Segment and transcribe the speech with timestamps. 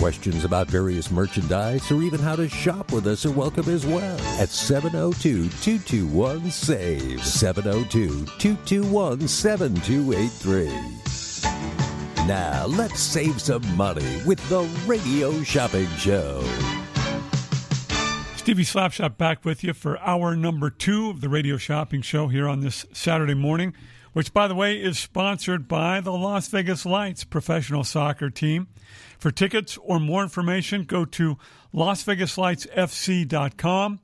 [0.00, 4.18] Questions about various merchandise or even how to shop with us are welcome as well
[4.40, 7.22] at 702 221 SAVE.
[7.22, 12.26] 702 221 7283.
[12.26, 16.40] Now, let's save some money with the Radio Shopping Show.
[18.36, 22.48] Stevie Slapshot back with you for hour number two of the Radio Shopping Show here
[22.48, 23.74] on this Saturday morning,
[24.14, 28.68] which, by the way, is sponsored by the Las Vegas Lights professional soccer team.
[29.20, 31.36] For tickets or more information, go to
[31.74, 34.00] LasVegasLightsFC.com.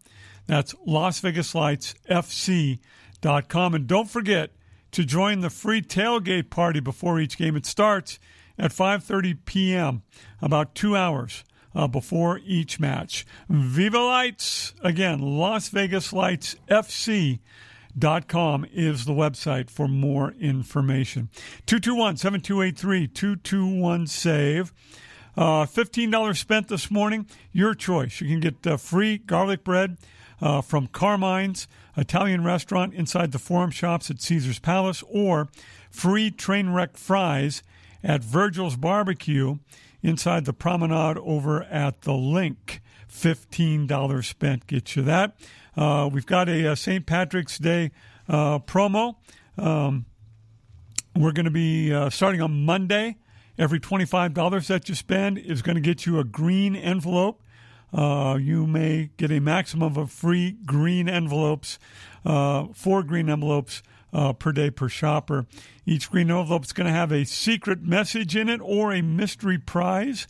[0.46, 3.74] That's LasVegasLightsFC.com.
[3.74, 4.50] And don't forget
[4.92, 7.56] to join the free tailgate party before each game.
[7.56, 8.18] It starts
[8.58, 10.02] at 5.30 p.m.,
[10.40, 11.44] about two hours
[11.74, 13.24] uh, before each match.
[13.48, 14.74] Viva Lights!
[14.82, 17.40] Again, Las Vegas Lights FC
[17.98, 21.30] dot com is the website for more information.
[21.64, 24.70] 221 7283 221 SAVE.
[25.36, 27.26] Uh, $15 spent this morning.
[27.52, 28.20] Your choice.
[28.20, 29.98] You can get uh, free garlic bread
[30.40, 35.48] uh, from Carmine's Italian restaurant inside the Forum Shops at Caesar's Palace or
[35.90, 37.62] free train wreck fries
[38.02, 39.58] at Virgil's Barbecue
[40.02, 42.80] inside the promenade over at the LINQ.
[43.10, 45.36] $15 spent gets you that.
[45.76, 47.06] Uh, we've got a, a St.
[47.06, 47.90] Patrick's Day
[48.28, 49.16] uh, promo.
[49.56, 50.06] Um,
[51.14, 53.16] we're going to be uh, starting on Monday.
[53.58, 57.42] Every $25 that you spend is going to get you a green envelope.
[57.92, 61.78] Uh, you may get a maximum of free green envelopes,
[62.24, 65.46] uh, four green envelopes uh, per day per shopper.
[65.86, 69.58] Each green envelope is going to have a secret message in it or a mystery
[69.58, 70.26] prize.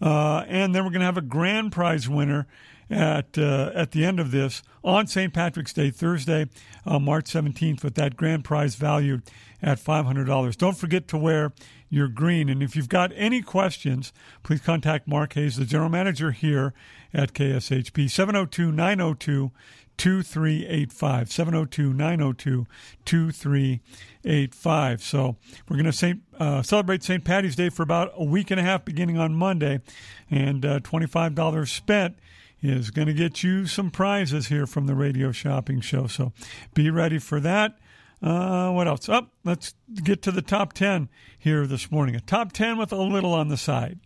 [0.00, 2.46] Uh, and then we're going to have a grand prize winner
[2.90, 5.32] at uh, at the end of this on St.
[5.32, 6.48] Patrick's Day, Thursday,
[6.84, 9.22] uh, March 17th, with that grand prize valued
[9.62, 10.56] at $500.
[10.56, 11.52] Don't forget to wear
[11.92, 12.48] your green.
[12.48, 16.72] And if you've got any questions, please contact Mark Hayes, the general manager here
[17.12, 19.52] at KSHP, 702 902
[19.98, 21.30] 2385.
[21.30, 22.66] 702 902
[23.04, 25.02] 2385.
[25.02, 25.36] So
[25.68, 27.22] we're going to uh, celebrate St.
[27.22, 29.82] Patty's Day for about a week and a half beginning on Monday.
[30.30, 32.16] And uh, $25 spent
[32.62, 36.06] is going to get you some prizes here from the radio shopping show.
[36.06, 36.32] So
[36.72, 37.76] be ready for that.
[38.22, 39.08] Uh, what else?
[39.08, 39.24] Up.
[39.28, 42.14] Oh, let's get to the top 10 here this morning.
[42.14, 43.98] A top 10 with a little on the side.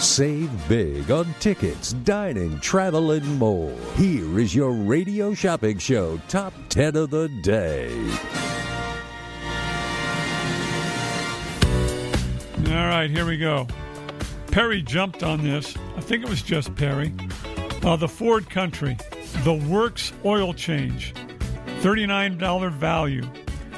[0.00, 3.72] Save big on tickets, dining, travel, and more.
[3.94, 7.92] Here is your radio shopping show top 10 of the day.
[12.66, 13.68] All right, here we go.
[14.52, 15.74] Perry jumped on this.
[15.96, 17.14] I think it was just Perry.
[17.82, 18.98] Uh, the Ford Country,
[19.44, 21.14] the Works oil change,
[21.80, 23.26] $39 value,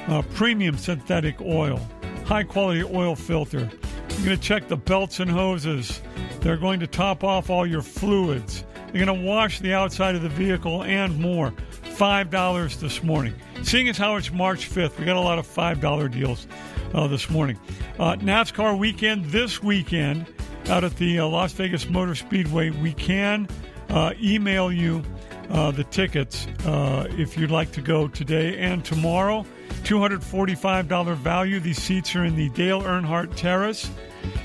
[0.09, 1.81] uh, premium synthetic oil,
[2.25, 3.61] high quality oil filter.
[3.61, 6.03] You're going to check the belts and hoses.
[6.41, 8.65] They're going to top off all your fluids.
[8.93, 11.53] They're going to wash the outside of the vehicle and more.
[11.85, 13.35] $5 this morning.
[13.63, 16.49] Seeing as how it's March 5th, we got a lot of $5 deals
[16.93, 17.61] uh, this morning.
[17.97, 20.27] Uh, NASCAR weekend this weekend
[20.69, 22.71] out at the uh, Las Vegas Motor Speedway.
[22.71, 23.49] We can
[23.89, 25.03] uh, email you
[25.51, 29.45] uh, the tickets uh, if you'd like to go today and tomorrow.
[29.83, 31.61] $245 value.
[31.61, 33.91] These seats are in the Dale Earnhardt Terrace.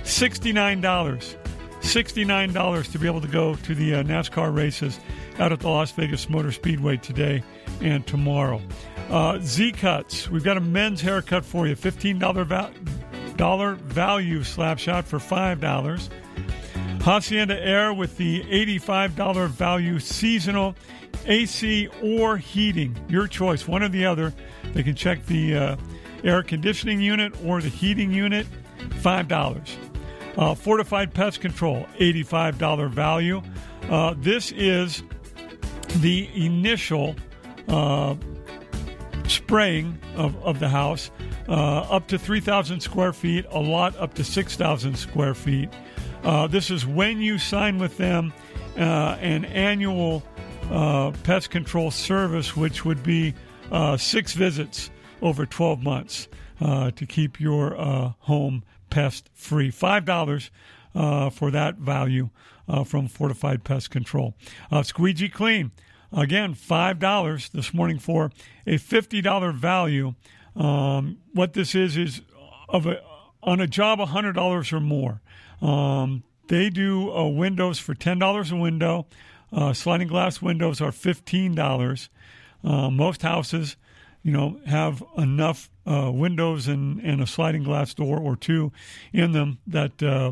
[0.04, 1.36] $69.
[1.82, 5.00] $69 to be able to go to the uh, NASCAR races
[5.40, 7.42] out at the Las Vegas Motor Speedway today
[7.82, 8.62] and tomorrow.
[9.10, 11.76] Uh, Z Cuts, we've got a men's haircut for you.
[11.76, 12.74] $15 value
[13.40, 16.10] dollar value slap shot for five dollars.
[17.10, 20.76] Hacienda Air with the $85 value seasonal
[21.26, 22.96] AC or heating.
[23.10, 24.32] Your choice, one or the other.
[24.74, 25.76] They can check the uh,
[26.24, 28.46] air conditioning unit or the heating unit,
[29.02, 29.76] $5.
[30.38, 33.42] Uh, Fortified Pest Control, $85 value.
[33.90, 35.02] Uh, this is
[36.02, 37.16] the initial
[37.70, 38.14] uh,
[39.28, 41.10] spraying of, of the house
[41.48, 45.70] uh, up to 3,000 square feet, a lot up to 6,000 square feet.
[46.24, 48.34] Uh, this is when you sign with them
[48.78, 50.24] uh, an annual
[50.70, 53.34] uh, pest control service, which would be
[53.72, 54.90] uh, six visits
[55.22, 56.28] over 12 months
[56.62, 57.72] uh, to keep your
[58.20, 59.72] home pest free.
[59.72, 60.50] $5
[61.34, 62.30] for that value
[62.86, 64.36] from Fortified Pest Control.
[64.84, 65.72] Squeegee Clean.
[66.12, 68.32] Again, $5 this morning for
[68.66, 70.16] a $50 value.
[70.56, 72.22] Um, what this is is
[72.68, 73.02] of a,
[73.44, 75.22] on a job $100 or more.
[75.62, 79.08] Um, they do uh, windows for $10 a window.
[79.52, 82.10] Uh, sliding glass windows are $15.
[82.64, 83.78] Uh, most houses,
[84.24, 88.72] you know, have enough uh, windows and, and a sliding glass door or two
[89.14, 90.32] in them that uh,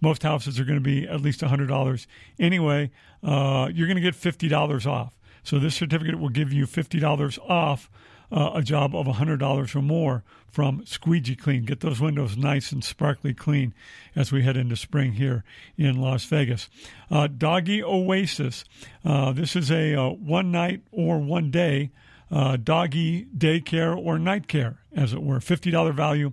[0.00, 2.06] most houses are going to be at least $100
[2.38, 2.90] anyway.
[3.22, 5.12] Uh, you're going to get $50 off.
[5.42, 7.90] So this certificate will give you $50 off
[8.34, 11.64] uh, a job of $100 or more from Squeegee Clean.
[11.64, 13.72] Get those windows nice and sparkly clean
[14.16, 15.44] as we head into spring here
[15.78, 16.68] in Las Vegas.
[17.10, 18.64] Uh, Doggy Oasis.
[19.04, 21.90] Uh, this is a uh, one night or one day
[22.30, 25.38] uh, doggy daycare or night care, as it were.
[25.38, 26.32] $50 value,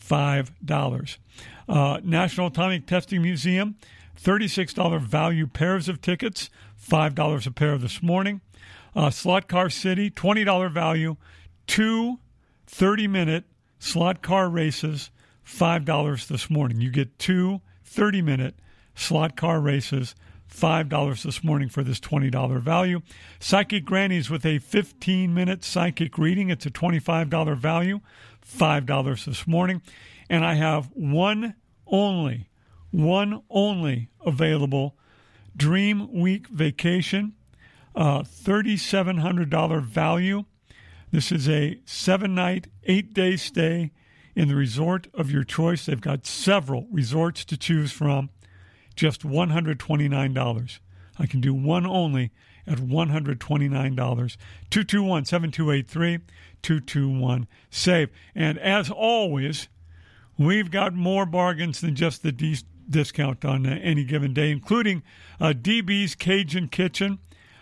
[0.00, 1.16] $5.
[1.68, 3.76] Uh, National Atomic Testing Museum.
[4.20, 6.48] $36 value pairs of tickets,
[6.90, 8.40] $5 a pair this morning.
[8.96, 11.16] Uh, Slot Car City, $20 value,
[11.66, 12.18] two
[12.66, 13.44] 30 minute
[13.78, 15.10] slot car races,
[15.46, 16.80] $5 this morning.
[16.80, 18.54] You get two 30 minute
[18.94, 20.14] slot car races,
[20.50, 23.02] $5 this morning for this $20 value.
[23.38, 26.48] Psychic Grannies with a 15 minute psychic reading.
[26.48, 28.00] It's a $25 value,
[28.46, 29.82] $5 this morning.
[30.30, 31.54] And I have one
[31.86, 32.48] only,
[32.90, 34.96] one only available
[35.54, 37.34] Dream Week vacation
[37.96, 40.44] uh, $3,700 value.
[41.10, 43.92] This is a seven night, eight day stay
[44.34, 45.86] in the resort of your choice.
[45.86, 48.30] They've got several resorts to choose from,
[48.94, 50.78] just $129.
[51.18, 52.32] I can do one only
[52.66, 53.36] at $129.
[53.38, 56.18] 221 7283
[56.62, 58.10] 221 SAVE.
[58.34, 59.68] And as always,
[60.36, 62.56] we've got more bargains than just the de-
[62.90, 65.02] discount on uh, any given day, including
[65.40, 67.18] uh, DB's Cajun Kitchen.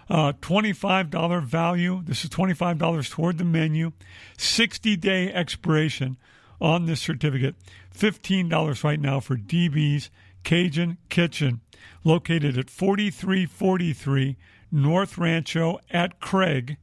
[0.09, 2.03] Uh, $25 value.
[2.05, 3.93] This is $25 toward the menu.
[4.37, 6.17] 60 day expiration
[6.61, 7.55] on this certificate.
[7.97, 10.11] $15 right now for DB's
[10.43, 11.61] Cajun Kitchen,
[12.05, 14.37] located at 4343
[14.71, 16.77] North Rancho at Craig,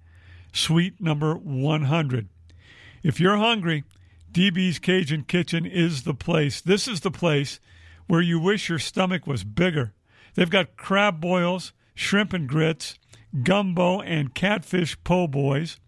[0.54, 2.30] suite number 100.
[3.04, 3.84] If you're hungry,
[4.32, 6.62] DB's Cajun Kitchen is the place.
[6.62, 7.60] This is the place
[8.08, 9.94] where you wish your stomach was bigger.
[10.36, 12.98] They've got crab boils, shrimp and grits,
[13.44, 15.80] gumbo, and catfish po' boys.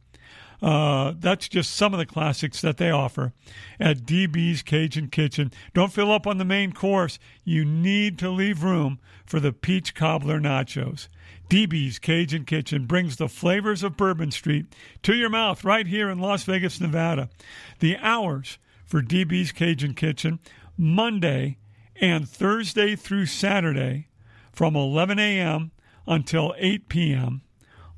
[0.63, 3.33] Uh, that's just some of the classics that they offer
[3.81, 5.51] at DB's Cajun Kitchen.
[5.73, 7.19] Don't fill up on the main course.
[7.43, 11.09] You need to leave room for the peach cobbler nachos.
[11.49, 14.67] DB's Cajun Kitchen brings the flavors of Bourbon Street
[15.01, 17.29] to your mouth right here in Las Vegas, Nevada.
[17.79, 20.39] The hours for DB's Cajun Kitchen
[20.77, 21.57] Monday
[21.99, 24.07] and Thursday through Saturday
[24.53, 25.72] from 11 a.m
[26.05, 27.41] until 8 p.m.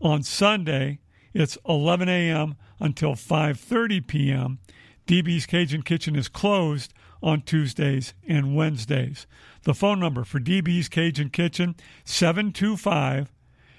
[0.01, 0.99] On Sunday,
[1.33, 2.55] it's 11 a.m.
[2.79, 4.59] until 5:30 p.m.
[5.07, 9.27] DB's Cajun Kitchen is closed on Tuesdays and Wednesdays.
[9.63, 13.31] The phone number for DB's Cajun Kitchen 725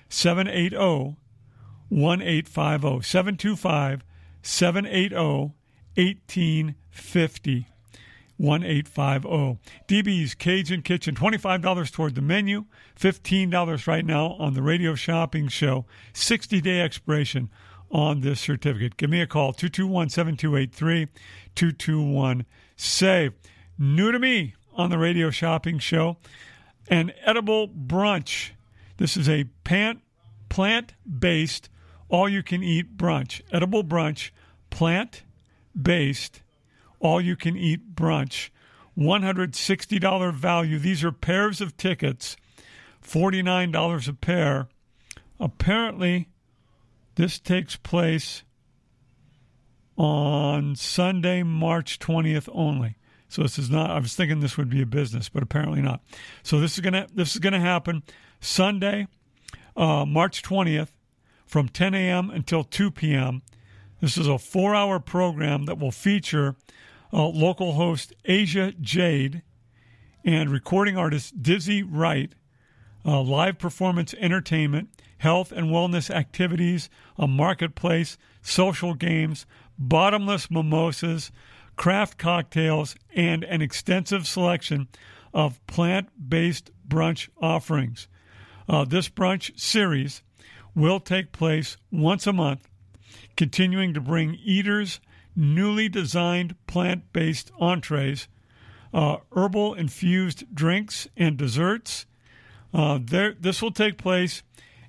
[0.09, 1.17] 780
[1.89, 4.05] 1850 725
[4.43, 5.55] 780
[5.97, 7.67] 1850
[8.39, 9.59] 1850.
[9.89, 12.65] DB's Cajun Kitchen, $25 toward the menu,
[12.99, 17.51] $15 right now on the radio shopping show, 60 day expiration
[17.91, 18.97] on this certificate.
[18.97, 21.07] Give me a call, 221 7283
[21.55, 22.45] 221
[22.77, 23.33] SAVE.
[23.79, 26.19] New to me on the radio shopping show,
[26.89, 28.51] an edible brunch.
[28.99, 30.03] This is a plant
[31.19, 31.69] based,
[32.09, 33.41] all you can eat brunch.
[33.53, 34.31] Edible brunch,
[34.71, 35.23] plant
[35.81, 36.43] based
[37.01, 38.51] all you can eat brunch.
[38.99, 40.79] $160 value.
[40.79, 42.37] These are pairs of tickets,
[43.03, 44.69] $49 a pair.
[45.39, 46.29] Apparently,
[47.17, 48.43] this takes place
[49.99, 52.97] on Sunday, March 20th only.
[53.29, 56.01] So this is not I was thinking this would be a business, but apparently not.
[56.43, 58.03] So this is going to this is going to happen
[58.41, 59.09] Sunday,
[59.77, 60.89] uh, March 20th
[61.45, 62.31] from 10 a.m.
[62.31, 63.43] until 2 p.m.
[64.01, 66.57] This is a 4-hour program that will feature
[67.13, 69.43] uh, local host Asia Jade
[70.25, 72.33] and recording artist Dizzy Wright.
[73.07, 79.47] uh, live performance entertainment, health and wellness activities, a marketplace, social games,
[79.79, 81.31] bottomless mimosas,
[81.77, 84.89] craft cocktails, and an extensive selection
[85.33, 88.09] of plant based brunch offerings.
[88.69, 90.23] Uh, this brunch series
[90.75, 92.69] will take place once a month,
[93.37, 95.01] continuing to bring eaters
[95.37, 98.27] newly designed plant based entrees,
[98.93, 102.07] uh, herbal infused drinks, and desserts.
[102.73, 104.43] Uh, there, this will take place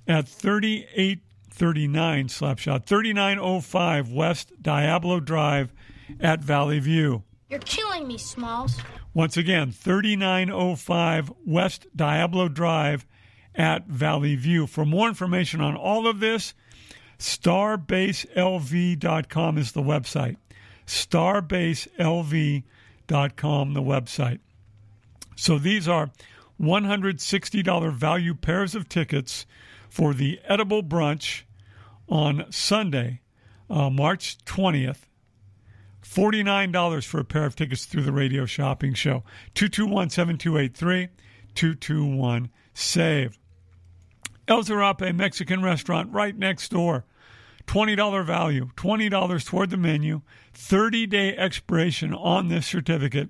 [0.08, 5.74] at 3839 Slapshot, 3905 West Diablo Drive
[6.20, 7.24] at Valley View.
[7.50, 8.78] You're killing me, Smalls.
[9.14, 13.06] Once again, 3905 West Diablo Drive
[13.56, 14.68] at Valley View.
[14.68, 16.54] For more information on all of this,
[17.20, 20.36] starbaselv.com is the website.
[20.86, 24.40] Starbaselv.com, the website.
[25.36, 26.12] So these are
[26.60, 29.46] $160 value pairs of tickets
[29.90, 31.44] for the edible brunch
[32.10, 33.22] on Sunday,
[33.70, 35.04] uh, March 20th.
[36.04, 39.24] $49 for a pair of tickets through the radio shopping show.
[39.56, 41.10] 221 7283
[41.54, 43.38] 221 SAVE.
[44.48, 47.06] El Zarape Mexican restaurant right next door.
[47.68, 50.22] $20 value, $20 toward the menu,
[50.54, 53.30] 30 day expiration on this certificate,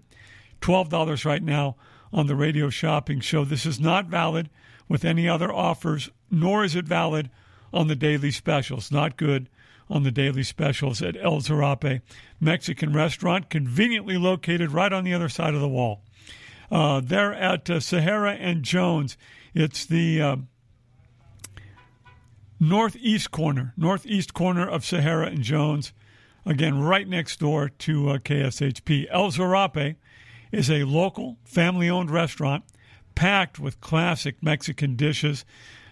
[0.61, 1.75] $12 right now
[2.13, 3.43] on the radio shopping show.
[3.43, 4.49] This is not valid
[4.87, 7.31] with any other offers, nor is it valid
[7.73, 8.91] on the daily specials.
[8.91, 9.49] Not good
[9.89, 12.01] on the daily specials at El Zarape
[12.39, 16.03] Mexican restaurant, conveniently located right on the other side of the wall.
[16.69, 19.17] Uh, they're at uh, Sahara and Jones.
[19.53, 20.35] It's the uh,
[22.59, 25.93] northeast corner, northeast corner of Sahara and Jones.
[26.45, 29.07] Again, right next door to uh, KSHP.
[29.11, 29.95] El Zarape
[30.51, 32.63] is a local, family owned restaurant
[33.15, 35.43] packed with classic Mexican dishes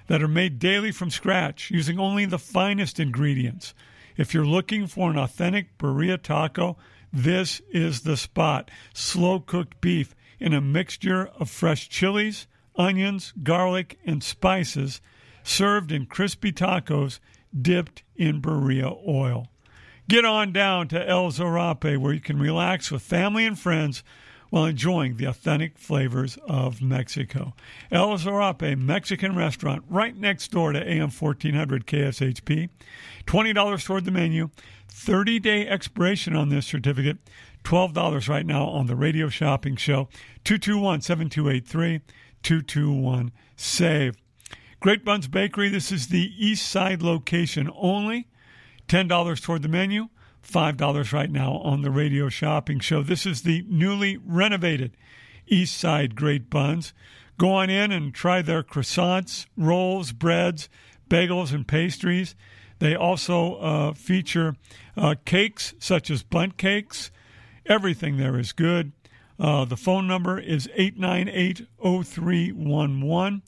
[0.08, 3.74] that are made daily from scratch using only the finest ingredients.
[4.18, 6.78] If you're looking for an authentic birria taco,
[7.12, 8.70] this is the spot.
[8.94, 15.02] Slow cooked beef in a mixture of fresh chilies, onions, garlic, and spices,
[15.46, 17.20] served in crispy tacos
[17.62, 19.48] dipped in birria oil.
[20.10, 24.04] Get on down to El Zarape where you can relax with family and friends
[24.50, 27.54] while enjoying the authentic flavors of Mexico.
[27.92, 32.70] El Zarape Mexican restaurant right next door to AM 1400 KSHP.
[33.26, 34.50] $20 toward the menu,
[34.90, 37.18] 30 day expiration on this certificate,
[37.64, 40.08] $12 right now on the radio shopping show.
[40.44, 42.02] 221 7283
[42.44, 44.16] 221 SAVE.
[44.86, 48.28] Great Buns Bakery, this is the east side location only.
[48.88, 50.10] $10 toward the menu,
[50.48, 53.02] $5 right now on the radio shopping show.
[53.02, 54.96] This is the newly renovated
[55.48, 56.94] East Side Great Buns.
[57.40, 60.70] Go on in and try their croissants, rolls, breads,
[61.10, 62.36] bagels, and pastries.
[62.78, 64.56] They also uh, feature
[64.96, 67.10] uh, cakes such as Bundt cakes.
[67.66, 68.92] Everything there is good.
[69.40, 73.42] Uh, the phone number is 898 0311.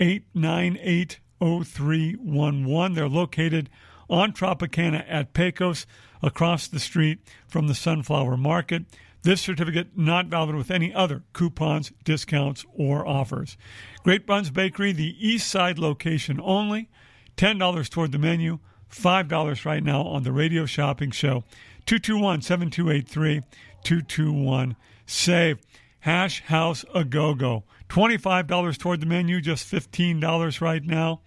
[0.00, 2.94] 898 0311.
[2.94, 3.70] They're located
[4.08, 5.86] on Tropicana at Pecos,
[6.22, 8.84] across the street from the Sunflower Market.
[9.22, 13.56] This certificate not valid with any other coupons, discounts, or offers.
[14.04, 16.88] Great Buns Bakery, the East Side location only.
[17.36, 18.58] $10 toward the menu,
[18.90, 21.44] $5 right now on the radio shopping show.
[21.86, 23.42] 221 7283
[23.84, 24.76] 221
[25.06, 25.58] SAVE.
[26.00, 27.64] Hash House A Go Go.
[27.88, 31.20] $25 toward the menu, just $15 right now.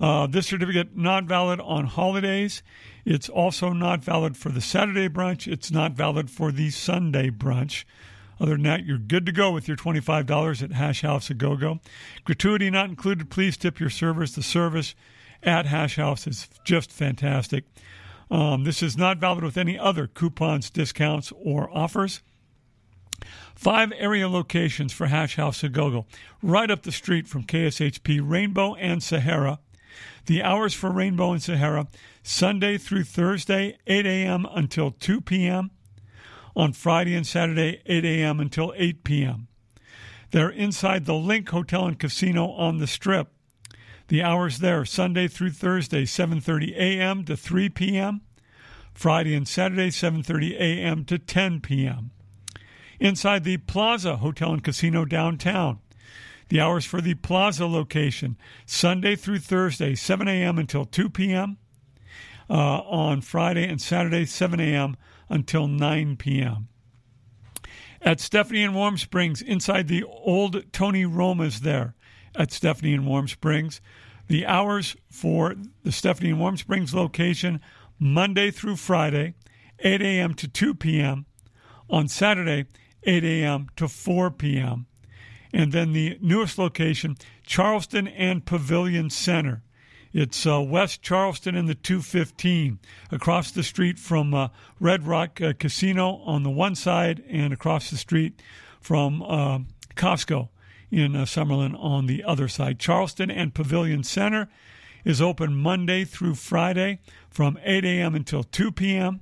[0.00, 2.62] Uh, this certificate not valid on holidays.
[3.04, 5.50] It's also not valid for the Saturday brunch.
[5.50, 7.84] It's not valid for the Sunday brunch.
[8.40, 11.56] Other than that, you're good to go with your $25 at Hash House A Go
[11.56, 11.78] Go.
[12.24, 13.30] Gratuity not included.
[13.30, 14.34] Please tip your servers.
[14.34, 14.96] The service
[15.42, 17.64] at Hash House is just fantastic.
[18.30, 22.22] Um, this is not valid with any other coupons, discounts, or offers.
[23.54, 26.06] Five area locations for Hash House A Go Go,
[26.42, 29.60] right up the street from KSHP Rainbow and Sahara.
[30.26, 31.88] The hours for Rainbow and Sahara
[32.22, 34.46] Sunday through Thursday, 8 a.m.
[34.52, 35.70] until 2 p.m.
[36.54, 38.40] On Friday and Saturday, 8 a.m.
[38.40, 39.48] until 8 p.m.
[40.30, 43.28] They're inside the LINQ Hotel and Casino on the Strip.
[44.08, 47.24] The hours there Sunday through Thursday, 7:30 a.m.
[47.24, 48.22] to 3 p.m.
[48.92, 51.04] Friday and Saturday, 7:30 a.m.
[51.06, 52.10] to 10 p.m.
[53.02, 55.80] Inside the Plaza Hotel and Casino downtown.
[56.50, 60.56] The hours for the Plaza location Sunday through Thursday, 7 a.m.
[60.56, 61.56] until 2 p.m.
[62.48, 64.96] Uh, on Friday and Saturday, 7 a.m.
[65.28, 66.68] until 9 p.m.
[68.00, 71.96] At Stephanie and Warm Springs, inside the old Tony Roma's there
[72.36, 73.80] at Stephanie and Warm Springs.
[74.28, 77.60] The hours for the Stephanie and Warm Springs location
[77.98, 79.34] Monday through Friday,
[79.80, 80.34] 8 a.m.
[80.34, 81.26] to 2 p.m.
[81.90, 82.66] On Saturday,
[83.04, 83.68] 8 a.m.
[83.76, 84.86] to 4 p.m.
[85.52, 89.62] And then the newest location, Charleston and Pavilion Center.
[90.12, 92.78] It's uh, West Charleston and the 215,
[93.10, 97.90] across the street from uh, Red Rock uh, Casino on the one side, and across
[97.90, 98.42] the street
[98.80, 99.60] from uh,
[99.96, 100.48] Costco
[100.90, 102.78] in uh, Summerlin on the other side.
[102.78, 104.48] Charleston and Pavilion Center
[105.04, 108.14] is open Monday through Friday from 8 a.m.
[108.14, 109.20] until 2 p.m.,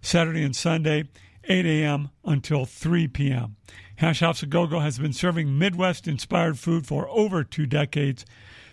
[0.00, 1.04] Saturday and Sunday,
[1.44, 2.10] 8 a.m.
[2.24, 3.56] until 3 p.m.
[3.96, 8.24] Hash House A Go Go has been serving Midwest inspired food for over two decades.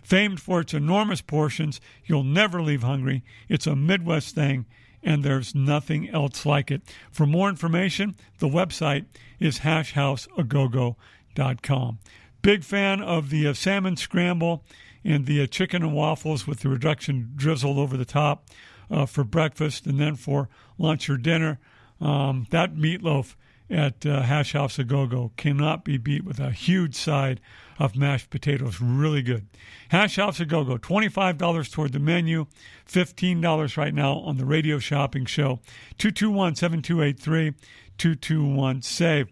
[0.01, 3.21] Famed for its enormous portions, you'll never leave hungry.
[3.47, 4.65] It's a Midwest thing,
[5.03, 6.81] and there's nothing else like it.
[7.11, 9.05] For more information, the website
[9.39, 11.99] is hashhouseagogo.com.
[12.41, 14.63] Big fan of the uh, salmon scramble
[15.03, 18.47] and the uh, chicken and waffles with the reduction drizzled over the top
[18.89, 21.59] uh, for breakfast and then for lunch or dinner.
[22.01, 23.35] Um, that meatloaf
[23.69, 27.39] at uh, Hash House A Go Go cannot be beat with a huge side
[27.77, 28.81] of mashed potatoes.
[28.81, 29.47] Really good.
[29.89, 32.45] Hash House A Go Go, $25 toward the menu,
[32.87, 35.59] $15 right now on the radio shopping show.
[35.97, 37.53] 221 7283
[37.97, 39.27] 221 SAVE.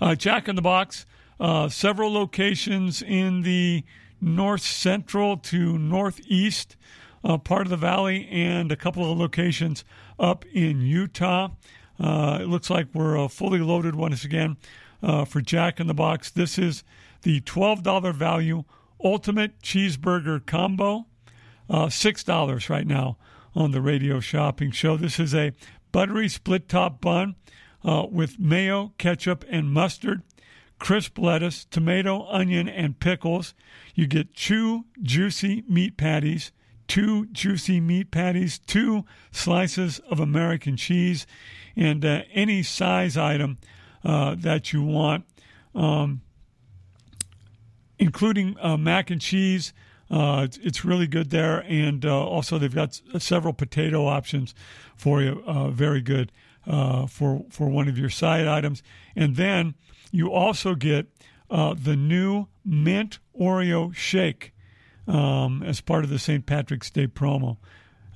[0.00, 1.06] Uh, Jack in the Box,
[1.38, 3.84] uh, several locations in the
[4.20, 6.76] north central to northeast
[7.24, 9.84] uh, part of the valley, and a couple of locations
[10.18, 11.50] up in Utah.
[11.98, 14.56] Uh, it looks like we're uh, fully loaded once again
[15.02, 16.30] uh, for Jack in the Box.
[16.30, 16.82] This is
[17.22, 18.64] the $12 value
[19.02, 21.06] Ultimate Cheeseburger Combo.
[21.68, 23.16] Uh, $6 right now
[23.54, 24.96] on the radio shopping show.
[24.96, 25.52] This is a
[25.92, 27.36] buttery split top bun
[27.82, 30.22] with mayo, ketchup, and mustard,
[30.80, 33.54] crisp lettuce, tomato, onion, and pickles.
[33.94, 36.50] You get two juicy meat patties,
[36.90, 41.24] two juicy meat patties, two slices of American cheese,
[41.76, 43.58] and uh, any size item
[44.04, 45.24] uh, that you want.
[45.72, 46.22] Um,
[48.00, 49.72] including uh, mac and cheese.
[50.10, 54.52] Uh, it's, really good there, and uh, also they've got several potato options
[54.96, 55.44] for you.
[55.46, 56.32] Uh, very good
[56.66, 58.82] for for one of your side items,
[59.14, 59.76] and then
[60.10, 61.06] you also get
[61.48, 64.52] the new mint Oreo shake
[65.10, 66.46] um, as part of the St.
[66.46, 67.56] Patrick's Day promo.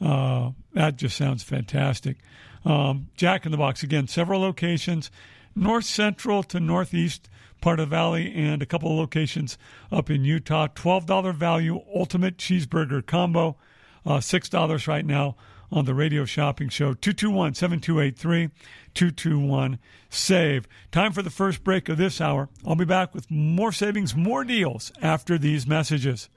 [0.00, 2.18] that just sounds fantastic.
[2.64, 5.10] Um, Jack in the Box again, several locations,
[5.54, 7.28] north central to northeast
[7.60, 9.58] part of the valley, and a couple of locations
[9.90, 10.68] up in Utah.
[10.68, 13.56] $12 value ultimate cheeseburger combo,
[14.04, 15.36] uh, $6 right now
[15.72, 16.94] on the radio shopping show.
[16.94, 18.50] 221 7283
[18.94, 19.78] 221
[20.10, 20.68] SAVE.
[20.92, 22.48] Time for the first break of this hour.
[22.66, 26.28] I'll be back with more savings, more deals after these messages.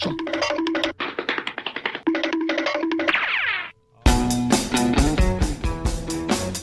[0.00, 0.35] Thank.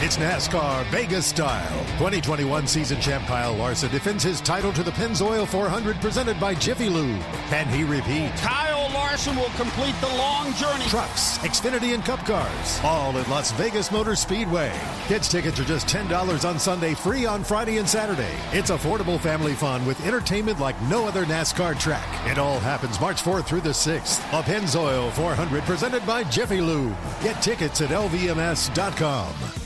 [0.00, 1.78] It's NASCAR Vegas style.
[1.96, 6.90] 2021 season champ Kyle Larson defends his title to the Pennzoil 400 presented by Jiffy
[6.90, 7.22] Lube.
[7.48, 8.30] Can he repeat?
[8.36, 10.84] Kyle Larson will complete the long journey.
[10.84, 14.70] Trucks, Xfinity, and Cup cars, all at Las Vegas Motor Speedway.
[15.06, 18.34] Kids tickets are just $10 on Sunday, free on Friday and Saturday.
[18.52, 22.06] It's affordable family fun with entertainment like no other NASCAR track.
[22.30, 24.18] It all happens March 4th through the 6th.
[24.38, 26.94] A Pennzoil 400 presented by Jiffy Lube.
[27.22, 29.65] Get tickets at lvms.com.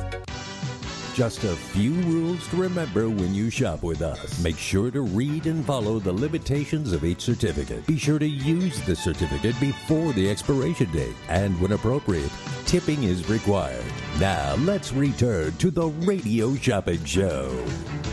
[1.13, 4.41] Just a few rules to remember when you shop with us.
[4.41, 7.85] Make sure to read and follow the limitations of each certificate.
[7.85, 11.13] Be sure to use the certificate before the expiration date.
[11.27, 12.31] And when appropriate,
[12.65, 13.83] tipping is required.
[14.21, 17.61] Now, let's return to the Radio Shopping Show.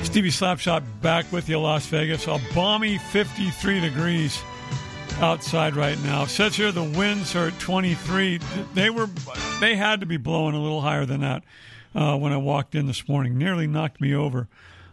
[0.02, 2.26] Stevie Slapshot back with you, Las Vegas.
[2.26, 4.42] A balmy 53 degrees
[5.20, 6.24] outside right now.
[6.24, 8.40] Says here the winds are at 23.
[8.74, 9.08] They were,
[9.60, 11.44] they had to be blowing a little higher than that
[11.94, 13.36] uh, when I walked in this morning.
[13.36, 14.48] Nearly knocked me over.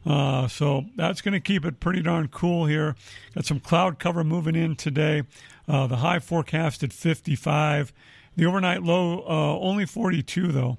[0.05, 2.95] Uh, so that's going to keep it pretty darn cool here.
[3.34, 5.23] Got some cloud cover moving in today.
[5.67, 7.91] Uh, the high forecast at 55.
[8.36, 10.77] The overnight low uh, only 42 though.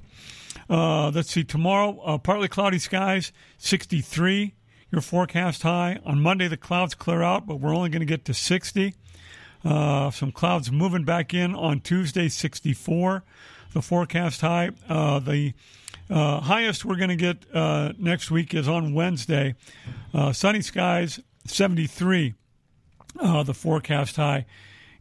[0.69, 1.45] Uh, let's see.
[1.45, 4.55] Tomorrow, uh, partly cloudy skies, 63.
[4.93, 5.99] Your forecast high.
[6.05, 8.95] On Monday, the clouds clear out, but we're only going to get to 60.
[9.65, 13.25] Uh, some clouds moving back in on Tuesday, 64.
[13.73, 14.71] The forecast high.
[14.89, 15.55] Uh, the
[16.09, 19.55] uh, highest we're going to get uh, next week is on Wednesday.
[20.15, 22.35] Uh, sunny skies, 73,
[23.19, 24.47] uh, the forecast high.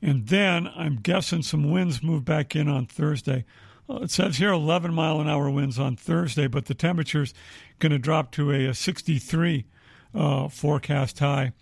[0.02, 3.46] And then I'm guessing some winds move back in on Thursday.
[3.88, 7.34] Uh, it says here 11 mile an hour winds on Thursday, but the temperature's
[7.80, 9.66] going to drop to a, a 63
[10.14, 11.54] uh, forecast high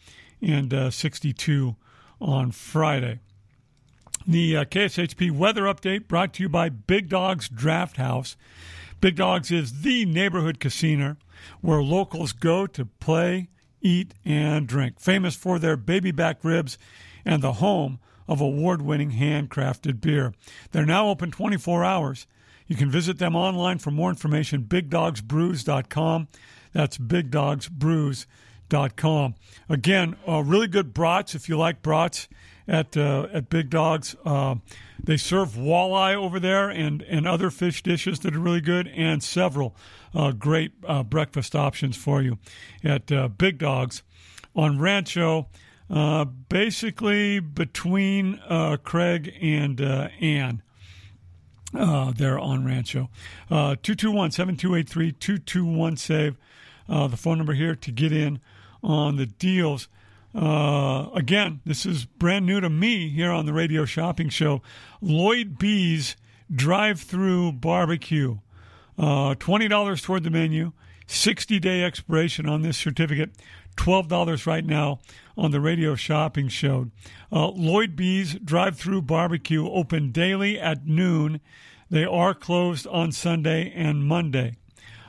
[0.41, 1.75] and 62
[2.21, 3.19] on Friday.
[4.25, 8.37] The KSHP weather update brought to you by Big Dogs Draft House.
[9.03, 11.17] Big Dogs is the neighborhood casino
[11.59, 13.49] where locals go to play,
[13.81, 14.97] eat, and drink.
[14.97, 16.77] Famous for their baby back ribs
[17.25, 20.33] and the home of award winning handcrafted beer.
[20.71, 22.27] They're now open 24 hours.
[22.65, 26.29] You can visit them online for more information, bigdogsbrews.com.
[26.71, 29.35] That's bigdogsbrews.com.
[29.67, 32.29] Again, uh, really good brats if you like brats
[32.67, 34.15] at uh, at Big Dogs.
[34.25, 34.55] Uh,
[35.03, 39.21] they serve walleye over there and, and other fish dishes that are really good, and
[39.21, 39.75] several
[40.13, 42.37] uh, great uh, breakfast options for you
[42.83, 44.03] at uh, Big Dogs
[44.55, 45.47] on Rancho.
[45.89, 48.39] Uh, basically between
[48.83, 50.63] Craig and Ann.
[51.73, 53.09] There on Rancho.
[53.49, 56.37] 221 7283 221 SAVE.
[56.87, 58.39] The phone number here to get in
[58.81, 59.87] on the deals.
[60.35, 64.61] Uh, again, this is brand new to me here on the Radio Shopping Show.
[65.01, 66.15] Lloyd B's
[66.53, 68.39] drive through barbecue.
[68.97, 70.71] Uh, $20 toward the menu,
[71.07, 73.31] 60 day expiration on this certificate,
[73.75, 74.99] $12 right now
[75.37, 76.91] on the Radio Shopping Show.
[77.31, 81.41] Uh, Lloyd B's drive through barbecue open daily at noon.
[81.89, 84.57] They are closed on Sunday and Monday.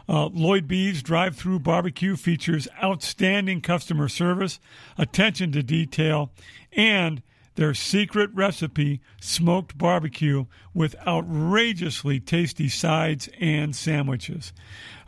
[0.08, 4.60] Uh, Lloyd B's drive through barbecue features outstanding customer service,
[4.98, 6.30] attention to detail,
[6.72, 7.22] and
[7.54, 14.52] their secret recipe smoked barbecue with outrageously tasty sides and sandwiches.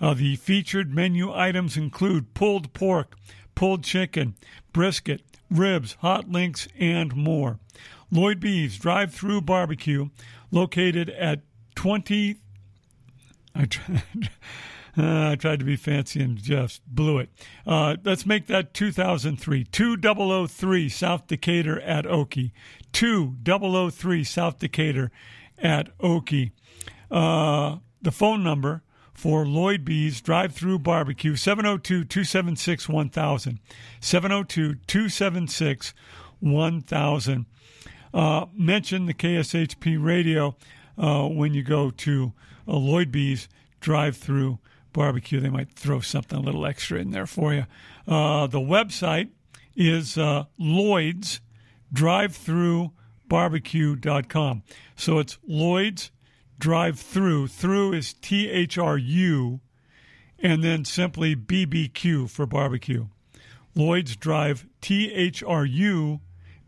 [0.01, 3.17] Uh, the featured menu items include pulled pork,
[3.55, 4.37] pulled chicken,
[4.73, 7.59] brisket, ribs, hot links, and more.
[8.11, 10.09] Lloyd B's drive through barbecue,
[10.51, 11.41] located at
[11.75, 12.37] 20.
[13.55, 13.69] I
[14.99, 17.29] Uh, I tried to be fancy and just blew it.
[17.67, 19.65] Uh, let's make that 2003.
[19.65, 22.53] 2003 South Decatur at Oakey.
[22.93, 25.11] 2003 South Decatur
[25.59, 26.53] at Oakey.
[27.11, 28.83] Uh, the phone number
[29.13, 33.59] for Lloyd B's Drive Through Barbecue 702 276 1000.
[34.01, 35.95] 702 276
[36.41, 37.47] 1000.
[38.15, 40.57] Uh, mention the KSHP radio
[40.97, 42.33] uh, when you go to
[42.67, 43.49] uh, Lloyd B's
[43.81, 44.59] Drive Through
[44.97, 45.39] barbecue.
[45.39, 47.67] They might throw something a little extra in there for you.
[48.09, 49.29] Uh, the website
[49.77, 51.41] is uh, Lloyd's
[51.93, 52.93] Drive Through
[53.29, 54.63] Barbecue.com.
[54.97, 56.11] So it's Lloyd's
[56.59, 57.49] Drive Through.
[57.49, 59.61] Through is T H R U,
[60.39, 63.07] and then simply BBQ for barbecue.
[63.75, 66.21] Lloyd's Drive T H R U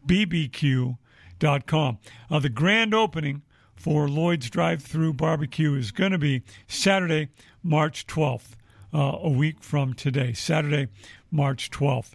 [0.06, 1.98] BBQ.com.
[2.30, 3.42] Uh, the grand opening
[3.78, 7.28] for Lloyd's Drive Through Barbecue is going to be Saturday,
[7.62, 8.56] March 12th,
[8.92, 10.32] uh, a week from today.
[10.32, 10.88] Saturday,
[11.30, 12.12] March 12th.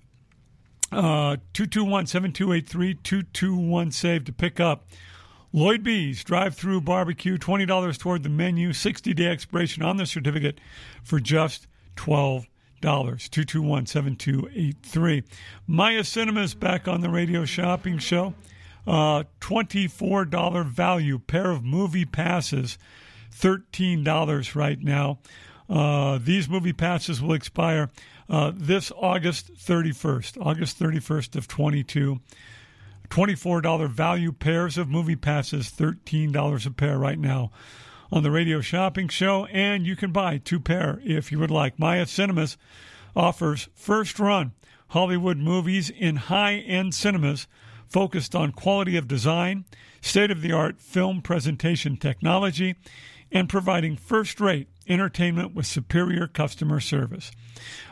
[0.91, 4.85] Uh, 221 7283 221 save to pick up.
[5.53, 10.59] Lloyd B's drive through barbecue, $20 toward the menu, 60 day expiration on the certificate
[11.03, 12.45] for just $12.
[12.81, 15.23] 221 7283.
[15.65, 18.33] Maya Cinemas back on the radio shopping show.
[18.85, 22.77] Uh, $24 value pair of movie passes,
[23.33, 25.19] $13 right now.
[25.69, 27.89] Uh, these movie passes will expire
[28.29, 32.19] uh, this August 31st, August 31st of 22.
[33.09, 37.51] $24 value pairs of movie passes, $13 a pair right now
[38.11, 39.45] on the radio shopping show.
[39.47, 41.77] And you can buy two pair if you would like.
[41.79, 42.57] Maya Cinemas
[43.15, 44.53] offers first run
[44.89, 47.47] Hollywood movies in high end cinemas
[47.93, 49.63] focused on quality of design,
[50.01, 52.75] state of the art film presentation technology,
[53.31, 57.31] and providing first rate entertainment with superior customer service.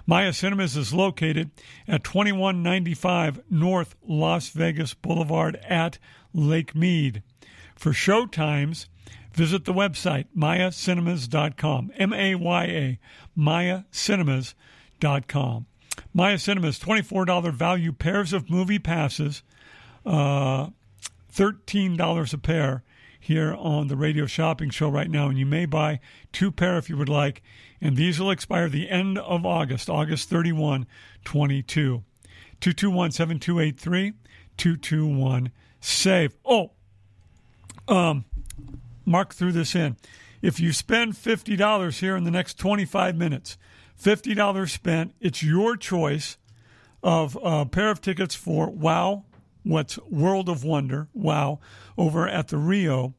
[0.07, 1.51] Maya Cinemas is located
[1.87, 5.97] at 2195 North Las Vegas Boulevard at
[6.33, 7.23] Lake Mead.
[7.75, 8.87] For show times,
[9.33, 11.91] visit the website mayacinemas.com.
[11.95, 12.99] M A Y A,
[13.37, 15.67] mayacinemas.com.
[16.13, 19.43] Maya Cinemas, $24 value pairs of movie passes
[20.05, 20.67] uh,
[21.33, 22.83] $13 a pair
[23.19, 25.27] here on the radio shopping show right now.
[25.27, 25.99] And you may buy
[26.31, 27.41] two pair if you would like.
[27.79, 30.87] And these will expire the end of August, August 31,
[31.23, 32.03] 22.
[32.59, 34.13] 221 7283
[34.57, 36.35] 221 SAVE.
[36.45, 36.71] Oh,
[37.87, 38.25] um,
[39.05, 39.97] Mark threw this in.
[40.41, 43.57] If you spend $50 here in the next 25 minutes,
[44.01, 46.37] $50 spent, it's your choice
[47.03, 49.25] of a pair of tickets for WOW
[49.63, 51.59] what's World of Wonder, wow,
[51.97, 53.13] over at the Rio,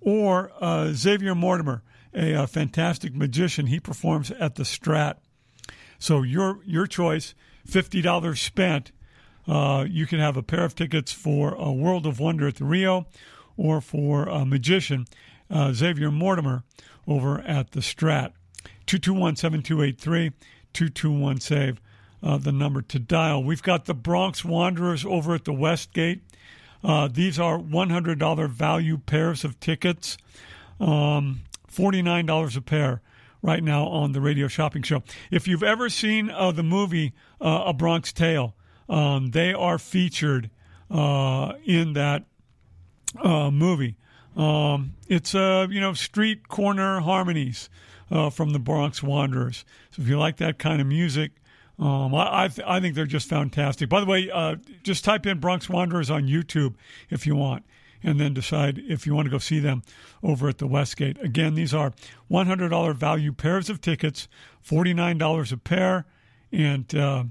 [0.00, 1.82] or uh, Xavier Mortimer,
[2.14, 3.66] a, a, fantastic magician.
[3.66, 5.16] He performs at the Strat.
[5.98, 7.34] So your your choice,
[7.66, 8.92] fifty dollars spent.
[9.46, 12.64] Uh, you can have a pair of tickets for a World of Wonder at the
[12.64, 13.06] Rio,
[13.56, 15.06] or for a magician,
[15.50, 16.64] uh, Xavier Mortimer,
[17.06, 18.32] over at the Strat.
[18.86, 20.30] 221 7283
[20.72, 21.80] 221 SAVE
[22.24, 23.44] uh, the number to dial.
[23.44, 26.22] We've got the Bronx Wanderers over at the Westgate.
[26.82, 30.16] Uh, these are $100 value pairs of tickets,
[30.80, 33.02] um, $49 a pair
[33.42, 35.02] right now on the radio shopping show.
[35.30, 38.54] If you've ever seen uh, the movie uh, A Bronx Tale,
[38.88, 40.50] um, they are featured
[40.90, 42.24] uh, in that
[43.22, 43.96] uh, movie.
[44.36, 47.70] Um, it's uh, you know street corner harmonies
[48.10, 49.64] uh, from the Bronx Wanderers.
[49.92, 51.32] So if you like that kind of music,
[51.78, 53.88] um, I I, th- I, think they're just fantastic.
[53.88, 56.74] By the way, uh, just type in Bronx Wanderers on YouTube
[57.10, 57.64] if you want,
[58.02, 59.82] and then decide if you want to go see them
[60.22, 61.20] over at the Westgate.
[61.22, 61.92] Again, these are
[62.30, 64.28] $100 value pairs of tickets,
[64.66, 66.06] $49 a pair,
[66.52, 67.24] and uh,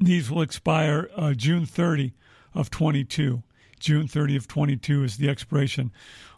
[0.00, 2.14] these will expire uh, June 30
[2.54, 3.42] of 22.
[3.78, 5.92] June 30 of 22 is the expiration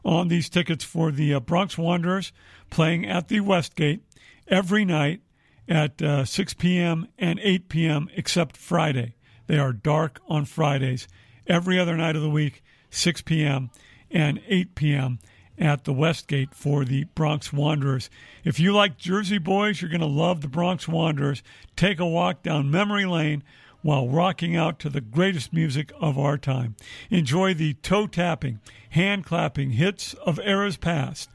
[0.04, 2.32] on these tickets for the uh, Bronx Wanderers
[2.68, 4.02] playing at the Westgate
[4.48, 5.22] every night
[5.70, 7.06] at uh, 6 p.m.
[7.16, 9.14] and 8 p.m., except Friday.
[9.46, 11.06] They are dark on Fridays.
[11.46, 13.70] Every other night of the week, 6 p.m.
[14.10, 15.20] and 8 p.m.
[15.56, 18.10] at the Westgate for the Bronx Wanderers.
[18.44, 21.42] If you like Jersey Boys, you're going to love the Bronx Wanderers.
[21.76, 23.44] Take a walk down memory lane
[23.82, 26.74] while rocking out to the greatest music of our time.
[27.10, 28.58] Enjoy the toe tapping,
[28.90, 31.30] hand clapping hits of eras past.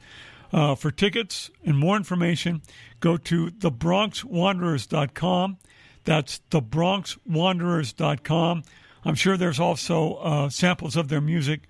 [0.52, 2.60] Uh, for tickets and more information,
[3.00, 5.58] go to thebronxwanderers.com.
[6.04, 8.62] That's thebronxwanderers.com.
[9.04, 11.62] I'm sure there's also uh, samples of their music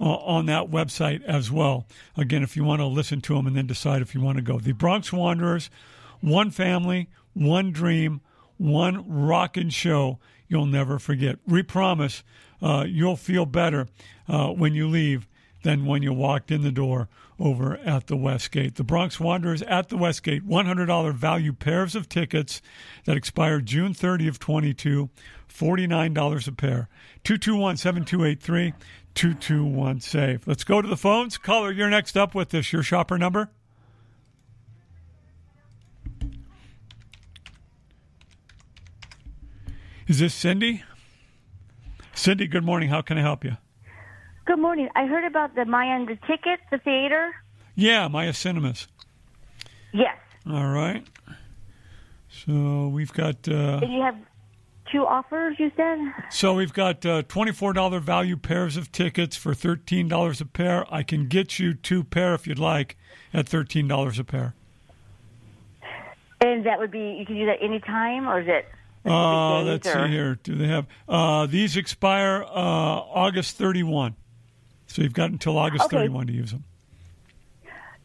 [0.00, 1.86] uh, on that website as well.
[2.16, 4.42] Again, if you want to listen to them and then decide if you want to
[4.42, 4.58] go.
[4.58, 5.70] The Bronx Wanderers
[6.20, 8.20] One family, one dream,
[8.56, 10.18] one rockin' show
[10.48, 11.38] you'll never forget.
[11.46, 12.22] We promise
[12.62, 13.88] uh, you'll feel better
[14.28, 15.26] uh, when you leave
[15.62, 18.76] than when you walked in the door over at the Westgate.
[18.76, 22.62] The Bronx Wanderers at the Westgate, $100 value pairs of tickets
[23.04, 25.10] that expire June 30 of 22,
[25.48, 26.88] $49 a pair.
[27.24, 28.74] 221-7283,
[29.14, 30.46] 221 save.
[30.46, 31.38] Let's go to the phones.
[31.38, 32.72] Caller, you're next up with this.
[32.72, 33.50] Your shopper number?
[40.06, 40.82] Is this Cindy?
[42.14, 42.90] Cindy, good morning.
[42.90, 43.56] How can I help you?
[44.46, 44.90] Good morning.
[44.94, 47.34] I heard about the Mayan the ticket, the theater.
[47.76, 48.88] Yeah, Maya Cinemas.
[49.92, 50.18] Yes.
[50.46, 51.02] All right.
[52.28, 53.48] So we've got.
[53.48, 54.16] Uh, you have
[54.92, 55.56] two offers?
[55.58, 55.98] You said.
[56.30, 60.84] So we've got uh, twenty-four dollar value pairs of tickets for thirteen dollars a pair.
[60.92, 62.98] I can get you two pair if you'd like
[63.32, 64.54] at thirteen dollars a pair.
[66.42, 68.66] And that would be you can do that anytime, or is it?
[69.06, 70.06] Uh, let's or?
[70.06, 70.34] see here.
[70.42, 74.16] Do they have uh, these expire uh, August thirty-one?
[74.94, 75.96] So you've got until August okay.
[75.96, 76.62] thirty-one to use them.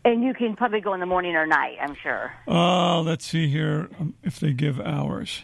[0.03, 1.77] And you can probably go in the morning or night.
[1.79, 2.33] I'm sure.
[2.47, 5.43] Uh, let's see here um, if they give hours.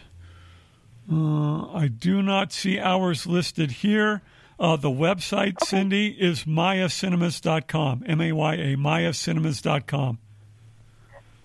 [1.08, 4.22] Uh, I do not see hours listed here.
[4.58, 5.66] Uh, the website, okay.
[5.66, 8.02] Cindy, is mayacinemas.com.
[8.08, 10.18] M A Y A, mayacinemas.com.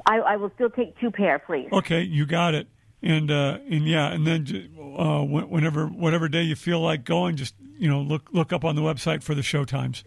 [0.08, 1.70] I, I will still take two pair, please.
[1.72, 2.66] Okay, you got it.
[3.04, 7.56] And uh, and yeah, and then uh, whenever whatever day you feel like going, just
[7.78, 10.04] you know look look up on the website for the show times.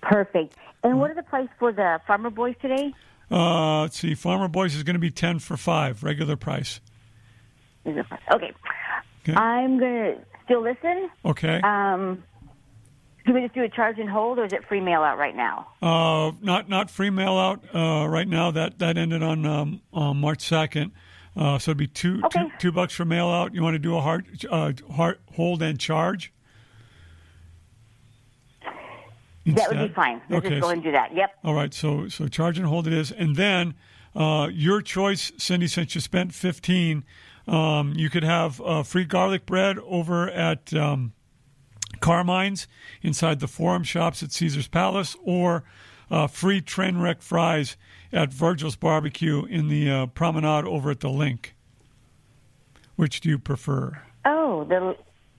[0.00, 0.54] Perfect.
[0.82, 2.92] And what are the price for the Farmer Boys today?
[3.30, 4.14] Uh, let's see.
[4.14, 6.80] Farmer Boys is going to be ten for five, regular price.
[7.86, 8.00] Okay.
[8.32, 9.34] okay.
[9.34, 11.10] I'm going to still listen.
[11.24, 11.60] Okay.
[11.62, 12.22] Um,
[13.24, 15.34] can we just do a charge and hold, or is it free mail out right
[15.34, 15.68] now?
[15.80, 18.50] Uh, not not free mail out uh, right now.
[18.50, 20.92] That that ended on um, on March second.
[21.36, 22.44] Uh, so it'd be two, okay.
[22.44, 23.54] two, two bucks for mail out.
[23.54, 26.32] You want to do a hard, uh, hard hold and charge?
[29.46, 29.70] Instead?
[29.70, 30.22] That would be fine.
[30.30, 30.54] Let's okay.
[30.54, 31.14] just go and do that.
[31.14, 31.34] Yep.
[31.44, 31.74] All right.
[31.74, 33.74] So so charge and hold it is, and then
[34.14, 35.66] uh, your choice, Cindy.
[35.66, 37.04] Since you spent fifteen,
[37.46, 41.12] um, you could have uh, free garlic bread over at um,
[42.00, 42.66] Carmine's
[43.02, 45.64] inside the Forum Shops at Caesar's Palace, or
[46.10, 47.76] uh, free train wreck fries
[48.14, 51.46] at Virgil's Barbecue in the uh, promenade over at the LINQ.
[52.96, 54.00] Which do you prefer?
[54.24, 54.96] Oh, the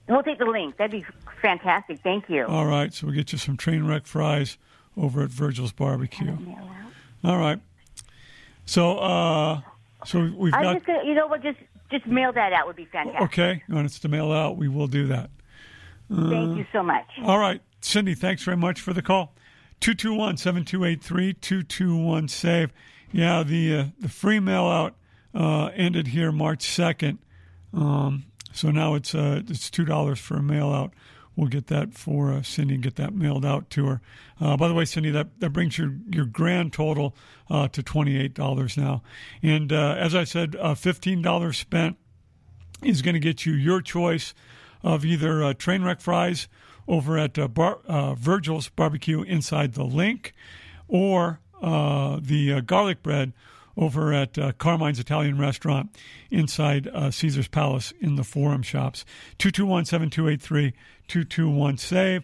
[0.10, 0.76] we'll take the LINQ.
[0.78, 1.06] That'd be
[1.42, 2.02] fantastic.
[2.04, 2.46] Thank you.
[2.46, 4.58] All right, so we'll get you some train wreck fries
[4.98, 6.38] over at Virgil's Barbecue.
[7.24, 7.60] All right.
[8.66, 9.62] So, uh,
[10.06, 10.74] so we've I got.
[10.74, 11.42] Just, uh, you know what?
[11.42, 11.60] Just
[11.90, 13.22] just mail that out would be fantastic.
[13.22, 14.58] Okay, you want us to mail out?
[14.58, 15.30] We will do that.
[16.12, 17.06] Uh, Thank you so much.
[17.24, 18.16] All right, Cindy.
[18.16, 19.34] Thanks very much for the call.
[19.82, 22.72] 221 7283 221 SAVE.
[23.12, 24.96] Yeah, the, uh, the free mail out
[25.34, 27.18] uh, ended here March 2nd.
[27.74, 30.94] Um, so now it's uh, it's $2 for a mail out.
[31.36, 34.02] We'll get that for uh, Cindy and get that mailed out to her.
[34.40, 37.14] Uh, by the way, Cindy, that, that brings your, your grand total
[37.50, 39.04] uh, to $28 now.
[39.44, 41.98] And as I said, uh, $15 spent
[42.82, 44.34] is going to get you your choice
[44.82, 46.48] of either train wreck fries
[46.88, 50.32] over at uh, Bar- uh, Virgil's Barbecue inside the LINQ,
[50.88, 53.34] or uh, the uh, garlic bread
[53.78, 55.90] over at uh, Carmine's Italian Restaurant
[56.32, 59.04] inside uh, Caesar's Palace in the Forum Shops.
[59.38, 60.72] 221 7283
[61.08, 62.24] 221 SAVE.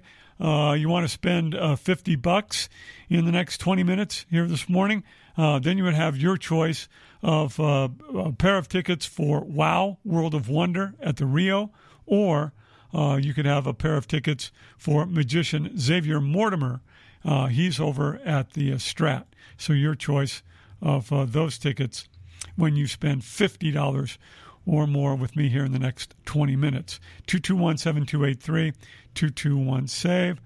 [0.80, 2.69] you want to spend 50 bucks
[3.10, 5.04] in the next 20 minutes here this morning,
[5.38, 6.88] then you would have your choice
[7.21, 7.89] of a
[8.38, 11.71] pair of tickets for Wow World of Wonder at the Rio
[12.06, 12.54] or
[12.93, 16.82] uh, you could have a pair of tickets for magician Xavier Mortimer.
[17.23, 19.25] Uh, he's over at the uh, Strat.
[19.58, 20.41] So your choice
[20.82, 22.08] of uh, those tickets
[22.56, 24.17] when you spend fifty dollars
[24.65, 26.99] or more with me here in the next 20 minutes.
[27.27, 28.71] 221 7283
[29.15, 30.39] 221 SAVE.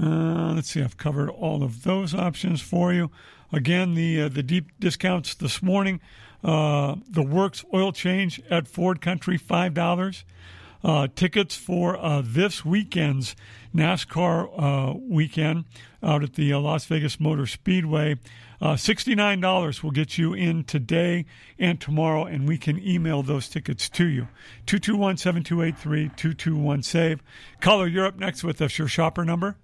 [0.00, 3.10] Uh, let's see, I've covered all of those options for you.
[3.52, 6.00] Again, the uh, the deep discounts this morning.
[6.42, 10.24] Uh, the Works oil change at Ford Country, five dollars.
[10.84, 13.36] Uh, tickets for uh, this weekend's
[13.74, 15.64] NASCAR uh, weekend
[16.02, 18.18] out at the uh, Las Vegas Motor Speedway.
[18.60, 21.24] Uh, $69 will get you in today
[21.58, 24.28] and tomorrow, and we can email those tickets to you.
[24.66, 27.22] 221 7283 221 SAVE.
[27.60, 28.78] Caller, you're up next with us.
[28.78, 29.56] Your shopper number?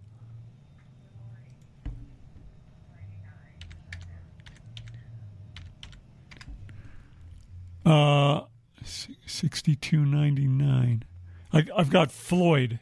[7.85, 8.43] Uh,
[8.85, 11.05] sixty-two ninety-nine.
[11.53, 12.79] I, I've got Floyd.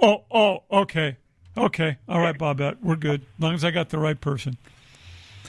[0.00, 1.16] Oh, oh, okay,
[1.56, 3.20] okay, all right, Bobette, we're good.
[3.22, 4.56] As long as I got the right person.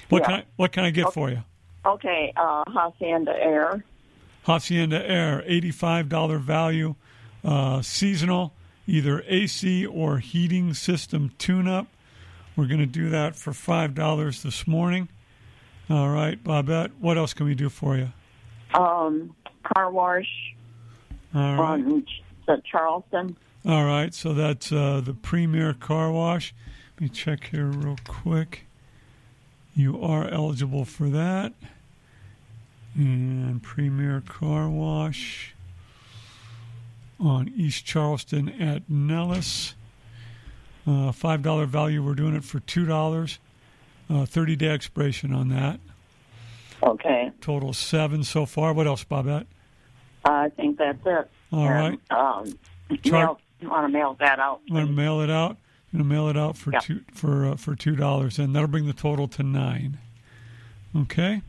[0.10, 0.26] What Yeah.
[0.28, 1.43] can I, what can I get for you?
[1.86, 3.84] Okay, uh, Hacienda Air.
[4.43, 6.95] Hacienda Air, eighty-five dollar value,
[7.43, 8.54] uh, seasonal,
[8.86, 11.88] either AC or heating system tune-up.
[12.56, 15.10] We're going to do that for five dollars this morning.
[15.89, 16.91] All right, Bobette.
[16.99, 18.10] What else can we do for you?
[18.76, 20.53] Um, car wash
[21.34, 21.59] All right.
[21.84, 23.36] on Ch- Charleston.
[23.66, 26.53] All right, so that's uh, the Premier Car Wash.
[26.95, 28.66] Let me check here real quick.
[29.76, 31.53] You are eligible for that.
[32.95, 35.55] And Premier Car Wash
[37.20, 39.76] on East Charleston at Nellis.
[40.86, 43.38] Uh, $5 value, we're doing it for $2.
[44.09, 45.80] Uh, 30 day expiration on that.
[46.84, 47.31] Okay.
[47.41, 48.73] Total seven so far.
[48.73, 49.45] What else, Bobette?
[50.25, 51.29] I think that's it.
[51.51, 51.99] All right.
[52.11, 52.57] Um,
[53.03, 54.61] Char- mail, want to mail that out?
[54.69, 55.57] I'm gonna mail it out.
[55.93, 56.79] I'm gonna mail it out for Yeah.
[56.79, 59.97] two for uh, for two dollars, and that'll bring the total to nine.
[60.95, 61.41] Okay,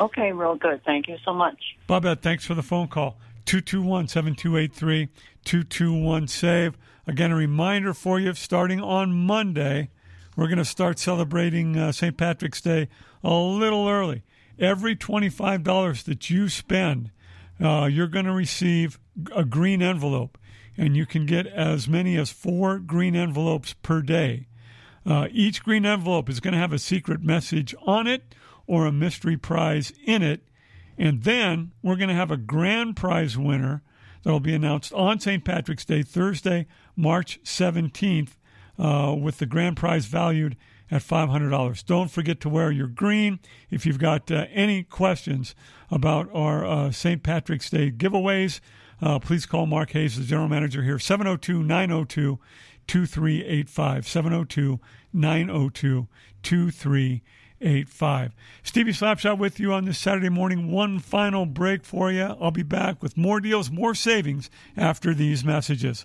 [0.00, 0.82] Okay, real good.
[0.84, 1.76] Thank you so much.
[1.88, 3.16] Bobette, thanks for the phone call.
[3.46, 5.08] 221-7283,
[5.44, 6.76] 221 save.
[7.06, 9.90] Again, a reminder for you: starting on Monday,
[10.36, 12.16] we're going to start celebrating uh, St.
[12.16, 12.88] Patrick's Day
[13.22, 14.22] a little early.
[14.60, 17.10] Every twenty-five dollars that you spend,
[17.60, 19.00] uh, you're going to receive
[19.34, 20.38] a green envelope,
[20.76, 24.46] and you can get as many as four green envelopes per day.
[25.06, 28.34] Uh, each green envelope is going to have a secret message on it
[28.66, 30.42] or a mystery prize in it.
[30.98, 33.82] And then we're going to have a grand prize winner
[34.22, 35.44] that will be announced on St.
[35.44, 38.36] Patrick's Day, Thursday, March 17th,
[38.78, 40.56] uh, with the grand prize valued
[40.90, 41.84] at $500.
[41.86, 43.38] Don't forget to wear your green.
[43.70, 45.54] If you've got uh, any questions
[45.90, 47.22] about our uh, St.
[47.22, 48.60] Patrick's Day giveaways,
[49.02, 52.38] uh, please call Mark Hayes, the general manager here, 702 902
[52.86, 54.06] 2385.
[54.06, 54.80] 702
[55.12, 56.08] 902
[56.42, 58.34] 2385.
[58.62, 60.70] Stevie Slapshot with you on this Saturday morning.
[60.70, 62.36] One final break for you.
[62.40, 66.04] I'll be back with more deals, more savings after these messages.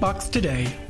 [0.00, 0.89] box today.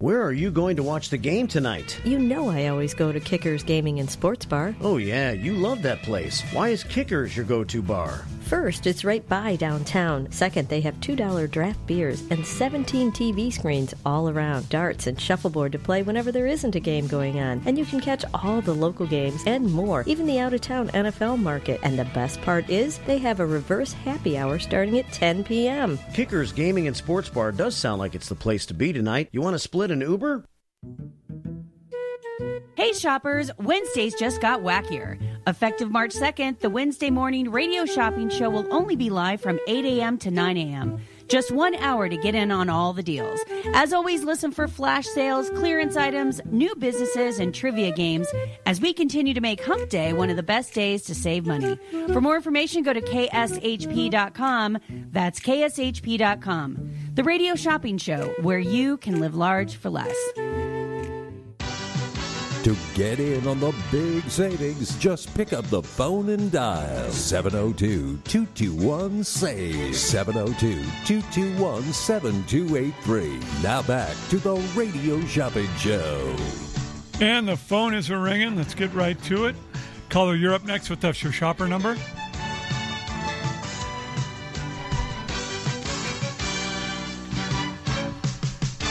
[0.00, 2.00] Where are you going to watch the game tonight?
[2.06, 4.74] You know I always go to Kickers Gaming and Sports Bar.
[4.80, 6.40] Oh, yeah, you love that place.
[6.54, 8.24] Why is Kickers your go to bar?
[8.50, 10.26] First, it's right by downtown.
[10.32, 15.70] Second, they have $2 draft beers and 17 TV screens all around, darts and shuffleboard
[15.70, 17.62] to play whenever there isn't a game going on.
[17.64, 20.88] And you can catch all the local games and more, even the out of town
[20.88, 21.78] NFL market.
[21.84, 25.96] And the best part is, they have a reverse happy hour starting at 10 p.m.
[26.12, 29.28] Kickers Gaming and Sports Bar does sound like it's the place to be tonight.
[29.30, 30.44] You want to split an Uber?
[32.76, 35.20] Hey shoppers, Wednesdays just got wackier.
[35.46, 39.84] Effective March 2nd, the Wednesday morning radio shopping show will only be live from 8
[39.84, 40.16] a.m.
[40.18, 40.98] to 9 a.m.
[41.28, 43.38] Just one hour to get in on all the deals.
[43.74, 48.26] As always, listen for flash sales, clearance items, new businesses, and trivia games
[48.66, 51.78] as we continue to make Hump Day one of the best days to save money.
[52.12, 54.78] For more information, go to kshp.com.
[55.12, 56.90] That's kshp.com.
[57.14, 60.16] The radio shopping show where you can live large for less.
[62.64, 68.18] To get in on the big savings, just pick up the phone and dial 702
[68.18, 69.96] 221 SAVE.
[69.96, 73.40] 702 221 7283.
[73.62, 76.36] Now back to the Radio Shopping Show.
[77.18, 78.56] And the phone is ringing.
[78.56, 79.56] Let's get right to it.
[80.10, 80.90] Caller, you're up next.
[80.90, 81.96] What's your shopper number?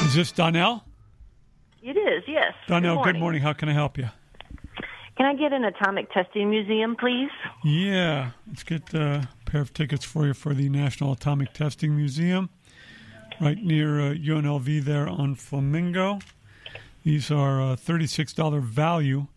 [0.07, 0.88] Is this Donnell?
[1.81, 2.53] It is, yes.
[2.67, 3.13] Donnell, good morning.
[3.13, 3.41] good morning.
[3.41, 4.09] How can I help you?
[5.17, 7.29] Can I get an atomic testing museum, please?
[7.63, 12.49] Yeah, let's get a pair of tickets for you for the National Atomic Testing Museum,
[13.41, 16.19] right near uh, UNLV there on Flamingo.
[17.03, 19.27] These are uh, $36 value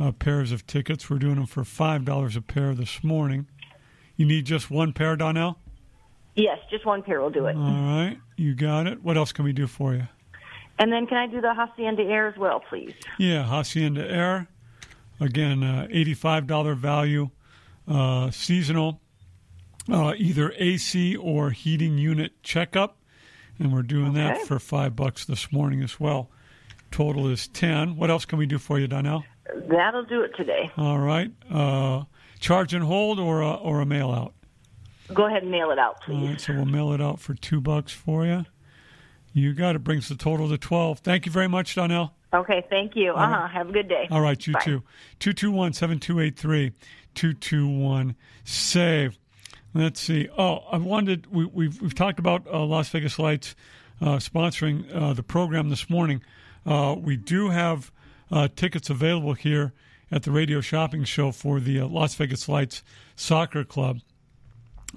[0.00, 1.08] uh, pairs of tickets.
[1.08, 3.46] We're doing them for $5 a pair this morning.
[4.16, 5.58] You need just one pair, Donnell?
[6.34, 7.56] Yes, just one pair will do it.
[7.56, 9.02] All right, you got it.
[9.02, 10.08] What else can we do for you?
[10.78, 12.94] And then can I do the Hacienda Air as well, please?
[13.18, 14.48] Yeah, Hacienda Air.
[15.20, 17.30] Again, uh, $85 value,
[17.88, 19.00] uh, seasonal,
[19.90, 22.96] uh, either AC or heating unit checkup.
[23.58, 24.18] And we're doing Okay.
[24.18, 26.30] that for five bucks this morning as well.
[26.92, 27.96] Total is 10.
[27.96, 29.24] What else can we do for you, Donnell?
[29.68, 30.70] That'll do it today.
[30.76, 31.32] All right.
[31.50, 32.04] Uh,
[32.38, 34.34] charge and hold or a, or a mail out?
[35.12, 36.28] Go ahead and mail it out, All please.
[36.28, 38.44] right, so we'll mail it out for two bucks for you.
[39.32, 39.84] You got it.
[39.84, 41.00] Brings the total to 12.
[41.00, 42.14] Thank you very much, Donnell.
[42.32, 43.12] Okay, thank you.
[43.12, 43.36] Uh huh.
[43.42, 43.50] right.
[43.50, 44.06] Have a good day.
[44.10, 44.60] All right, you Bye.
[44.60, 44.82] too.
[45.20, 46.72] 221 7283
[47.14, 49.18] 221 SAVE.
[49.74, 50.28] Let's see.
[50.36, 53.54] Oh, I wanted, we, we've, we've talked about uh, Las Vegas Lights
[54.00, 56.22] uh, sponsoring uh, the program this morning.
[56.66, 57.90] Uh, we do have
[58.30, 59.72] uh, tickets available here
[60.10, 62.82] at the Radio Shopping Show for the uh, Las Vegas Lights
[63.16, 64.00] Soccer Club.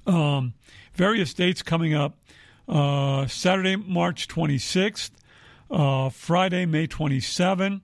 [0.06, 0.54] Um,
[0.94, 2.18] various dates coming up.
[2.72, 5.12] Uh, Saturday, March 26th.
[5.70, 7.82] Uh, Friday, May 27.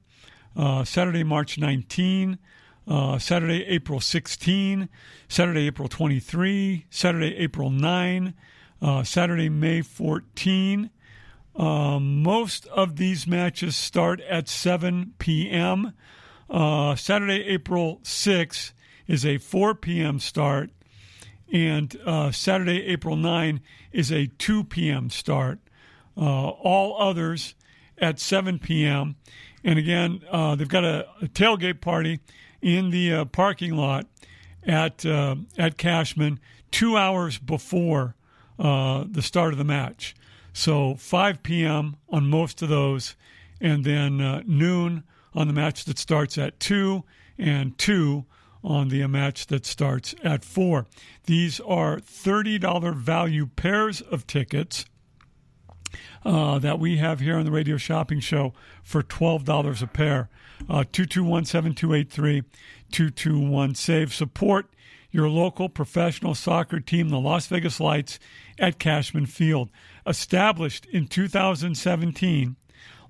[0.56, 2.40] Uh, Saturday, March 19.
[2.88, 4.88] Uh, Saturday, April 16.
[5.28, 6.86] Saturday, April 23.
[6.90, 8.34] Saturday, April 9.
[8.82, 10.90] Uh, Saturday, May 14.
[11.58, 15.94] Um, most of these matches start at 7 p.m.
[16.50, 18.74] Uh, Saturday, April 6
[19.08, 20.20] is a 4 p.m.
[20.20, 20.70] start,
[21.52, 25.10] and uh, Saturday, April 9 is a 2 p.m.
[25.10, 25.60] start.
[26.16, 27.56] Uh, all others
[27.98, 29.16] at 7 p.m.
[29.64, 32.20] And again, uh, they've got a, a tailgate party
[32.62, 34.08] in the uh, parking lot
[34.66, 36.40] at uh, at Cashman
[36.72, 38.16] two hours before
[38.60, 40.16] uh, the start of the match.
[40.54, 41.98] So 5 p.m.
[42.10, 43.16] on most of those,
[43.62, 44.18] and then
[44.48, 45.04] noon
[45.36, 47.04] on the match that starts at 2,
[47.38, 48.26] and 2
[48.68, 50.86] on the match that starts at 4.
[51.26, 54.86] These are $30 value pairs of tickets
[56.26, 58.54] uh, that we have here on the Radio Shopping Show
[58.84, 60.30] for $12 a pair.
[60.64, 62.42] Uh, 221 7283
[62.92, 64.14] 221 SAVE.
[64.14, 64.68] Support
[65.12, 68.20] your local professional soccer team, the Las Vegas Lights,
[68.60, 69.70] at Cashman Field.
[70.06, 72.58] Established in 2017,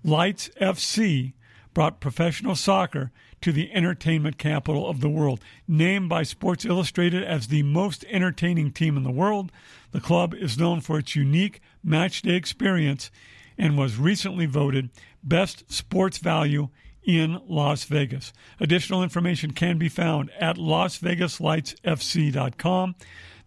[0.03, 1.34] Lights FC
[1.74, 5.41] brought professional soccer to the entertainment capital of the world.
[5.67, 9.51] Named by Sports Illustrated as the most entertaining team in the world,
[9.91, 13.11] the club is known for its unique matchday experience
[13.57, 14.89] and was recently voted
[15.23, 16.67] best sports value
[17.03, 18.33] in Las Vegas.
[18.59, 22.95] Additional information can be found at lasvegaslightsfc.com.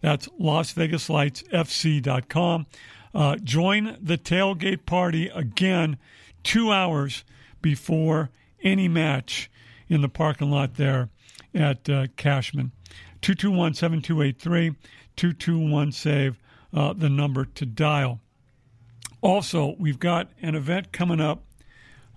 [0.01, 2.65] That's lasvegaslightsfc.com.
[3.13, 5.97] Uh, join the tailgate party again
[6.43, 7.25] two hours
[7.61, 8.31] before
[8.63, 9.51] any match
[9.91, 11.09] in the parking lot there
[11.53, 12.71] at uh, Cashman.
[13.21, 14.75] 221 7283
[15.17, 16.39] 221 SAVE,
[16.73, 18.21] uh, the number to dial.
[19.19, 21.43] Also, we've got an event coming up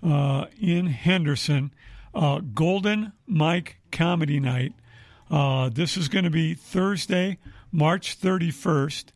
[0.02, 1.72] uh, in Henderson,
[2.14, 4.72] uh, Golden Mike Comedy Night.
[5.28, 7.38] Uh, this is going to be Thursday,
[7.72, 9.06] March 31st.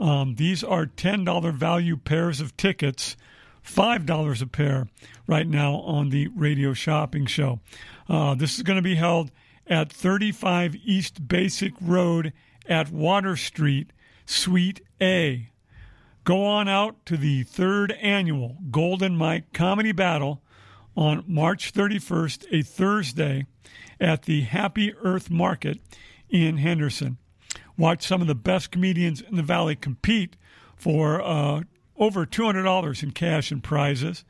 [0.00, 3.16] Um, these are $10 value pairs of tickets,
[3.64, 4.88] $5 a pair
[5.26, 7.60] right now on the radio shopping show.
[8.08, 9.30] Uh, this is going to be held
[9.66, 12.32] at 35 East Basic Road
[12.68, 13.92] at Water Street,
[14.26, 15.48] Suite A.
[16.24, 20.42] Go on out to the third annual Golden Mike Comedy Battle
[20.96, 23.46] on March 31st, a Thursday,
[24.00, 25.78] at the Happy Earth Market
[26.28, 27.18] in Henderson.
[27.76, 30.36] Watch some of the best comedians in the Valley compete
[30.76, 31.62] for uh,
[32.00, 34.24] over $200 in cash and prizes.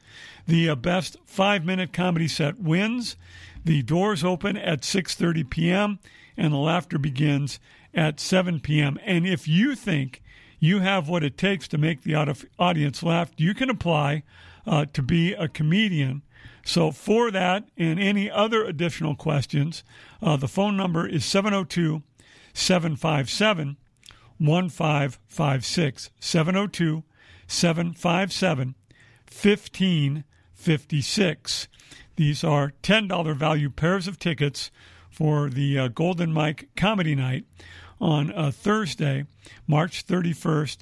[0.46, 3.16] The uh, best five-minute comedy set wins.
[3.64, 5.98] The doors open at 6:30 p.m.
[6.36, 7.60] and the laughter begins
[7.94, 8.98] at 7 p.m.
[9.04, 10.22] And if you think
[10.58, 12.16] you have what it takes to make the
[12.58, 14.24] audience laugh, you can apply
[14.66, 16.22] uh, to be a comedian.
[16.64, 19.82] So, for that and any other additional questions,
[20.22, 22.02] uh, the phone number is 702
[22.52, 23.76] 757
[24.38, 26.10] 1556.
[26.20, 27.04] 702
[27.50, 28.74] 757
[29.30, 31.68] 1556.
[32.16, 34.70] These are $10 value pairs of tickets
[35.10, 37.44] for the uh, Golden Mike Comedy Night
[38.00, 39.26] on Thursday,
[39.66, 40.78] March 31st,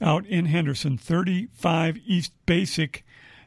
[0.00, 3.04] out in Henderson, 35 East Basic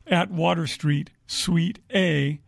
[0.07, 2.39] at Water Street, Suite A.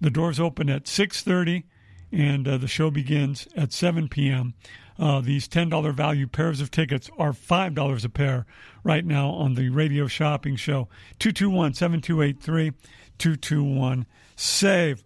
[0.00, 1.64] The doors open at 6:30,
[2.12, 4.54] and uh, the show begins at 7 p.m.
[5.00, 8.44] Uh, these $10 value pairs of tickets are $5 a pair
[8.84, 10.88] right now on the radio shopping show.
[11.18, 12.72] 221 7283
[13.16, 15.02] 221 SAVE.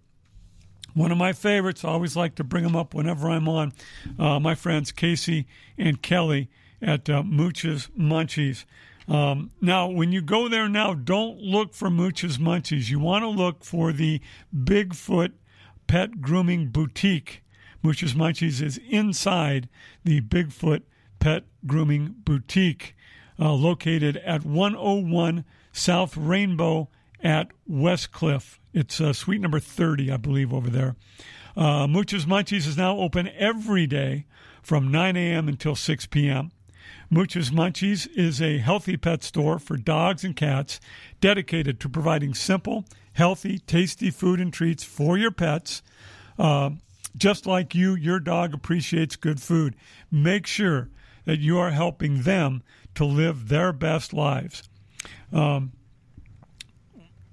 [0.94, 3.72] One of my favorites, I always like to bring them up whenever I'm on.
[4.18, 5.46] Uh, my friends Casey
[5.78, 6.50] and Kelly
[6.82, 8.64] at uh, Mooch's Munchies.
[9.06, 12.90] Um, now, when you go there now, don't look for Mooch's Munchies.
[12.90, 14.20] You want to look for the
[14.54, 15.32] Bigfoot
[15.86, 17.43] Pet Grooming Boutique.
[17.84, 19.68] Mooch's Munchies is inside
[20.04, 20.84] the Bigfoot
[21.18, 22.96] Pet Grooming Boutique,
[23.38, 26.88] uh, located at 101 South Rainbow
[27.22, 28.58] at Westcliff.
[28.72, 30.96] It's uh, suite number 30, I believe, over there.
[31.54, 34.24] Uh, Mooch's Munchies is now open every day
[34.62, 35.46] from 9 a.m.
[35.46, 36.52] until 6 p.m.
[37.10, 40.80] Mooch's Munchies is a healthy pet store for dogs and cats
[41.20, 45.82] dedicated to providing simple, healthy, tasty food and treats for your pets.
[46.38, 46.70] Uh,
[47.16, 49.76] just like you, your dog appreciates good food.
[50.10, 50.88] Make sure
[51.24, 52.62] that you are helping them
[52.94, 54.68] to live their best lives.
[55.32, 55.72] Um,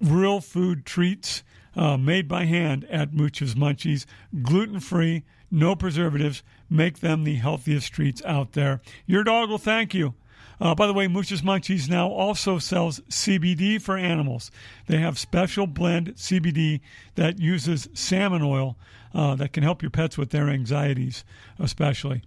[0.02, 1.44] real food treats
[1.76, 4.06] uh, made by hand at Mooch's Munchies,
[4.42, 8.82] gluten free, no preservatives, make them the healthiest treats out there.
[9.06, 10.16] Your dog will thank you.
[10.60, 14.52] Uh, by the way, Mooch's Munchies now also sells CBD for animals.
[14.86, 16.82] They have special blend CBD
[17.16, 18.78] that uses salmon oil
[19.14, 21.24] uh, that can help your pets with their anxieties,
[21.60, 22.22] especially.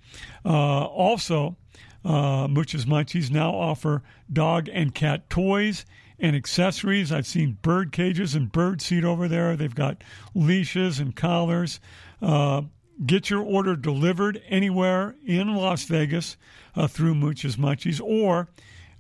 [0.45, 1.57] Uh, also,
[2.05, 5.85] uh, Mooch's Munchies now offer dog and cat toys
[6.19, 7.11] and accessories.
[7.11, 9.57] I've seen bird cages and bird seed over there.
[9.57, 10.03] They've got
[10.35, 11.81] leashes and collars.
[12.21, 12.63] Uh,
[13.05, 16.37] get your order delivered anywhere in Las Vegas
[16.77, 18.49] uh, through Mooch's Munchies or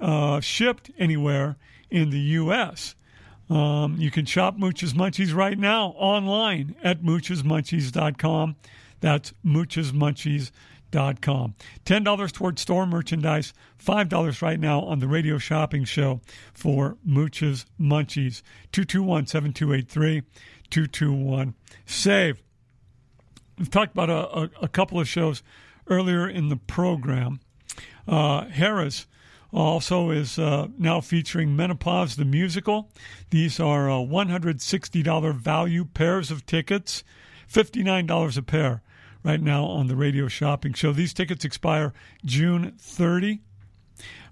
[0.00, 1.56] uh, shipped anywhere
[1.90, 2.94] in the U.S.
[3.50, 8.56] Um, you can shop Mooch's Munchies right now online at moochesmunchies.com.
[9.00, 10.52] That's moochesmunchies.com
[11.20, 11.54] com.
[11.84, 13.52] $10 towards store merchandise,
[13.84, 16.20] $5 right now on the radio shopping show
[16.52, 18.42] for Mooch's Munchies.
[18.72, 20.22] 221 7283
[20.70, 21.54] 221
[21.86, 22.42] SAVE.
[23.58, 25.42] We've talked about a, a, a, couple of shows
[25.86, 27.40] earlier in the program.
[28.06, 29.06] Uh, Harrah's
[29.54, 32.90] also is uh, now featuring Menopause the Musical.
[33.30, 37.04] These are uh, $160 value pairs of tickets,
[37.50, 38.82] $59 a pair
[39.22, 40.92] right now on the radio shopping show.
[40.92, 41.92] These tickets expire
[42.24, 43.40] June 30.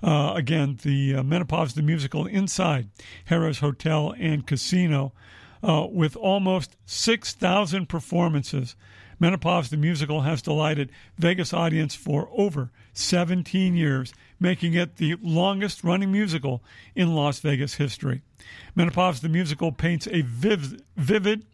[0.02, 2.88] Uh, again, the uh, Menopause the Musical inside
[3.30, 5.12] Harrah's Hotel and Casino
[5.62, 8.74] uh, with almost 6,000 performances.
[9.20, 15.84] Menopause the Musical has delighted Vegas audience for over 17 years, making it the longest
[15.84, 16.62] running musical
[16.94, 18.22] in Las Vegas history.
[18.74, 21.46] Menopause the Musical paints a viv- vivid,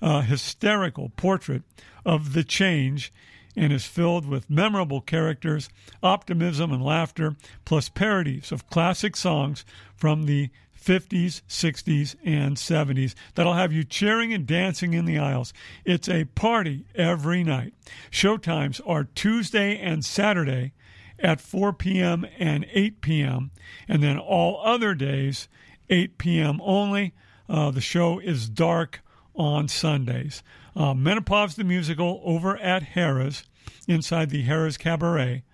[0.00, 1.62] uh, hysterical portrait
[2.04, 3.12] of the change
[3.56, 5.68] and is filled with memorable characters,
[6.02, 9.64] optimism, and laughter, plus parodies of classic songs
[9.96, 10.50] from the
[10.86, 15.52] 50s, 60s, and 70s that'll have you cheering and dancing in the aisles.
[15.84, 17.74] It's a party every night.
[18.10, 20.72] Showtimes are Tuesday and Saturday
[21.18, 22.26] at 4 p.m.
[22.38, 23.50] and 8 p.m.,
[23.88, 25.48] and then all other days,
[25.88, 26.60] 8 p.m.
[26.62, 27.14] only.
[27.48, 29.00] Uh, the show is dark
[29.34, 30.42] on Sundays.
[30.74, 33.44] Uh, Menopause the Musical over at Harrah's,
[33.86, 35.44] inside the Harrah's Cabaret.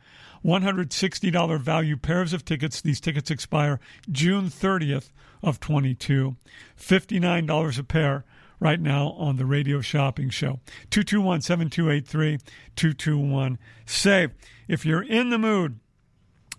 [0.45, 2.81] $160 value pairs of tickets.
[2.81, 3.79] These tickets expire
[4.11, 5.11] June 30th
[5.43, 6.37] of 22.
[6.79, 8.25] $59 a pair
[8.63, 10.61] right now on the radio shopping show.
[10.91, 12.39] 221 7283
[12.77, 14.31] 221 SAVE.
[14.69, 15.81] If you're in the mood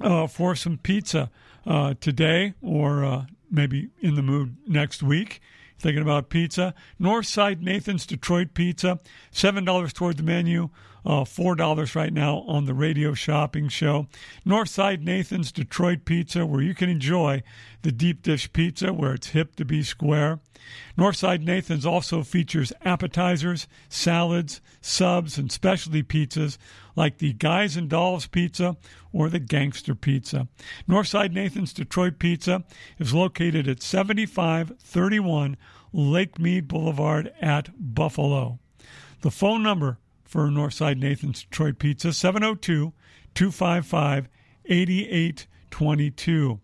[0.02, 1.32] uh, for some pizza
[1.66, 5.40] uh, today or uh, maybe in the mood next week,
[5.80, 9.00] thinking about pizza, Northside Nathan's Detroit Pizza,
[9.32, 10.70] $7 toward the menu.
[11.06, 14.08] Uh, $4 right now on the radio shopping show.
[14.46, 17.44] Northside Nathan's Detroit Pizza, where you can enjoy
[17.82, 20.40] the deep dish pizza where it's hip to be square.
[20.98, 26.58] Northside Nathan's also features appetizers, salads, subs, and specialty pizzas
[26.96, 28.78] like the Guys and Dolls Pizza
[29.12, 30.48] or the Gangster Pizza.
[30.88, 32.64] Northside Nathan's Detroit Pizza
[32.98, 35.58] is located at 7531
[35.92, 38.60] Lake Mead Boulevard at Buffalo.
[39.22, 39.98] The phone number
[40.34, 42.92] for Northside Nathan's Detroit Pizza 702
[43.36, 44.28] 255
[44.66, 46.60] 8822.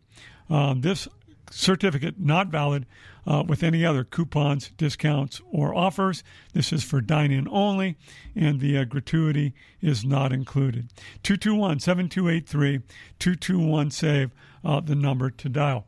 [0.49, 1.07] Um, this
[1.51, 2.87] certificate not valid
[3.27, 6.23] uh, with any other coupons, discounts, or offers.
[6.53, 7.95] This is for dine in only,
[8.35, 10.89] and the uh, gratuity is not included.
[11.21, 12.79] 221 7283
[13.19, 14.31] 221 SAVE,
[14.65, 15.85] uh, the number to dial.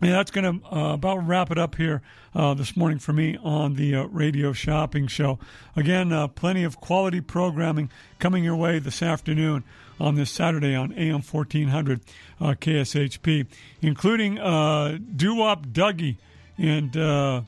[0.00, 2.02] And that's going to uh, about wrap it up here
[2.34, 5.38] uh, this morning for me on the uh, radio shopping show.
[5.74, 9.64] Again, uh, plenty of quality programming coming your way this afternoon
[9.98, 12.00] on this Saturday on AM 1400
[12.40, 13.46] uh, KSHP,
[13.80, 16.18] including uh, Doo Wop Dougie
[16.58, 17.40] and uh,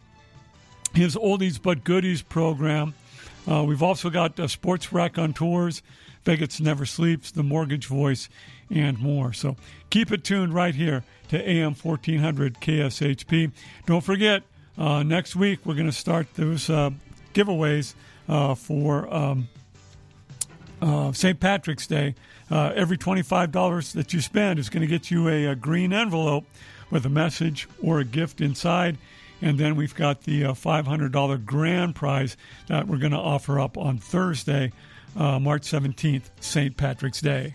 [0.94, 2.94] his Oldies But Goodies program.
[3.46, 5.82] we've also got Sports Rack on Tours,
[6.24, 8.30] Vegas Never Sleeps, The Mortgage Voice,
[8.70, 9.34] and more.
[9.34, 9.56] So
[9.90, 13.52] keep it tuned right here to AM 1400 KSHP.
[13.86, 14.42] Don't forget,
[14.76, 16.90] uh, next week we're going to start those uh,
[17.34, 17.94] giveaways
[18.28, 19.48] uh, for um,
[20.80, 21.38] uh, St.
[21.38, 22.14] Patrick's Day.
[22.50, 26.44] Uh, every $25 that you spend is going to get you a, a, green envelope
[26.90, 28.96] with a message or a gift inside.
[29.42, 32.36] And then we've got the uh, $500 grand prize
[32.68, 34.72] that we're going to offer up on Thursday,
[35.14, 36.76] March 17th, St.
[36.76, 37.54] Patrick's Day.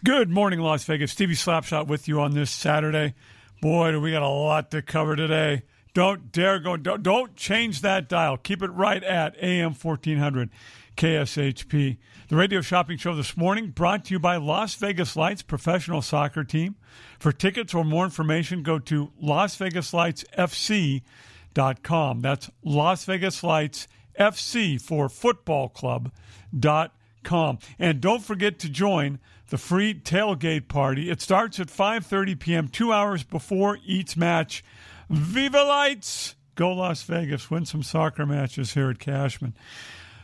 [0.04, 1.12] Good morning, Las Vegas.
[1.12, 3.14] Stevie Slapshot with you on this Saturday.
[3.62, 5.62] Boy, do we got a lot to cover today.
[5.94, 8.36] Don't dare go, don't, don't change that dial.
[8.36, 10.50] Keep it right at AM 1400.
[10.96, 11.96] KSHP.
[12.28, 16.42] The radio shopping show this morning brought to you by Las Vegas Lights professional soccer
[16.44, 16.76] team.
[17.18, 22.20] For tickets or more information, go to LasVegasLightsFC.com.
[22.20, 23.88] That's Las Vegas Lights
[24.18, 26.12] FC for football club
[26.60, 27.58] club.com.
[27.78, 29.18] And don't forget to join
[29.48, 31.10] the free tailgate party.
[31.10, 34.64] It starts at 5:30 p.m., 2 hours before each match.
[35.08, 36.34] Viva Lights!
[36.56, 39.54] Go Las Vegas, win some soccer matches here at Cashman.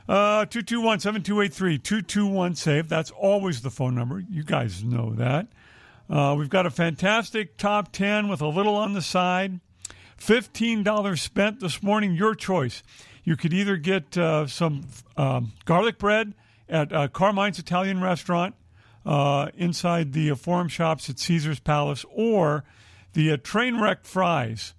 [0.08, 2.88] Uh, 221 7283 221 SAVE.
[2.88, 4.22] That's always the phone number.
[4.28, 5.48] You guys know that.
[6.10, 9.60] Uh, we've got a fantastic top 10 with a little on the side.
[10.18, 12.82] $15 spent this morning, your choice.
[13.24, 14.86] You could either get uh, some
[15.16, 16.34] um, garlic bread
[16.68, 18.54] at uh, Carmine's Italian restaurant
[19.06, 22.64] uh, inside the uh, Forum Shops at Caesar's Palace or
[23.12, 24.74] the uh, train wreck fries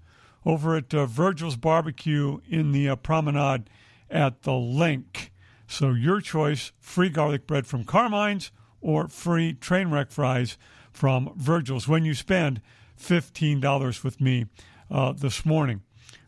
[0.45, 3.69] over at uh, Virgil's Barbecue in the promenade
[4.13, 5.29] at the LINQ.
[5.67, 10.57] So your choice free garlic bread from Carmine's or free train wreck fries
[10.91, 12.61] from Virgil's when you spend
[13.01, 14.45] $15 with me
[14.91, 15.81] uh, this morning.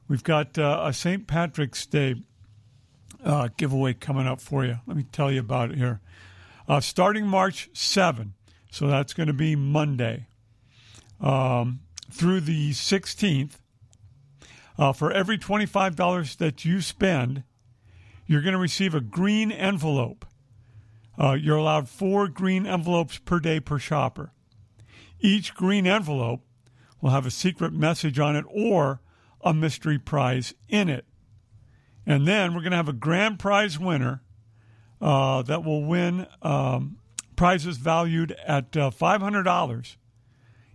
[0.08, 1.28] We've got uh, a St.
[1.28, 2.16] Patrick's Day
[3.24, 4.80] uh, giveaway coming up for you.
[4.88, 6.02] Let me tell you about it here.
[6.68, 8.34] Uh, starting March 7,
[8.72, 10.28] so that's going to be Monday,
[11.22, 11.82] um,
[12.12, 13.60] through the 16th,
[14.78, 17.44] uh, for every $25 that you spend,
[18.26, 20.26] you're going to receive a green envelope.
[21.18, 24.32] Uh, you're allowed four green envelopes per day per shopper.
[25.20, 26.42] Each green envelope
[27.02, 29.02] will have a secret message on it or
[29.42, 31.06] a mystery prize in it.
[32.06, 34.22] And then we're going to have a grand prize winner
[35.02, 36.98] uh, that will win um,
[37.36, 39.96] prizes valued at uh, $500.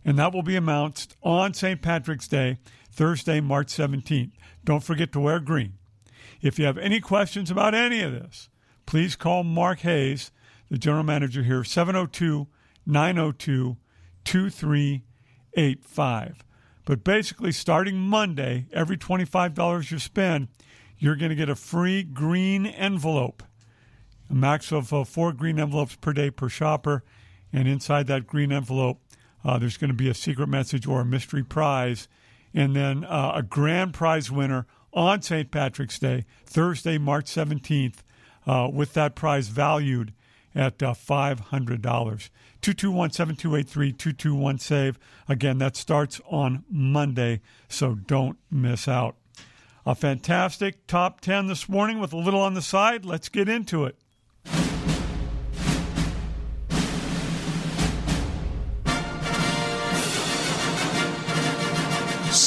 [0.04, 1.82] And that will be announced on St.
[1.82, 2.58] Patrick's Day,
[2.90, 4.32] Thursday, March 17th.
[4.64, 5.74] Don't forget to wear green.
[6.40, 8.48] If you have any questions about any of this,
[8.86, 10.32] please call Mark Hayes,
[10.70, 12.46] the general manager here, 702
[12.86, 13.76] 902
[14.24, 16.44] 2385.
[16.84, 20.48] But basically, starting Monday, every $25 you spend,
[20.98, 23.42] you're going to get a free green envelope,
[24.28, 27.04] a max of uh, four green envelopes per day per shopper.
[27.52, 29.00] And inside that green envelope,
[29.44, 32.08] uh, there's going to be a secret message or a mystery prize,
[32.52, 35.50] and then uh, a grand prize winner on St.
[35.50, 37.98] Patrick's Day, Thursday, March 17th,
[38.46, 40.12] uh, with that prize valued
[40.54, 41.40] at uh, $500.
[42.62, 44.98] 221 7283 221 SAVE.
[45.28, 49.16] Again, that starts on Monday, so don't miss out.
[49.86, 53.04] A fantastic top 10 this morning with a little on the side.
[53.04, 53.96] Let's get into it.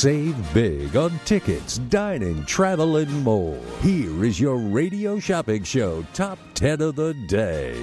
[0.04, 3.58] Save big on tickets, dining, travel, and more.
[3.80, 7.74] Here is your radio shopping show top 10 of the day.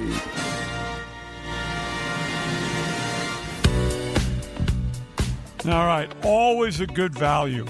[5.65, 7.65] All right, always a good value.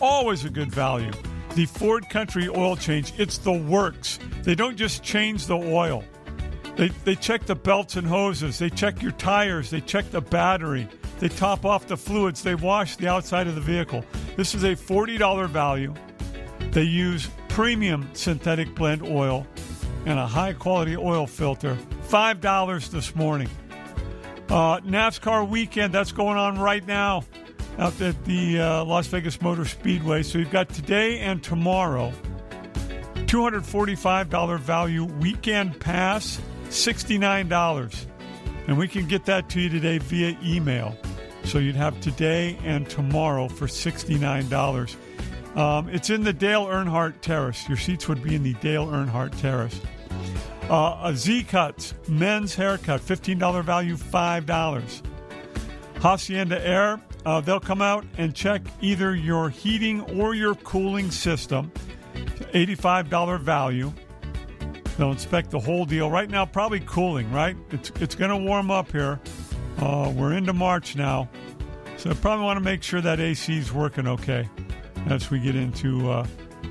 [0.00, 1.12] Always a good value.
[1.54, 4.18] The Ford Country oil change, it's the works.
[4.42, 6.02] They don't just change the oil.
[6.76, 10.88] They, they check the belts and hoses, they check your tires, they check the battery,
[11.20, 14.04] they top off the fluids, they wash the outside of the vehicle.
[14.36, 15.94] This is a $40 value.
[16.72, 19.46] They use premium synthetic blend oil
[20.06, 21.76] and a high quality oil filter.
[22.08, 23.48] $5 this morning.
[24.48, 27.22] Uh, NASCAR weekend, that's going on right now
[27.78, 30.22] out at the uh, Las Vegas Motor Speedway.
[30.22, 32.12] So you've got today and tomorrow.
[33.26, 38.06] $245 value weekend pass, $69.
[38.66, 40.96] And we can get that to you today via email.
[41.44, 44.96] So you'd have today and tomorrow for $69.
[45.56, 47.68] Um, it's in the Dale Earnhardt Terrace.
[47.68, 49.80] Your seats would be in the Dale Earnhardt Terrace.
[50.68, 55.02] Uh, a Z Cuts men's haircut, $15 value, $5.
[55.96, 61.72] Hacienda Air, uh, they'll come out and check either your heating or your cooling system.
[62.54, 63.92] $85 value.
[64.96, 66.10] They'll inspect the whole deal.
[66.10, 67.56] Right now, probably cooling, right?
[67.70, 69.18] It's, it's going to warm up here.
[69.78, 71.28] Uh, we're into March now.
[71.96, 74.48] So I probably want to make sure that AC is working okay
[75.08, 76.26] as we get into uh,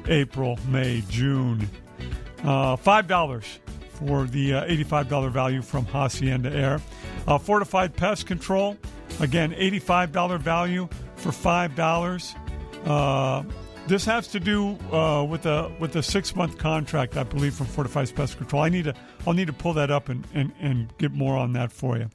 [0.08, 1.70] April, May, June.
[2.44, 3.60] Uh, $5
[3.92, 6.82] for the uh, $85 value from Hacienda Air.
[7.28, 8.78] Uh, Fortified Pest Control,
[9.20, 12.36] again, $85 value for $5.
[12.86, 13.44] Uh,
[13.88, 14.78] this has to do
[15.30, 18.62] with a with a six month contract, I believe, from Fortified Pest Control.
[18.62, 18.94] I need to
[19.26, 22.10] I'll need to pull that up and, and, and get more on that for you.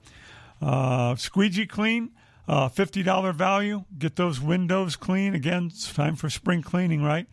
[0.65, 2.11] Uh, squeegee clean,
[2.49, 3.85] uh, $50 value.
[3.99, 5.35] Get those windows clean.
[5.35, 7.27] Again, it's time for spring cleaning, right?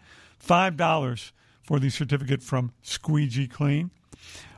[0.45, 3.91] $5 for the certificate from Squeegee Clean.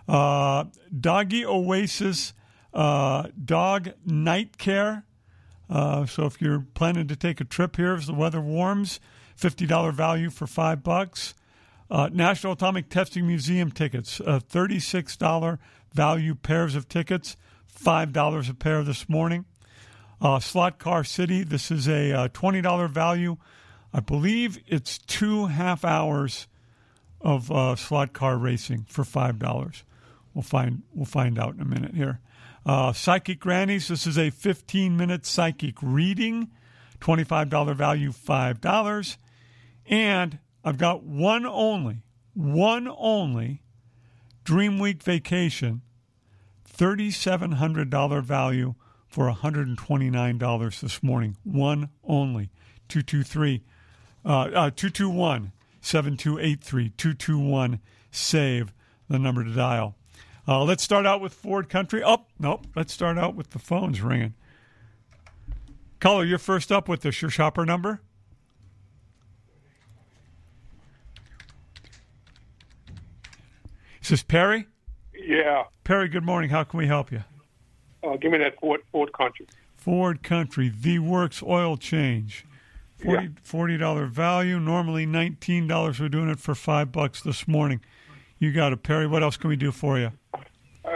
[0.07, 0.65] Uh,
[0.97, 2.33] Doggy Oasis
[2.73, 5.05] uh, Dog Night Care.
[5.69, 8.99] Uh, so if you're planning to take a trip here as the weather warms,
[9.39, 11.33] $50 value for 5 bucks.
[11.89, 15.59] Uh, National Atomic Testing Museum tickets, uh, $36
[15.93, 17.37] value pairs of tickets,
[17.79, 19.45] $5 a pair this morning.
[20.21, 23.37] Uh, Slot Car City, this is a uh, $20 value.
[23.93, 26.47] I believe it's two half hours
[27.23, 29.83] of uh, slot car racing for five dollars.
[30.33, 32.19] We'll find we'll find out in a minute here.
[32.65, 33.87] Uh, psychic Grannies.
[33.87, 36.49] This is a 15 minute psychic reading,
[36.99, 39.17] twenty five dollar value, five dollars.
[39.85, 42.03] And I've got one only,
[42.33, 43.61] one only
[44.43, 45.81] Dream Week vacation,
[46.73, 48.73] thirty seven hundred dollar value
[49.07, 51.37] for one hundred and twenty nine dollars this morning.
[51.43, 52.49] One only.
[52.89, 53.63] 223
[54.25, 55.51] uh, uh, 221
[55.81, 57.79] 7283 221
[58.11, 58.73] save
[59.09, 59.95] the number to dial.
[60.47, 62.03] Uh, let's start out with Ford Country.
[62.03, 62.67] Oh, nope.
[62.75, 64.33] Let's start out with the phones ringing.
[65.99, 67.21] Caller, you're first up with this.
[67.21, 68.01] Your shopper number?
[74.01, 74.67] Is this Perry?
[75.13, 75.63] Yeah.
[75.83, 76.49] Perry, good morning.
[76.49, 77.23] How can we help you?
[78.03, 79.47] Uh, give me that Ford Ford Country.
[79.75, 82.45] Ford Country, the works oil change.
[83.43, 84.59] 40 dollar value.
[84.59, 85.99] Normally nineteen dollars.
[85.99, 87.81] We're doing it for five bucks this morning.
[88.39, 89.07] You got it, Perry.
[89.07, 90.11] What else can we do for you?
[90.33, 90.39] Uh,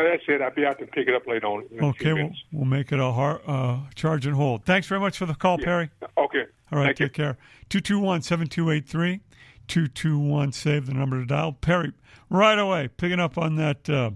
[0.03, 0.41] that's it.
[0.41, 1.65] I'll be out to pick it up later on.
[1.81, 4.65] Okay, we'll, we'll make it a hard, uh, charge and hold.
[4.65, 5.89] Thanks very much for the call, Perry.
[6.17, 6.43] Okay.
[6.71, 7.05] All right, Thank you.
[7.07, 7.37] take care.
[7.69, 9.21] 221 7283
[9.67, 11.53] 221 save the number to dial.
[11.53, 11.91] Perry,
[12.29, 14.11] right away, picking up on that uh,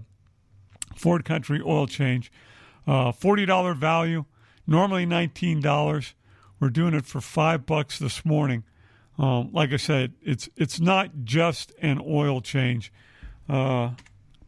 [0.96, 2.32] Ford Country oil change.
[2.86, 4.24] Uh, $40 value,
[4.66, 6.12] normally $19.
[6.60, 8.64] We're doing it for five bucks this morning.
[9.18, 12.92] Um, like I said, it's it's not just an oil change.
[13.48, 13.90] Uh,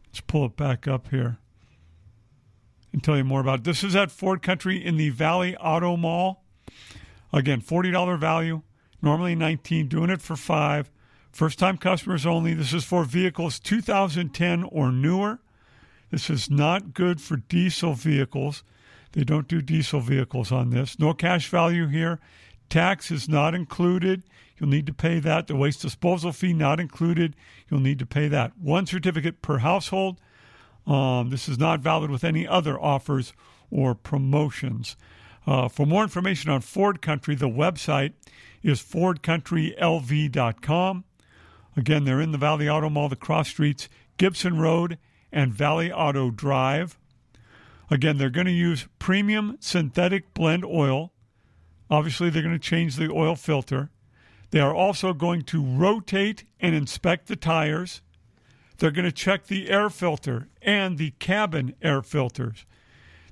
[0.07, 1.37] let's pull it back up here
[2.91, 3.63] and tell you more about it.
[3.63, 6.43] This is at Ford Country in the Valley Auto Mall.
[7.31, 8.63] Again, $40 value,
[9.01, 10.89] normally 19 doing it for 5
[11.35, 12.53] First time customers only.
[12.53, 15.39] This is for vehicles 2010 or newer.
[16.11, 18.63] This is not good for diesel vehicles.
[19.13, 20.99] They don't do diesel vehicles on this.
[20.99, 22.19] No cash value here.
[22.69, 24.23] Tax is not included.
[24.57, 25.47] You'll need to pay that.
[25.47, 27.35] The waste disposal fee not included.
[27.69, 28.57] You'll need to pay that.
[28.57, 30.19] One certificate per household.
[30.87, 33.33] Um, this is not valid with any other offers
[33.71, 34.95] or promotions.
[35.47, 38.13] Uh, for more information on Ford Country, the website
[38.63, 41.03] is FordCountryLV.com.
[41.77, 44.97] Again, they're in the Valley Auto Mall, the cross streets, Gibson Road
[45.35, 46.97] and Valley Auto Drive.
[47.91, 51.11] Again, they're going to use premium synthetic blend oil.
[51.91, 53.91] Obviously, they're going to change the oil filter.
[54.49, 58.01] They are also going to rotate and inspect the tires.
[58.77, 62.65] They're going to check the air filter and the cabin air filters.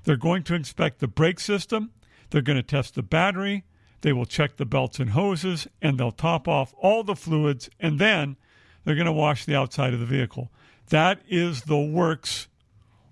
[0.04, 1.90] They're going to inspect the brake system.
[2.30, 3.64] They're going to test the battery.
[4.02, 7.98] They will check the belts and hoses, and they'll top off all the fluids, and
[7.98, 8.36] then
[8.84, 10.50] they're going to wash the outside of the vehicle.
[10.90, 12.48] That is the works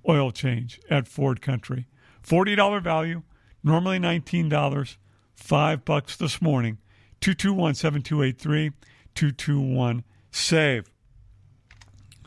[0.08, 1.86] oil change at Ford Country.
[2.22, 3.22] $40 value,
[3.62, 4.96] normally $19,
[5.34, 6.78] 5 bucks this morning.
[7.20, 8.72] 221 7283
[9.14, 10.90] 221 SAVE.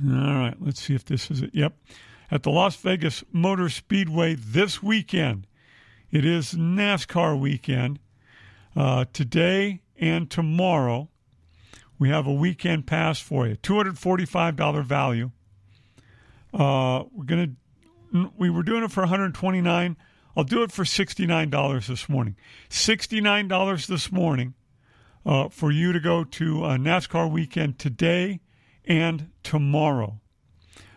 [0.04, 1.52] All right, let's see if this is it.
[1.54, 1.78] Yep.
[2.32, 5.48] At the Las Vegas Motor Speedway this weekend,
[6.12, 8.00] it is NASCAR weekend.
[8.76, 11.10] Uh, today and tomorrow,
[11.98, 13.56] we have a weekend pass for you.
[13.56, 15.32] $245 value.
[16.56, 17.50] Uh, we're gonna
[18.38, 19.98] we were doing it for 129.
[20.38, 22.38] I'll do it for $69 this morning.
[22.70, 24.54] $69 this morning
[25.26, 28.40] uh, for you to go to uh, NASCAR weekend today
[28.86, 30.22] and tomorrow.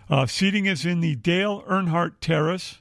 [0.08, 2.80] Uh, seating is in the Dale Earnhardt Terrace.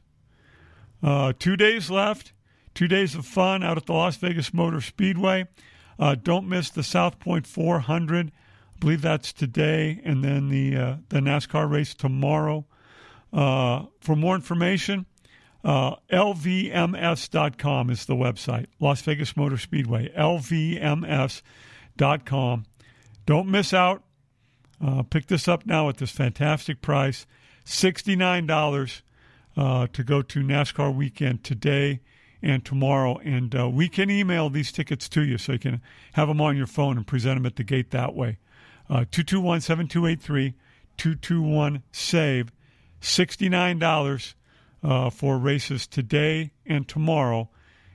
[1.02, 2.34] Uh, two days left.
[2.76, 5.48] Two days of fun out at the Las Vegas Motor Speedway.
[6.22, 8.32] Don't miss the South Point 400.
[8.78, 12.68] I believe that's today, and then the uh, the NASCAR race tomorrow.
[13.34, 15.08] Uh, for more information,
[15.64, 18.68] uh, lvms.com is the website.
[18.80, 20.10] Las Vegas Motor Speedway.
[20.16, 21.46] lvms.com.
[23.26, 24.04] Don't miss out.
[24.80, 27.26] Uh, pick this up now at this fantastic price
[27.66, 29.02] $69
[29.58, 32.02] uh, to go to NASCAR weekend today
[32.44, 33.18] and tomorrow.
[33.18, 35.82] And uh, we can email these tickets to you so you can
[36.14, 38.38] have them on your phone and present them at the gate that way.
[38.90, 40.54] Uh, 221 7283
[40.98, 42.52] 221 SAVE.
[43.02, 44.34] $69
[44.84, 47.50] uh, for races today and tomorrow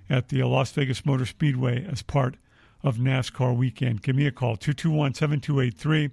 [0.08, 2.36] at the Las Vegas Motor Speedway as part
[2.82, 4.02] of NASCAR weekend.
[4.02, 6.10] Give me a call 221 7283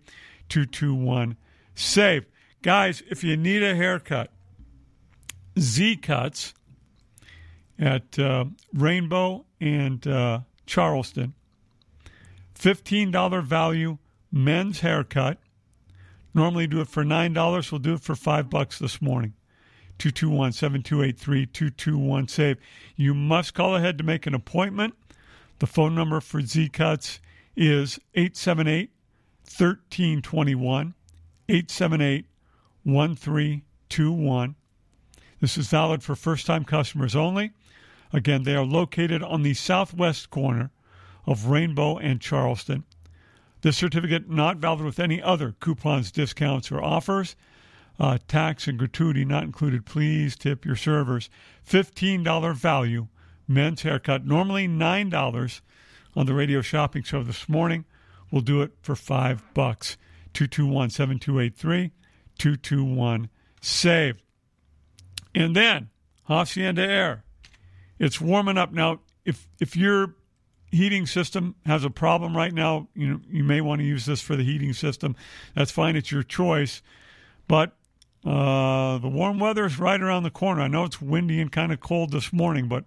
[0.50, 1.38] 221
[1.76, 2.26] SAVE.
[2.62, 4.32] Guys, if you need a haircut,
[5.58, 6.54] Z Cuts
[7.78, 11.34] at uh, Rainbow and uh, Charleston.
[12.56, 13.98] $15 value
[14.32, 15.40] men's haircut.
[16.34, 17.72] Normally do it for $9.
[17.72, 19.34] We'll do it for 5 bucks this morning.
[19.98, 22.58] 221 7283 221 SAVE.
[22.96, 24.96] You must call ahead to make an appointment.
[25.60, 27.20] The phone number for Z Cuts
[27.56, 28.92] is 878
[29.44, 30.94] 1321.
[31.50, 32.26] 878
[32.84, 34.56] 1321.
[35.42, 37.52] This is valid for first time customers only.
[38.14, 40.72] Again, they are located on the southwest corner
[41.26, 42.86] of Rainbow and Charleston.
[43.62, 47.36] This certificate not valid with any other coupons, discounts, or offers.
[47.99, 49.86] Uh, tax and gratuity not included.
[49.86, 51.30] Please tip your servers.
[51.68, 53.07] $15 value
[53.47, 55.62] men's haircut, normally $9
[56.16, 57.84] on the radio shopping show this morning.
[58.32, 59.97] We'll do it for five bucks.
[60.34, 61.91] 221 7283
[62.38, 63.30] 221
[63.62, 64.22] SAVE.
[65.36, 65.89] And then
[66.26, 67.24] Hacienda Air.
[67.97, 69.01] It's warming up now.
[69.26, 70.16] If if your
[70.72, 74.22] heating system has a problem right now, you know you may want to use this
[74.22, 75.16] for the heating system.
[75.56, 75.96] That's fine.
[75.96, 76.82] It's your choice.
[77.48, 77.76] But
[78.26, 80.62] uh, the warm weather is right around the corner.
[80.62, 82.86] I know it's windy and kind of cold this morning, but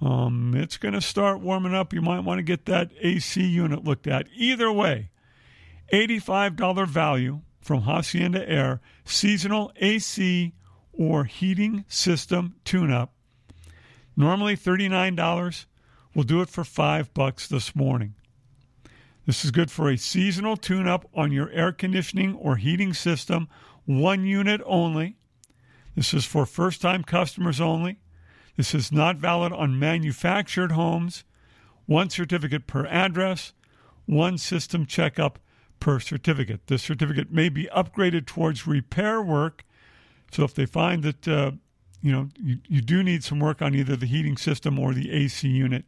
[0.00, 1.92] um, it's going to start warming up.
[1.92, 4.26] You might want to get that AC unit looked at.
[4.34, 5.10] Either way,
[5.92, 10.52] $85 value from Hacienda Air, seasonal AC
[10.92, 13.12] or heating system tune up.
[14.16, 15.66] Normally $39.
[16.14, 18.14] We'll do it for 5 bucks this morning.
[19.24, 23.48] This is good for a seasonal tune up on your air conditioning or heating system,
[23.84, 25.16] one unit only.
[25.94, 28.00] This is for first time customers only.
[28.56, 31.24] This is not valid on manufactured homes.
[31.86, 33.52] One certificate per address,
[34.06, 35.38] one system checkup
[35.80, 36.66] per certificate.
[36.66, 39.64] This certificate may be upgraded towards repair work.
[40.30, 41.52] So if they find that uh,
[42.02, 45.10] you know you, you do need some work on either the heating system or the
[45.12, 45.84] AC unit,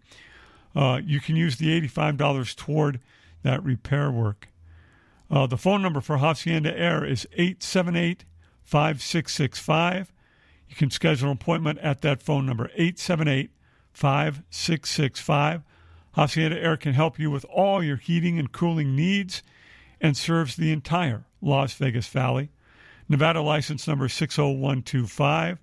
[0.74, 3.00] uh, you can use the $85 toward
[3.42, 4.48] that repair work.
[5.30, 8.24] Uh, the phone number for Hacienda Air is 878
[8.62, 10.12] 5665.
[10.68, 13.50] You can schedule an appointment at that phone number, 878
[13.92, 15.62] 5665.
[16.12, 19.42] Hacienda Air can help you with all your heating and cooling needs
[20.00, 22.50] and serves the entire Las Vegas Valley.
[23.08, 25.58] Nevada license number 60125.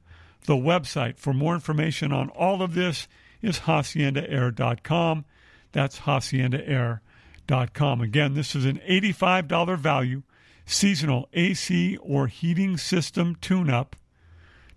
[0.45, 3.07] The website for more information on all of this
[3.41, 5.25] is haciendaair.com.
[5.71, 8.01] That's haciendaair.com.
[8.01, 10.23] Again, this is an $85 value
[10.65, 13.95] seasonal AC or heating system tune up.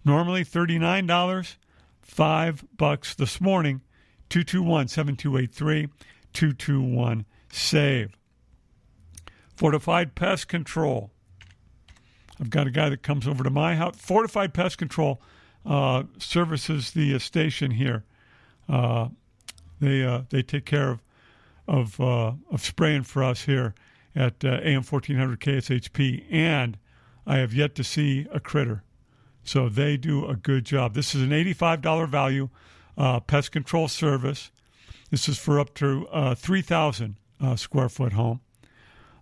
[0.05, 1.57] Normally $39,
[2.03, 3.81] 5 bucks this morning.
[4.31, 5.89] 221 7283
[6.33, 8.17] 221 SAVE.
[9.55, 11.11] Fortified Pest Control.
[12.41, 13.97] I've got a guy that comes over to my house.
[13.97, 15.23] Fortified Pest Control
[15.67, 18.05] uh, services the uh, station here.
[18.69, 19.09] Uh,
[19.81, 21.03] they uh, they take care of
[21.67, 23.75] of uh, of spraying for us here
[24.15, 26.79] at uh, AM 1400 KSHP, and
[27.27, 28.83] I have yet to see a critter.
[29.43, 30.95] So they do a good job.
[30.95, 32.49] This is an $85 value
[33.27, 34.51] pest control service.
[35.11, 37.17] This is for up to 3,000
[37.57, 38.41] square foot home.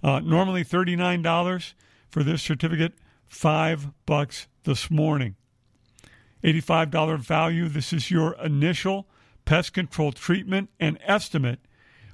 [0.05, 1.74] normally $39
[2.09, 2.93] for this certificate,
[3.26, 5.34] five bucks this morning.
[6.43, 7.68] $85 value.
[7.68, 9.09] This is your initial
[9.45, 11.61] pest control treatment and estimate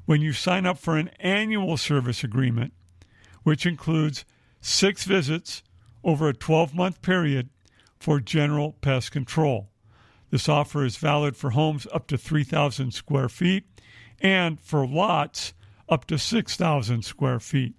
[0.05, 2.73] when you sign up for an annual service agreement,
[3.43, 4.25] which includes
[4.61, 5.63] six visits
[6.03, 7.51] over a 12 month period
[7.99, 9.69] for general pest control.
[10.31, 13.65] This offer is valid for homes up to 3,000 square feet
[14.21, 15.55] and for lots
[15.89, 17.75] up to 6,000 square feet.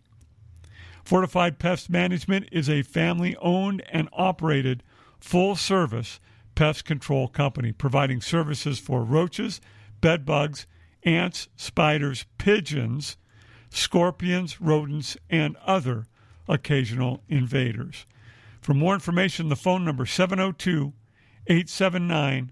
[1.04, 4.84] Fortified Pest Management is a family owned and operated
[5.20, 6.20] full service
[6.60, 9.62] pest control company providing services for roaches,
[10.02, 10.68] bed bugs,
[11.04, 13.16] ants, spiders, pigeons,
[13.70, 16.06] scorpions, rodents, and other
[16.50, 18.06] occasional invaders.
[18.60, 20.92] For more information, the phone number 702
[21.48, 22.52] 879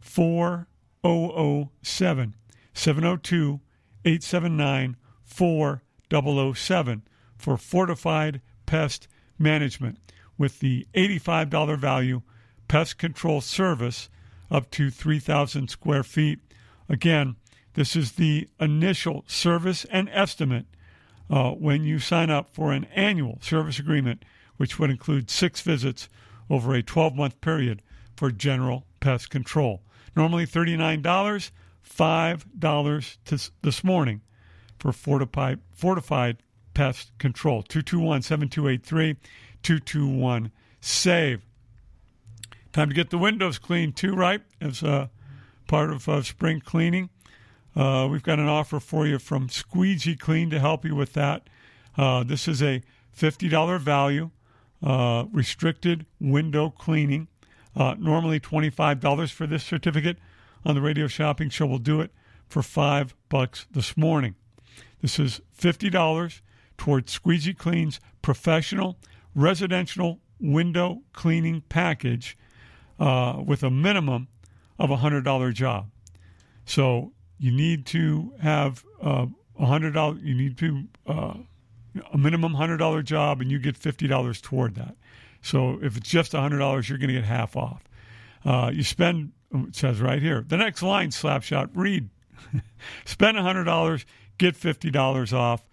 [0.00, 2.34] 4007.
[2.72, 3.60] 702
[4.06, 7.02] 879 4007
[7.36, 9.06] for Fortified Pest
[9.38, 9.98] Management
[10.38, 12.22] with the $85 value
[12.68, 14.08] pest control service
[14.50, 16.40] up to 3,000 square feet.
[16.88, 17.36] Again,
[17.74, 20.66] this is the initial service and estimate
[21.30, 24.24] uh, when you sign up for an annual service agreement,
[24.56, 26.08] which would include six visits
[26.48, 27.82] over a 12 month period
[28.16, 29.82] for general pest control.
[30.14, 34.20] Normally $39, $5 to, this morning
[34.78, 36.36] for fortified, fortified
[36.74, 37.62] pest control.
[37.62, 39.16] 221 7283
[39.62, 41.42] 221 SAVE.
[42.74, 44.42] Time to get the windows cleaned too, right?
[44.60, 45.06] As uh,
[45.68, 47.08] part of uh, spring cleaning.
[47.76, 51.48] Uh, we've got an offer for you from Squeegee Clean to help you with that.
[51.96, 52.82] Uh, this is a
[53.16, 54.30] $50 value,
[54.82, 57.28] uh, restricted window cleaning.
[57.76, 60.18] Normally $25 for this certificate.
[60.64, 62.10] On the radio shopping show, we'll do it
[62.48, 64.34] for five bucks this morning.
[65.00, 66.40] This is $50
[66.76, 68.98] towards Squeegee Clean's professional
[69.32, 72.36] residential window cleaning package
[72.98, 74.28] uh, with a minimum
[74.78, 75.90] of a hundred dollar job.
[76.64, 79.26] So you need to have uh,
[79.58, 80.16] a hundred dollar.
[80.16, 81.34] You need to uh,
[82.12, 84.96] a minimum hundred dollar job, and you get fifty dollars toward that.
[85.42, 87.84] So if it's just a hundred dollars, you're going to get half off.
[88.44, 89.32] Uh, you spend.
[89.52, 90.44] It says right here.
[90.46, 91.70] The next line, Slapshot.
[91.74, 92.08] Read.
[93.04, 94.04] Spend a $100,
[94.38, 95.64] get $50 off,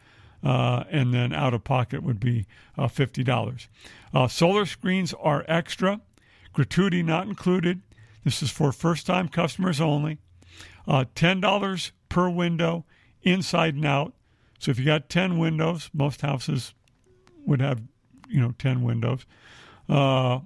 [0.44, 3.68] uh, and then out of pocket would be uh, $50.
[4.14, 6.02] Uh, solar screens are extra,
[6.54, 7.82] gratuity not included.
[8.24, 10.20] This is for first time customers only.
[10.88, 12.86] Uh, $10 per window,
[13.24, 14.14] inside and out.
[14.60, 16.74] So if you got 10 windows, most houses
[17.46, 17.82] would have,
[18.28, 19.26] you know, 10 windows.
[19.90, 20.40] Uh,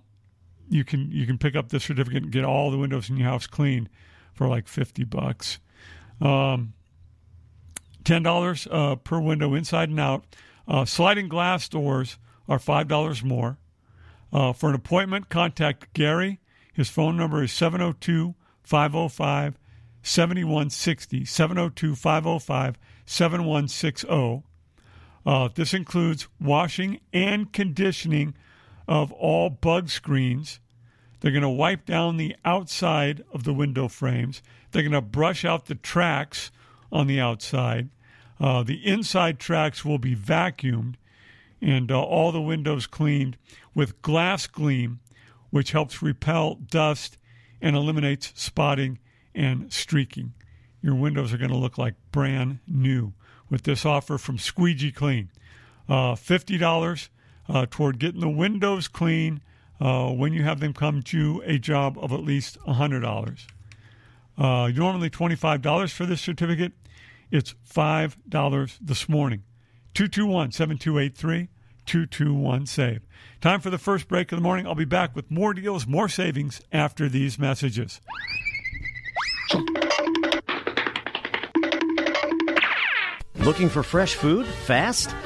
[0.70, 3.28] you can you can pick up this certificate and get all the windows in your
[3.28, 3.90] house cleaned
[4.34, 5.60] for like 50 bucks.
[6.22, 6.74] Um,
[8.04, 10.26] $10 uh, per window inside and out.
[10.68, 12.18] Uh, sliding glass doors
[12.48, 13.58] are $5 more.
[14.36, 16.42] Uh, for an appointment, contact Gary.
[16.74, 19.58] His phone number is 702 505
[20.04, 21.24] 7160.
[21.24, 24.44] 702 505 7160.
[25.26, 28.34] Uh, this includes washing and conditioning
[28.90, 30.60] of all bug screens.
[31.22, 34.44] They're going to wipe down the outside of the window frames.
[34.72, 36.52] They're going to brush out the tracks
[36.92, 37.88] on the outside.
[38.38, 40.96] Uh, the inside tracks will be vacuumed
[41.62, 43.38] and uh, all the windows cleaned
[43.74, 45.00] with glass gleam,
[45.50, 47.18] which helps repel dust
[47.62, 49.00] and eliminates spotting
[49.34, 50.34] and streaking.
[50.82, 53.14] Your windows are going to look like brand new
[53.50, 55.30] with this offer from Squeegee Clean.
[55.88, 57.10] Uh, $50
[57.48, 59.42] uh, toward getting the windows clean
[59.80, 63.48] uh, when you have them come to a job of at least $100.
[64.38, 66.74] Uh, normally $25 for this certificate.
[67.32, 69.44] It's $5 this morning.
[69.96, 71.48] 221 7283
[71.86, 73.02] 221 SAVE.
[73.40, 74.68] Time for the first break of the morning.
[74.68, 78.02] I'll be back with more deals, more savings after these messages.
[83.36, 84.46] Looking for fresh food?
[84.46, 85.12] Fast?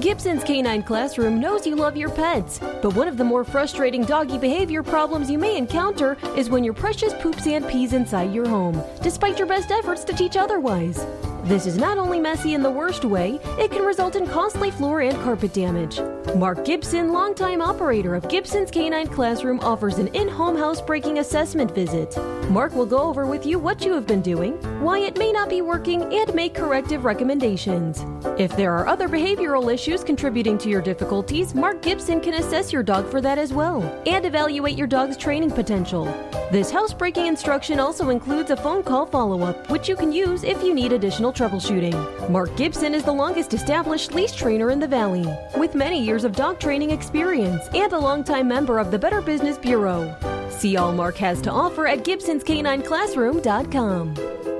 [0.00, 4.38] Gibson's Canine Classroom knows you love your pets, but one of the more frustrating doggy
[4.38, 8.82] behavior problems you may encounter is when your precious poops and pees inside your home,
[9.02, 11.04] despite your best efforts to teach otherwise.
[11.44, 15.02] This is not only messy in the worst way, it can result in costly floor
[15.02, 16.00] and carpet damage.
[16.34, 22.16] Mark Gibson, longtime operator of Gibson's Canine Classroom, offers an in home housebreaking assessment visit.
[22.50, 25.48] Mark will go over with you what you have been doing, why it may not
[25.48, 28.04] be working, and make corrective recommendations.
[28.38, 32.82] If there are other behavioral issues contributing to your difficulties, Mark Gibson can assess your
[32.82, 36.04] dog for that as well and evaluate your dog's training potential.
[36.50, 40.62] This housebreaking instruction also includes a phone call follow up, which you can use if
[40.62, 42.30] you need additional troubleshooting.
[42.30, 45.26] Mark Gibson is the longest established leash trainer in the Valley,
[45.56, 49.58] with many years of dog training experience and a longtime member of the Better Business
[49.58, 50.16] Bureau.
[50.48, 54.59] See all Mark has to offer at Gibson'sCanineClassroom.com.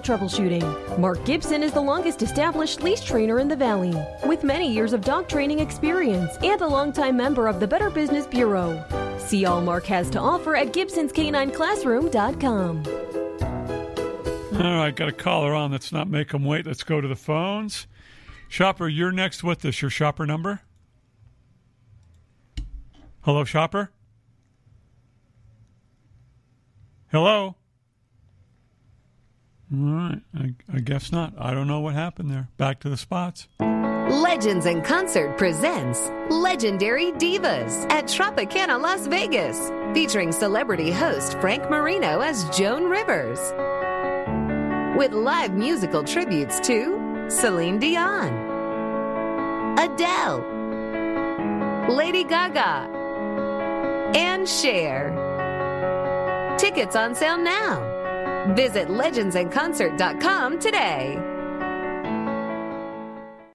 [0.00, 0.98] troubleshooting.
[0.98, 3.94] Mark Gibson is the longest established leash trainer in the Valley,
[4.26, 8.26] with many years of dog training experience and a longtime member of the Better Business
[8.26, 8.84] Bureau.
[9.18, 12.82] See all Mark has to offer at Gibson'sCanineClassroom.com.
[14.56, 15.72] All right, got a caller on.
[15.72, 16.66] Let's not make them wait.
[16.66, 17.86] Let's go to the phones.
[18.48, 19.82] Shopper, you're next with us.
[19.82, 20.60] Your shopper number?
[23.22, 23.90] Hello, shopper?
[27.10, 27.56] Hello?
[29.72, 30.20] All right.
[30.38, 31.34] I, I guess not.
[31.38, 32.48] I don't know what happened there.
[32.56, 33.48] Back to the spots.
[33.58, 42.20] Legends in Concert presents Legendary Divas at Tropicana Las Vegas, featuring celebrity host Frank Marino
[42.20, 43.40] as Joan Rivers.
[44.96, 48.32] With live musical tributes to Celine Dion,
[49.76, 50.44] Adele,
[51.90, 52.88] Lady Gaga,
[54.14, 55.12] and Cher.
[56.58, 57.95] Tickets on sale now.
[58.54, 61.35] Visit legendsinconcert.com today.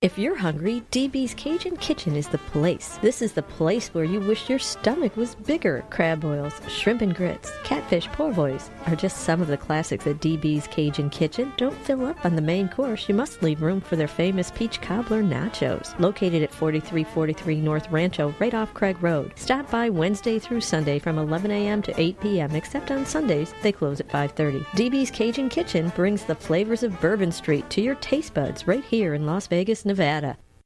[0.01, 2.97] If you're hungry, DB's Cajun Kitchen is the place.
[3.03, 5.85] This is the place where you wish your stomach was bigger.
[5.91, 10.17] Crab boils, shrimp and grits, catfish po' boys are just some of the classics at
[10.17, 11.53] DB's Cajun Kitchen.
[11.55, 13.07] Don't fill up on the main course.
[13.07, 15.97] You must leave room for their famous peach cobbler nachos.
[15.99, 19.31] Located at 4343 North Rancho, right off Craig Road.
[19.35, 21.83] Stop by Wednesday through Sunday from 11 a.m.
[21.83, 22.55] to 8 p.m.
[22.55, 24.65] Except on Sundays, they close at 5:30.
[24.71, 29.13] DB's Cajun Kitchen brings the flavors of Bourbon Street to your taste buds right here
[29.13, 30.37] in Las Vegas, Nevada.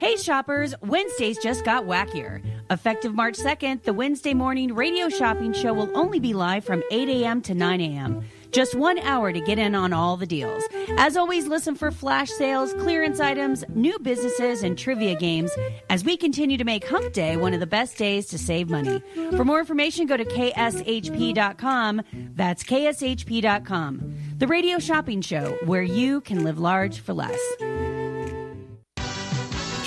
[0.00, 2.42] Hey shoppers, Wednesdays just got wackier.
[2.70, 7.08] Effective March 2nd, the Wednesday morning radio shopping show will only be live from 8
[7.08, 7.42] a.m.
[7.42, 8.24] to 9 a.m.
[8.50, 10.64] Just one hour to get in on all the deals.
[10.96, 15.52] As always, listen for flash sales, clearance items, new businesses, and trivia games
[15.90, 19.02] as we continue to make Hump Day one of the best days to save money.
[19.36, 22.02] For more information, go to kshp.com.
[22.34, 24.14] That's kshp.com.
[24.38, 27.38] The radio shopping show where you can live large for less.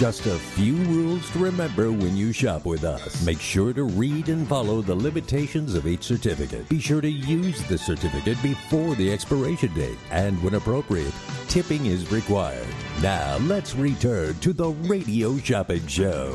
[0.03, 3.25] Just a few rules to remember when you shop with us.
[3.25, 6.67] Make sure to read and follow the limitations of each certificate.
[6.67, 9.97] Be sure to use the certificate before the expiration date.
[10.11, 11.13] And when appropriate,
[11.47, 12.67] tipping is required.
[13.01, 16.33] Now, let's return to the Radio Shopping Show.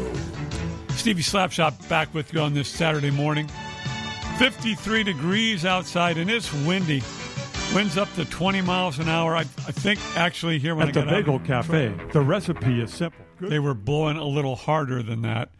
[0.92, 3.50] Stevie Slapshot back with you on this Saturday morning.
[4.38, 7.02] 53 degrees outside and it's windy.
[7.74, 9.36] Winds up to 20 miles an hour.
[9.36, 12.22] I, I think actually here when At I the got out Bagel of Cafe, The
[12.22, 13.27] recipe is simple.
[13.40, 15.50] They were blowing a little harder than that.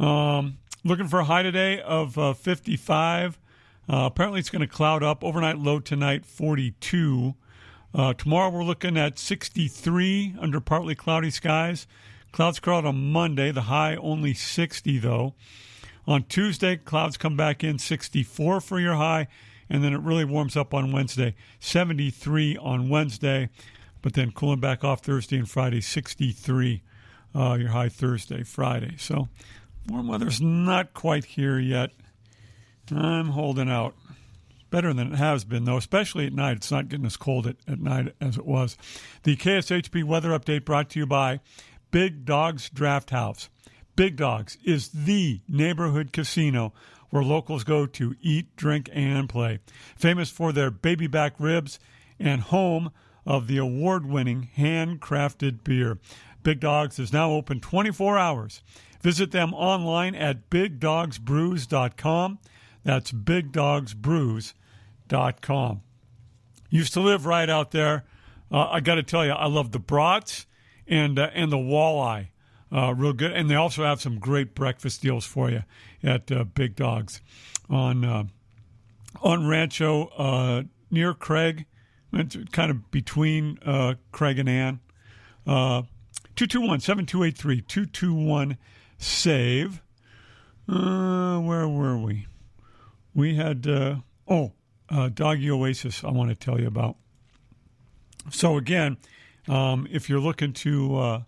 [0.00, 3.38] Um, looking for a high today of uh, 55.
[3.88, 5.22] Uh, apparently, it's going to cloud up.
[5.22, 7.34] Overnight low tonight, 42.
[7.94, 11.86] Uh, tomorrow, we're looking at 63 under partly cloudy skies.
[12.32, 13.50] Clouds cloud on Monday.
[13.50, 15.34] The high only 60, though.
[16.06, 19.28] On Tuesday, clouds come back in 64 for your high,
[19.70, 21.34] and then it really warms up on Wednesday.
[21.60, 23.50] 73 on Wednesday,
[24.00, 26.82] but then cooling back off Thursday and Friday, 63
[27.34, 28.96] uh, your high Thursday, Friday.
[28.98, 29.28] So
[29.88, 31.90] warm weather's not quite here yet.
[32.90, 33.94] I'm holding out.
[34.70, 36.56] Better than it has been, though, especially at night.
[36.56, 38.78] It's not getting as cold at, at night as it was.
[39.22, 41.40] The KSHP weather update brought to you by
[41.90, 43.50] Big Dogs Draft House.
[43.96, 46.72] Big Dogs is the neighborhood casino
[47.10, 49.58] where locals go to eat, drink, and play.
[49.94, 51.78] Famous for their baby back ribs
[52.18, 52.90] and home
[53.26, 55.98] of the award winning handcrafted beer.
[56.42, 58.62] Big Dogs is now open 24 hours.
[59.00, 62.38] Visit them online at bigdogsbrews.com.
[62.84, 65.82] That's bigdogsbrews.com.
[66.70, 68.04] Used to live right out there.
[68.50, 70.46] Uh, I got to tell you, I love the brats
[70.86, 72.28] and uh, and the walleye.
[72.74, 75.62] Uh, real good, and they also have some great breakfast deals for you
[76.02, 77.20] at uh, Big Dogs
[77.68, 78.24] on uh,
[79.20, 81.66] on Rancho uh, near Craig,
[82.52, 84.80] kind of between uh, Craig and Ann.
[86.32, 88.58] Uh, 221 7283 221
[88.96, 89.82] save.
[90.66, 92.26] Uh, where were we?
[93.14, 93.96] We had, uh,
[94.26, 94.52] oh,
[94.88, 96.96] uh, Doggy Oasis, I want to tell you about.
[98.30, 98.96] So, again,
[99.46, 101.22] um, if you're looking to uh,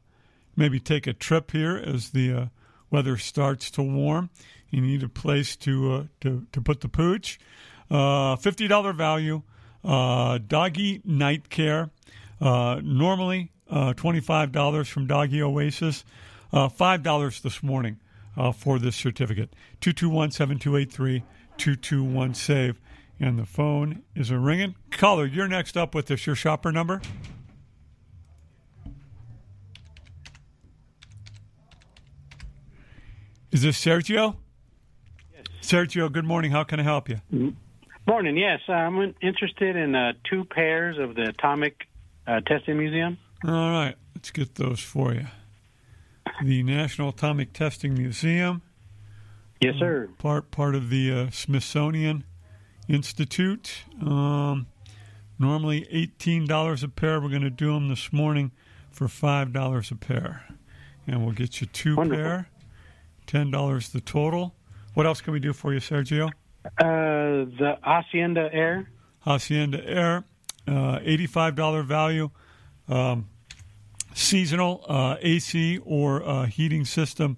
[0.56, 2.46] maybe take a trip here as the uh,
[2.90, 4.30] weather starts to warm
[4.70, 7.38] You need a place to uh, to to put the pooch.
[7.90, 9.42] Uh, Fifty dollar value.
[9.84, 11.90] Uh, doggy night care.
[12.40, 16.04] Uh, normally uh, twenty five dollars from Doggy Oasis.
[16.52, 17.98] Uh, five dollars this morning
[18.36, 19.50] uh, for this certificate.
[19.80, 21.24] 221 7283
[21.56, 22.80] 221 SAVE.
[23.20, 24.74] And the phone is a ringing.
[24.90, 26.26] Caller, you're next up with this.
[26.26, 27.00] Your shopper number?
[33.52, 34.34] Is this Sergio?
[35.32, 35.44] Yes.
[35.62, 36.50] Sergio, good morning.
[36.50, 37.20] How can I help you?
[38.04, 38.36] Morning.
[38.36, 41.86] Yes, I'm interested in uh, two pairs of the Atomic
[42.26, 43.16] uh, Testing Museum.
[43.46, 45.26] All right, let's get those for you.
[46.42, 48.62] The National Atomic Testing Museum.
[49.60, 50.08] Yes, sir.
[50.10, 52.24] Uh, part part of the uh, Smithsonian
[52.88, 53.82] Institute.
[54.00, 54.66] Um,
[55.38, 57.20] normally eighteen dollars a pair.
[57.20, 58.50] We're going to do them this morning
[58.90, 60.44] for five dollars a pair,
[61.06, 62.24] and we'll get you two Wonderful.
[62.24, 62.48] pair.
[63.26, 64.54] Ten dollars the total.
[64.94, 66.28] What else can we do for you, Sergio?
[66.64, 68.88] Uh, the Hacienda Air.
[69.20, 70.24] Hacienda Air,
[70.66, 72.30] uh, eighty-five dollar value.
[72.88, 73.28] Um,
[74.14, 77.36] seasonal uh, AC or uh, heating system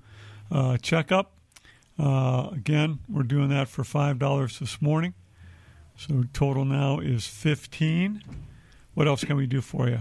[0.52, 1.32] uh, checkup.
[1.98, 5.14] Uh, again, we're doing that for five dollars this morning.
[5.96, 8.22] So total now is fifteen.
[8.94, 10.00] What else can we do for you?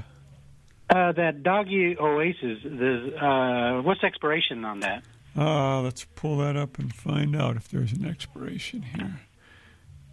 [0.90, 2.60] Uh, that Doggy Oasis.
[2.64, 5.04] There's, uh, what's expiration on that?
[5.36, 9.20] Uh, let's pull that up and find out if there's an expiration here.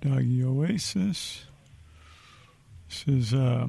[0.01, 1.44] Doggy Oasis.
[2.89, 3.68] This is, uh,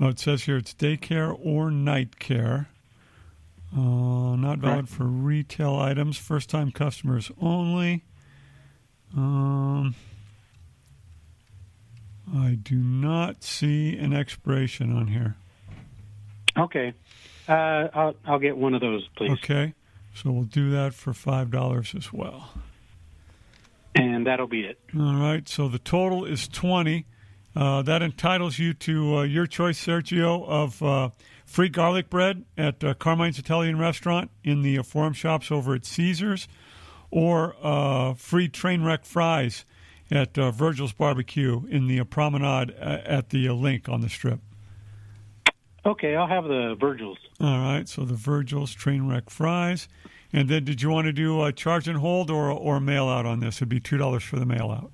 [0.00, 2.68] oh, it says here it's daycare or night care.
[3.74, 8.04] Uh, not valid for retail items, first time customers only.
[9.16, 9.94] Um,
[12.34, 15.36] I do not see an expiration on here.
[16.58, 16.92] Okay.
[17.48, 19.32] Uh, I'll, I'll get one of those, please.
[19.32, 19.74] Okay,
[20.14, 22.50] so we'll do that for five dollars as well.
[23.94, 24.78] And that'll be it.
[24.94, 27.06] All right, so the total is twenty.
[27.54, 31.10] Uh, that entitles you to uh, your choice, Sergio, of uh,
[31.44, 35.84] free garlic bread at uh, Carmine's Italian Restaurant in the uh, Forum Shops over at
[35.84, 36.48] Caesars,
[37.10, 39.66] or uh, free train wreck fries
[40.10, 44.40] at uh, Virgil's Barbecue in the uh, Promenade at the uh, LINQ on the strip.
[45.84, 47.18] Okay, I'll have the Virgils.
[47.40, 49.88] All right, so the Virgil's train wreck fries.
[50.32, 53.26] And then did you want to do a charge and hold or, or mail out
[53.26, 53.58] on this?
[53.58, 54.92] It'd be $2 for the mail out.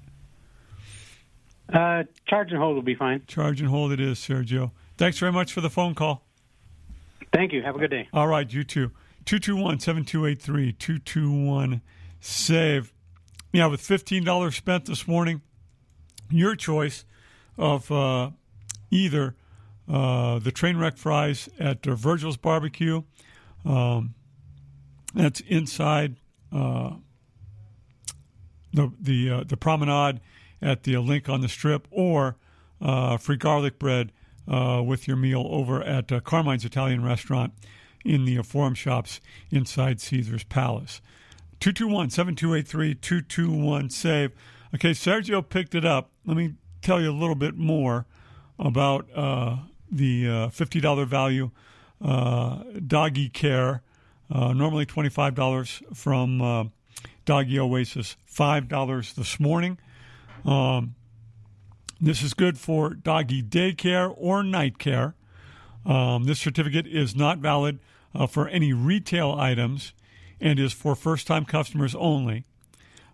[1.73, 3.23] Uh, charge and hold will be fine.
[3.27, 4.73] Charge and hold it is, Sergio.
[4.97, 6.27] Thanks very much for the phone call.
[7.33, 7.63] Thank you.
[7.63, 8.09] Have a good day.
[8.13, 8.91] All right, you too.
[9.27, 11.83] 221 7283 221
[12.21, 12.93] SAVE.
[13.53, 15.43] Yeah, with $15 spent this morning,
[16.31, 17.05] your choice
[17.59, 18.31] of uh,
[18.91, 19.37] either
[19.89, 23.03] uh, the train wreck fries at uh, Virgil's Barbecue.
[23.65, 24.15] Um,
[25.15, 26.17] that's inside
[26.53, 26.93] uh,
[28.73, 30.21] the the uh, the promenade
[30.61, 32.37] at the LINQ on the strip, or
[32.81, 34.13] uh, free garlic bread
[34.47, 37.53] uh, with your meal over at uh, Carmine's Italian Restaurant
[38.05, 39.21] in the Forum Shops
[39.51, 41.01] inside Caesar's Palace.
[41.61, 44.33] 221 7283 221 SAVE.
[44.75, 46.11] Okay, Sergio picked it up.
[46.25, 48.07] Let me tell you a little bit more
[48.59, 49.57] about uh,
[49.91, 51.51] the uh, $50 value
[52.01, 53.83] uh, doggy care.
[54.31, 56.71] Normally $25 from
[57.25, 59.79] Doggy Oasis, $5 this morning.
[60.45, 60.95] Um,
[62.01, 65.15] this is good for doggy daycare or night care.
[65.85, 67.81] Um, this certificate is not valid
[68.15, 69.93] uh, for any retail items
[70.41, 72.45] and is for first time customers only.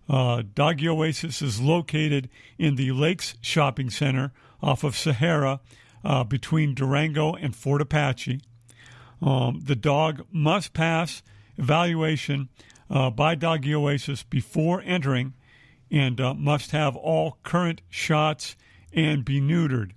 [0.08, 2.28] Uh, Doggy Oasis is located
[2.58, 4.32] in the Lakes Shopping Center
[4.62, 5.60] off of Sahara
[6.04, 8.40] uh, between Durango and Fort Apache.
[9.22, 11.22] Um, the dog must pass
[11.56, 12.50] evaluation
[12.90, 15.32] uh, by Doggy Oasis before entering
[15.90, 18.56] and uh, must have all current shots
[18.92, 19.92] and be neutered.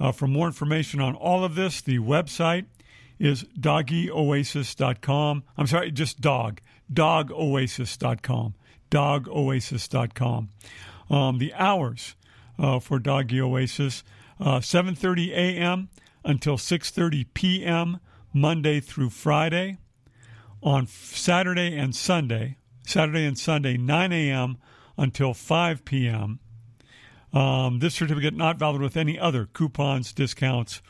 [0.00, 2.66] Uh, for more information on all of this, the website
[3.18, 5.44] is doggyoasis.com.
[5.56, 6.60] I'm sorry, just dog,
[6.92, 8.54] dogoasis.com,
[8.90, 10.48] dogoasis.com.
[11.10, 12.16] Um, the hours
[12.58, 14.02] uh, for Doggy Oasis,
[14.40, 15.88] uh, 7.30 a.m.
[16.24, 18.00] until 6.30 p.m.,
[18.36, 19.78] Monday through Friday.
[20.60, 24.56] On Saturday and Sunday, Saturday and Sunday, 9 a.m.
[24.96, 26.38] until 5 p.m.
[27.32, 30.80] Um, this certificate not valid with any other coupons, discounts,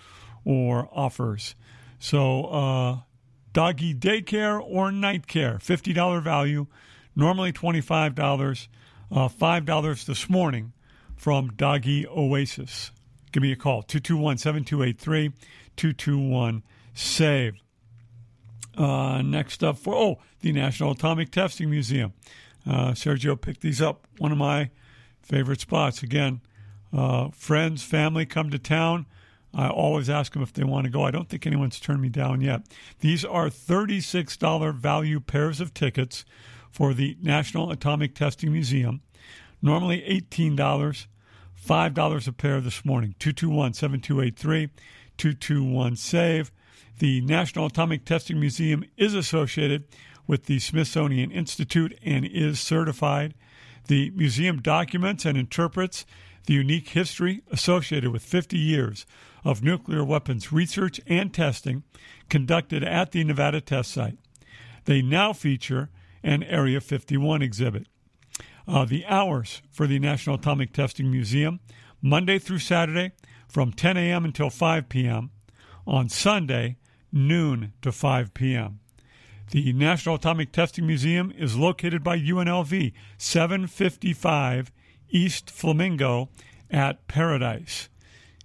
[0.44, 1.54] or offers.
[1.98, 2.98] So, uh,
[3.54, 6.66] doggy daycare or night care, $50 value,
[7.16, 8.68] normally $25,
[9.10, 10.72] uh, $5 this morning
[11.16, 12.90] from Doggy Oasis.
[13.32, 15.32] Give me a call, 221 7283
[15.76, 16.62] 221
[16.94, 17.54] SAVE.
[18.76, 22.12] Uh, next up for oh the National Atomic Testing Museum.
[22.66, 24.06] Uh, Sergio picked these up.
[24.18, 24.70] One of my
[25.22, 26.02] favorite spots.
[26.02, 26.40] Again,
[26.92, 29.06] uh, friends, family come to town.
[29.52, 31.04] I always ask them if they want to go.
[31.04, 32.62] I don't think anyone's turned me down yet.
[33.00, 36.24] These are $36 value pairs of tickets
[36.70, 39.00] for the National Atomic Testing Museum.
[39.62, 41.06] Normally $18,
[41.66, 43.14] $5 a pair this morning.
[43.18, 44.70] 221 7283
[45.16, 46.50] 221 SAVE.
[46.98, 49.84] The National Atomic Testing Museum is associated
[50.26, 53.34] with the Smithsonian Institute and is certified.
[53.88, 56.06] The museum documents and interprets
[56.46, 59.06] the unique history associated with 50 years
[59.44, 61.82] of nuclear weapons research and testing
[62.28, 64.18] conducted at the Nevada test site.
[64.84, 65.90] They now feature
[66.22, 67.86] an Area 51 exhibit.
[68.66, 71.60] Uh, the hours for the National Atomic Testing Museum
[72.00, 73.12] Monday through Saturday
[73.46, 74.24] from 10 a.m.
[74.24, 75.30] until 5 p.m.
[75.86, 76.76] On Sunday,
[77.12, 78.80] noon to 5 p.m.
[79.50, 84.72] The National Atomic Testing Museum is located by UNLV, 755
[85.10, 86.28] East Flamingo
[86.70, 87.88] at Paradise.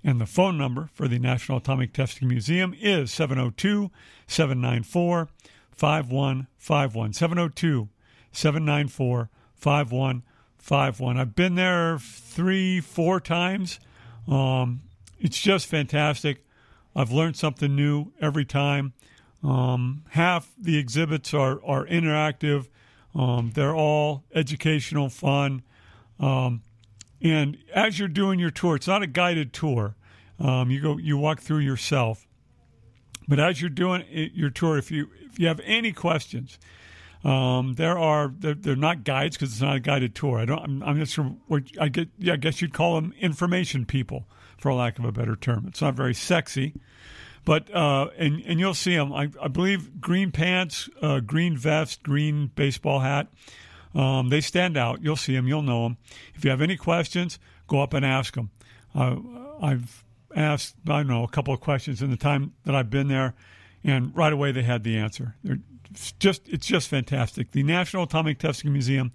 [0.03, 3.91] And the phone number for the National Atomic Testing Museum is 702
[4.27, 5.29] 794
[5.71, 7.13] 5151.
[7.13, 7.89] 702
[8.31, 11.17] 794 5151.
[11.17, 13.79] I've been there three, four times.
[14.27, 14.81] Um,
[15.19, 16.45] it's just fantastic.
[16.95, 18.93] I've learned something new every time.
[19.43, 22.67] Um, half the exhibits are, are interactive.
[23.15, 25.63] Um, they're all educational, fun.
[26.19, 26.61] Um,
[27.21, 29.95] and as you're doing your tour, it's not a guided tour.
[30.39, 32.27] Um, you go, you walk through yourself.
[33.27, 36.57] But as you're doing your tour, if you if you have any questions,
[37.23, 40.39] um, there are they're, they're not guides because it's not a guided tour.
[40.39, 40.59] I don't.
[40.59, 42.09] I'm, I'm not sure what I get.
[42.17, 44.25] Yeah, I guess you'd call them information people,
[44.57, 45.65] for lack of a better term.
[45.67, 46.73] It's not very sexy,
[47.45, 49.13] but uh, and and you'll see them.
[49.13, 53.27] I, I believe green pants, uh, green vest, green baseball hat.
[53.95, 55.01] Um, they stand out.
[55.01, 55.47] You'll see them.
[55.47, 55.97] You'll know them.
[56.35, 58.51] If you have any questions, go up and ask them.
[58.93, 60.03] I've
[60.35, 63.33] asked, I don't know, a couple of questions in the time that I've been there,
[63.83, 65.35] and right away they had the answer.
[65.43, 65.59] They're
[66.19, 67.51] just, it's just fantastic.
[67.51, 69.11] The National Atomic Testing Museum,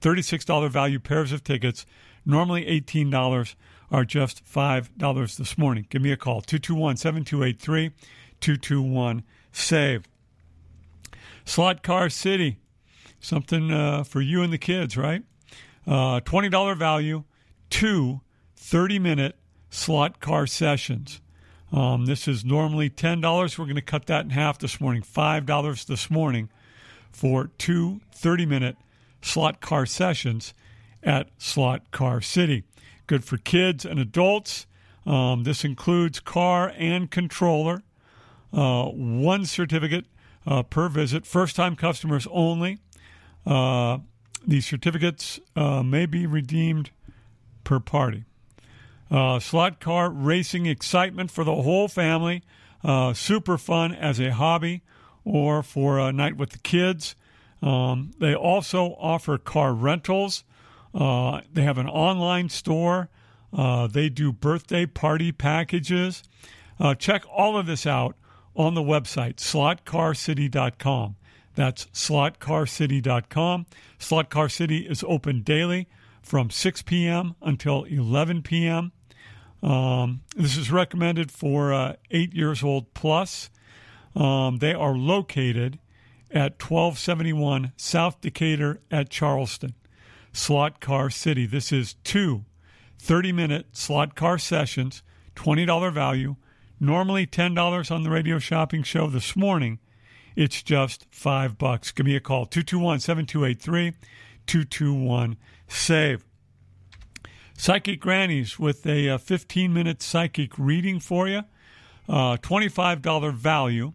[0.00, 1.84] $36 value pairs of tickets,
[2.24, 3.54] normally $18,
[3.90, 5.86] are just $5 this morning.
[5.90, 7.90] Give me a call, 221 7283
[8.40, 10.04] 221 SAVE.
[11.44, 12.58] Slot Car City
[13.24, 15.22] something uh, for you and the kids, right?
[15.86, 17.24] Uh, $20 value,
[17.70, 18.20] two
[18.56, 19.36] 30 minute
[19.70, 21.20] slot car sessions.
[21.72, 23.58] Um, this is normally $10.
[23.58, 26.48] We're going to cut that in half this morning, $5 this morning
[27.10, 28.76] for two 30 minute
[29.22, 30.54] slot car sessions
[31.02, 32.64] at Slot Car City.
[33.06, 34.66] Good for kids and adults.
[35.06, 37.82] Um, this includes car and controller,
[38.52, 40.06] uh, one certificate
[40.46, 42.78] uh, per visit, first time customers only.
[43.44, 43.98] Uh,
[44.46, 46.90] the certificates uh, may be redeemed
[47.64, 48.24] per party.
[49.10, 52.42] Uh, slot car racing excitement for the whole family.
[52.82, 54.82] Uh, super fun as a hobby
[55.24, 57.14] or for a night with the kids.
[57.62, 60.44] Um, they also offer car rentals.
[60.94, 63.08] Uh, they have an online store.
[63.52, 66.22] Uh, they do birthday party packages.
[66.98, 68.16] check all of this out
[68.56, 71.16] on the website, slotcarcity.com.
[71.54, 73.66] That's slotcarcity.com.
[73.98, 75.88] Slot Car City is open daily
[76.22, 77.36] from 6 p.m.
[77.42, 78.92] until 11 p.m.
[79.62, 83.50] Um, this is recommended for uh, eight years old plus.
[84.14, 85.78] Um, they are located
[86.30, 89.74] at 1271 South Decatur at Charleston.
[90.34, 91.46] Slot Car City.
[91.46, 92.44] This is two
[92.98, 95.02] 30 minute slot car sessions,
[95.36, 96.36] $20 value.
[96.80, 99.78] Normally $10 on the radio shopping show this morning.
[100.34, 101.92] It's just five bucks.
[101.92, 103.92] Give me a call 221 7283
[104.46, 105.36] 221
[105.68, 106.24] SAVE.
[107.56, 111.42] Psychic Grannies with a 15 minute psychic reading for you.
[112.08, 113.92] Uh, $25 value,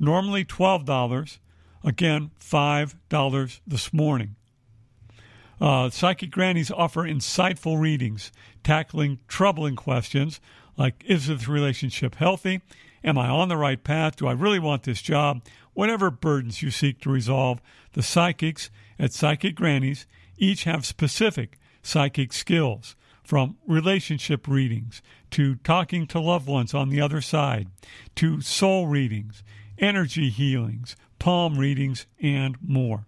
[0.00, 1.38] normally $12.
[1.84, 4.36] Again, $5 this morning.
[5.60, 8.32] Uh, Psychic Grannies offer insightful readings,
[8.62, 10.40] tackling troubling questions
[10.76, 12.60] like Is this relationship healthy?
[13.02, 14.16] Am I on the right path?
[14.16, 15.44] Do I really want this job?
[15.74, 17.60] Whatever burdens you seek to resolve,
[17.92, 20.06] the psychics at Psychic Grannies
[20.38, 27.00] each have specific psychic skills, from relationship readings to talking to loved ones on the
[27.00, 27.68] other side,
[28.14, 29.42] to soul readings,
[29.78, 33.06] energy healings, palm readings, and more.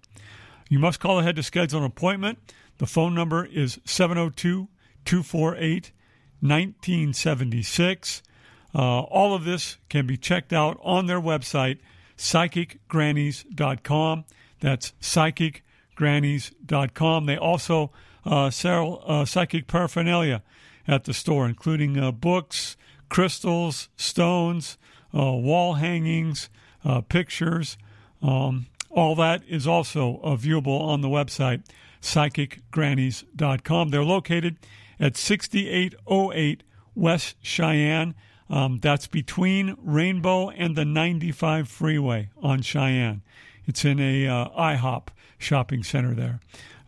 [0.68, 2.38] You must call ahead to schedule an appointment.
[2.78, 4.68] The phone number is 702
[5.04, 5.92] 248
[6.40, 8.22] 1976.
[8.74, 11.78] Uh, all of this can be checked out on their website,
[12.18, 14.24] psychicgrannies.com.
[14.60, 17.26] That's psychicgrannies.com.
[17.26, 17.90] They also
[18.24, 20.42] uh, sell uh, psychic paraphernalia
[20.86, 22.76] at the store, including uh, books,
[23.08, 24.76] crystals, stones,
[25.14, 26.48] uh, wall hangings,
[26.84, 27.78] uh, pictures.
[28.22, 28.66] Um,
[28.96, 31.62] all that is also uh, viewable on the website,
[32.00, 33.90] psychicgrannies.com.
[33.90, 34.56] They're located
[34.98, 36.62] at 6808
[36.94, 38.14] West Cheyenne.
[38.48, 43.22] Um, that's between Rainbow and the 95 freeway on Cheyenne.
[43.66, 46.40] It's in a uh, IHOP shopping center there.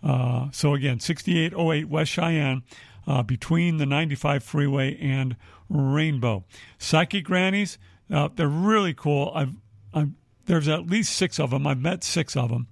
[0.02, 2.62] Uh, so again, 6808 West Cheyenne,
[3.06, 5.36] uh, between the 95 freeway and
[5.68, 6.44] Rainbow.
[6.78, 7.76] Psychic Grannies,
[8.10, 9.30] uh, they're really cool.
[9.34, 9.54] I've,
[10.48, 11.66] there's at least six of them.
[11.66, 12.66] I've met six of them.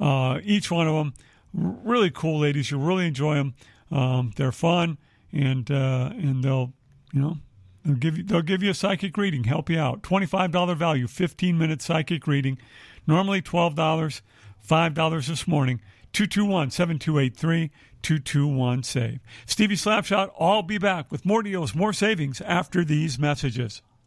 [0.00, 1.14] Uh, each one of them,
[1.52, 2.70] really cool ladies.
[2.70, 3.54] You really enjoy them.
[3.90, 4.96] Um, they're fun,
[5.32, 6.72] and uh, and they'll,
[7.12, 7.36] you know,
[7.84, 10.02] They'll give you they'll give you a psychic reading, help you out.
[10.02, 12.58] Twenty five dollar value, fifteen minute psychic reading.
[13.06, 14.20] Normally twelve dollars,
[14.60, 15.80] five dollars this morning.
[16.12, 17.70] 221 7283
[18.00, 19.20] 221 SAVE.
[19.44, 23.82] Stevie Slapshot, I'll be back with more deals, more savings after these messages.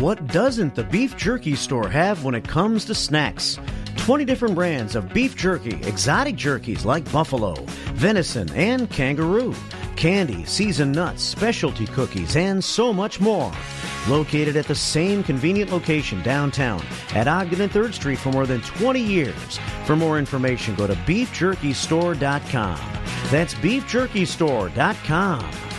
[0.00, 3.58] What doesn't the beef jerky store have when it comes to snacks?
[3.98, 7.52] 20 different brands of beef jerky, exotic jerkies like buffalo,
[7.92, 9.54] venison, and kangaroo,
[9.96, 13.52] candy, seasoned nuts, specialty cookies, and so much more.
[14.08, 16.82] Located at the same convenient location downtown
[17.14, 19.58] at Ogden and 3rd Street for more than 20 years.
[19.84, 22.80] For more information, go to beefjerkystore.com.
[23.30, 25.69] That's beefjerkystore.com.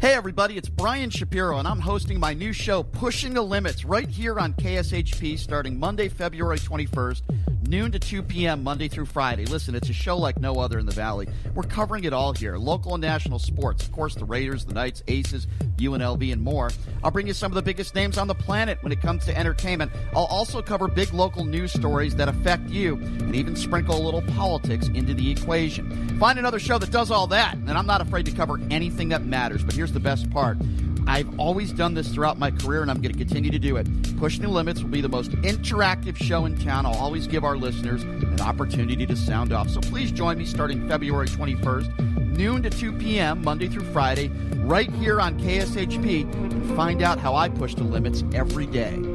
[0.00, 4.08] Hey, everybody, it's Brian Shapiro, and I'm hosting my new show, Pushing the Limits, right
[4.08, 7.20] here on KSHP starting Monday, February 21st.
[7.68, 8.62] Noon to 2 p.m.
[8.62, 9.46] Monday through Friday.
[9.46, 11.28] Listen, it's a show like no other in the Valley.
[11.54, 13.84] We're covering it all here local and national sports.
[13.84, 15.46] Of course, the Raiders, the Knights, Aces,
[15.76, 16.70] UNLV, and more.
[17.02, 19.36] I'll bring you some of the biggest names on the planet when it comes to
[19.36, 19.92] entertainment.
[20.14, 24.22] I'll also cover big local news stories that affect you and even sprinkle a little
[24.22, 26.18] politics into the equation.
[26.18, 29.24] Find another show that does all that, and I'm not afraid to cover anything that
[29.24, 29.64] matters.
[29.64, 30.58] But here's the best part.
[31.06, 33.86] I've always done this throughout my career, and I'm going to continue to do it.
[34.18, 36.86] Pushing the Limits will be the most interactive show in town.
[36.86, 39.68] I'll always give our listeners an opportunity to sound off.
[39.68, 44.28] So please join me starting February 21st, noon to 2 p.m., Monday through Friday,
[44.58, 49.09] right here on KSHP, and find out how I push the limits every day.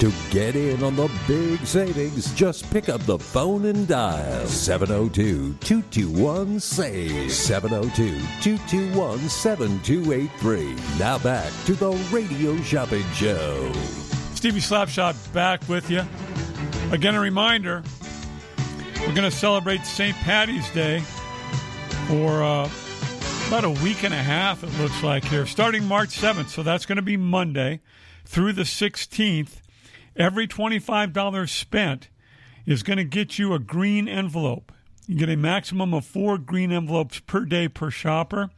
[0.00, 5.52] To get in on the big savings, just pick up the phone and dial 702
[5.60, 7.30] 221 SAVE.
[7.30, 10.74] 702 221 7283.
[10.98, 13.70] Now back to the Radio Shopping Show.
[14.34, 16.02] Stevie Slapshot back with you.
[16.92, 17.82] Again, a reminder
[19.00, 20.16] we're going to celebrate St.
[20.16, 21.00] Patty's Day
[22.08, 22.70] for uh,
[23.48, 26.48] about a week and a half, it looks like here, starting March 7th.
[26.48, 27.82] So that's going to be Monday
[28.24, 29.59] through the 16th.
[30.20, 32.10] Every $25 spent
[32.66, 34.70] is going to get you a green envelope.
[35.06, 38.50] You get a maximum of four green envelopes per day per shopper.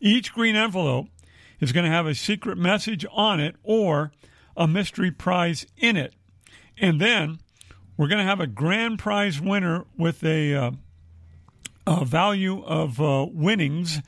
[0.00, 1.06] Each green envelope
[1.60, 4.10] is going to have a secret message on it or
[4.56, 6.14] a mystery prize in it.
[6.78, 7.38] And then
[7.96, 10.70] we're going to have a grand prize winner with a, uh,
[11.86, 14.00] a value of uh, winnings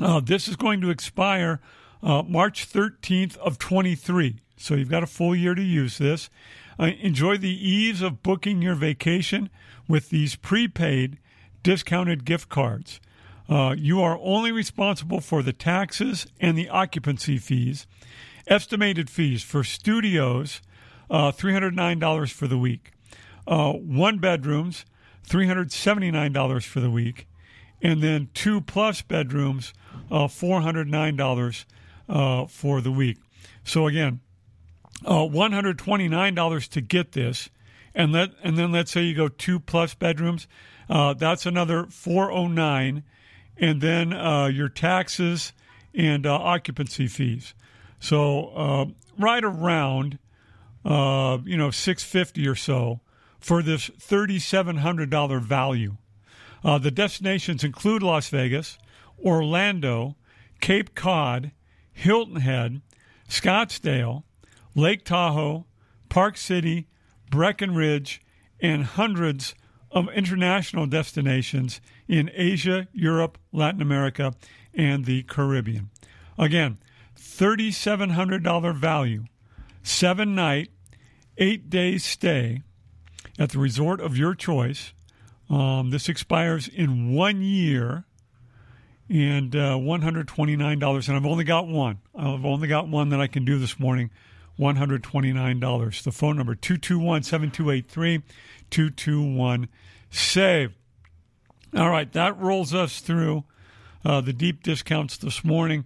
[0.00, 1.60] Uh, this is going to expire
[2.02, 4.40] uh, March 13th of 23.
[4.56, 6.30] So you've got a full year to use this.
[6.78, 9.50] Uh, enjoy the ease of booking your vacation
[9.88, 11.18] with these prepaid
[11.62, 13.00] discounted gift cards.
[13.48, 17.86] Uh, you are only responsible for the taxes and the occupancy fees.
[18.46, 20.60] Estimated fees for studios
[21.10, 22.92] uh, $309 for the week.
[23.46, 24.84] Uh, one bedrooms,
[25.28, 27.26] $379 for the week.
[27.82, 29.74] And then two plus bedrooms,
[30.10, 31.64] uh, $409
[32.08, 33.18] uh, for the week.
[33.64, 34.20] So again,
[35.04, 37.50] uh, $129 to get this.
[37.94, 40.48] And let and then let's say you go two plus bedrooms,
[40.88, 43.04] that's another 409
[43.56, 45.52] and then uh, your taxes
[45.94, 47.54] and uh, occupancy fees.
[48.00, 48.86] So uh,
[49.18, 50.18] right around
[50.84, 53.00] uh, you know, six fifty or so
[53.40, 55.96] for this thirty seven hundred dollar value.
[56.62, 58.78] Uh, the destinations include Las Vegas,
[59.22, 60.16] Orlando,
[60.60, 61.52] Cape Cod,
[61.92, 62.80] Hilton Head,
[63.28, 64.24] Scottsdale,
[64.74, 65.66] Lake Tahoe,
[66.08, 66.86] Park City,
[67.30, 68.20] Breckenridge,
[68.60, 69.54] and hundreds
[69.94, 74.34] of international destinations in Asia, Europe, Latin America,
[74.74, 75.90] and the Caribbean.
[76.36, 76.78] Again,
[77.16, 79.24] $3,700 value,
[79.82, 80.70] seven night,
[81.38, 82.62] eight day stay
[83.38, 84.92] at the resort of your choice.
[85.48, 88.04] Um, this expires in one year
[89.08, 91.08] and uh, $129.
[91.08, 92.00] And I've only got one.
[92.16, 94.10] I've only got one that I can do this morning.
[94.58, 96.02] $129.
[96.02, 98.22] The phone number 221 7283
[98.70, 99.68] 221
[100.10, 100.72] SAVE.
[101.76, 103.44] All right, that rolls us through
[104.04, 105.84] uh, the deep discounts this morning.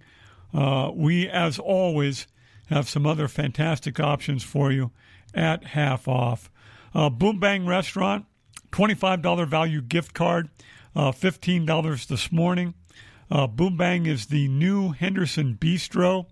[0.53, 2.27] Uh, we, as always,
[2.67, 4.91] have some other fantastic options for you
[5.33, 6.51] at half off.
[6.93, 8.25] Uh, Boom Bang Restaurant,
[8.71, 10.49] $25 value gift card,
[10.95, 12.73] uh, $15 this morning.
[13.31, 16.25] Uh, Boom Bang is the new Henderson Bistro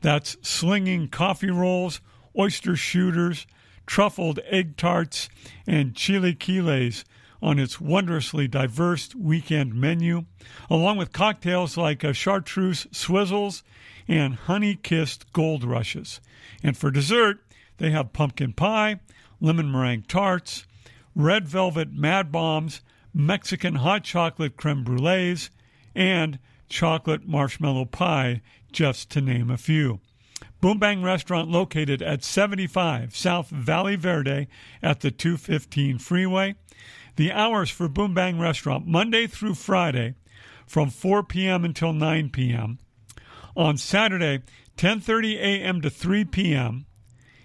[0.00, 2.00] that's slinging coffee rolls,
[2.38, 3.46] oyster shooters,
[3.86, 5.28] truffled egg tarts,
[5.66, 7.04] and chilaquiles
[7.40, 10.24] on its wondrously diverse weekend menu,
[10.68, 13.62] along with cocktails like uh, chartreuse swizzles
[14.06, 16.20] and honey kissed gold rushes.
[16.62, 17.40] And for dessert,
[17.78, 19.00] they have pumpkin pie,
[19.40, 20.66] lemon meringue tarts,
[21.14, 22.80] red velvet mad bombs,
[23.14, 25.50] Mexican hot chocolate creme brulees,
[25.94, 26.38] and
[26.68, 28.42] chocolate marshmallow pie,
[28.72, 30.00] just to name a few.
[30.60, 34.48] Boom Bang Restaurant located at 75 South Valley Verde
[34.82, 36.54] at the 215 freeway.
[37.16, 40.14] The hours for Boom Bang Restaurant Monday through Friday
[40.66, 41.64] from 4 p.m.
[41.64, 42.78] until 9 p.m.
[43.56, 44.42] On Saturday
[44.76, 45.80] 10:30 a.m.
[45.80, 46.86] to 3 p.m.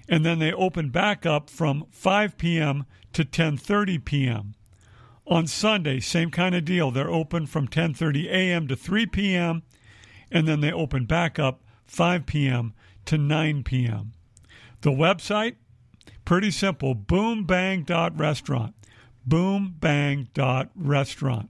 [0.07, 2.85] and then they open back up from 5 p.m.
[3.13, 4.55] to 10:30 p.m.
[5.25, 6.91] On Sunday, same kind of deal.
[6.91, 8.67] They're open from 10:30 a.m.
[8.67, 9.63] to 3 p.m.
[10.33, 12.73] and then they open back up 5 p.m.
[13.05, 14.11] to 9 p.m.
[14.81, 15.55] The website
[16.25, 18.75] pretty simple, boombang.restaurant.
[19.27, 21.49] Boombang.restaurant.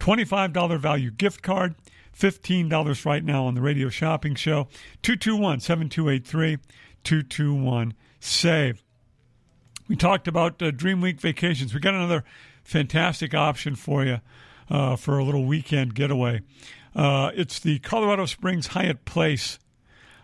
[0.00, 1.76] $25 value gift card,
[2.16, 4.66] $15 right now on the radio shopping show.
[5.02, 6.58] 221 7283
[7.04, 8.82] 221 SAVE.
[9.86, 11.74] We talked about uh, Dream Week vacations.
[11.74, 12.24] We got another
[12.62, 14.20] fantastic option for you
[14.70, 16.40] uh, for a little weekend getaway.
[16.94, 19.58] Uh, it's the Colorado Springs Hyatt Place.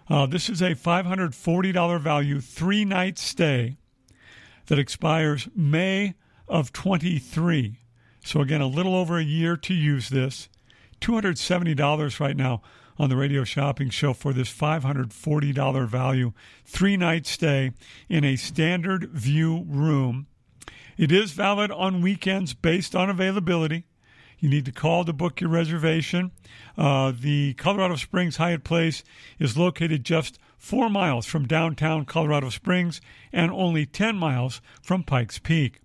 [0.09, 3.77] Uh, this is a $540 value three night stay
[4.67, 6.15] that expires May
[6.49, 7.79] of 23.
[8.25, 10.49] So, again, a little over a year to use this.
[11.01, 12.61] $270 right now
[12.99, 16.33] on the radio shopping show for this $540 value
[16.65, 17.73] three night stay
[18.09, 20.27] in a standard view room.
[20.99, 23.87] It is valid on weekends based on availability.
[24.41, 26.31] You need to call to book your reservation.
[26.77, 29.05] Uh, the Colorado Springs Hyatt Place
[29.39, 33.03] is located just four miles from downtown Colorado Springs
[33.35, 35.81] and only 10 miles from Pikes Peak.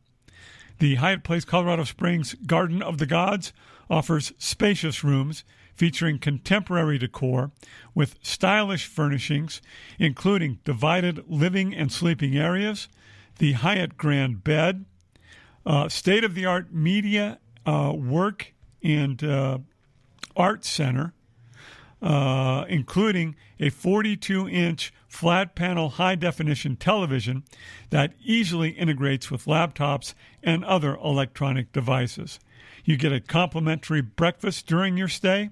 [0.80, 3.52] The Hyatt Place Colorado Springs Garden of the Gods
[3.90, 5.44] offers spacious rooms
[5.76, 7.52] featuring contemporary decor
[7.94, 9.61] with stylish furnishings,
[9.99, 12.88] including divided living and sleeping areas,
[13.38, 14.86] the Hyatt Grand Bed,
[15.65, 19.60] uh, state of the art media uh, work and uh,
[20.36, 21.14] art center,
[22.02, 27.44] uh, including a 42 inch flat panel high definition television
[27.90, 30.14] that easily integrates with laptops
[30.44, 32.40] and other electronic devices.
[32.84, 35.50] You get a complimentary breakfast during your stay,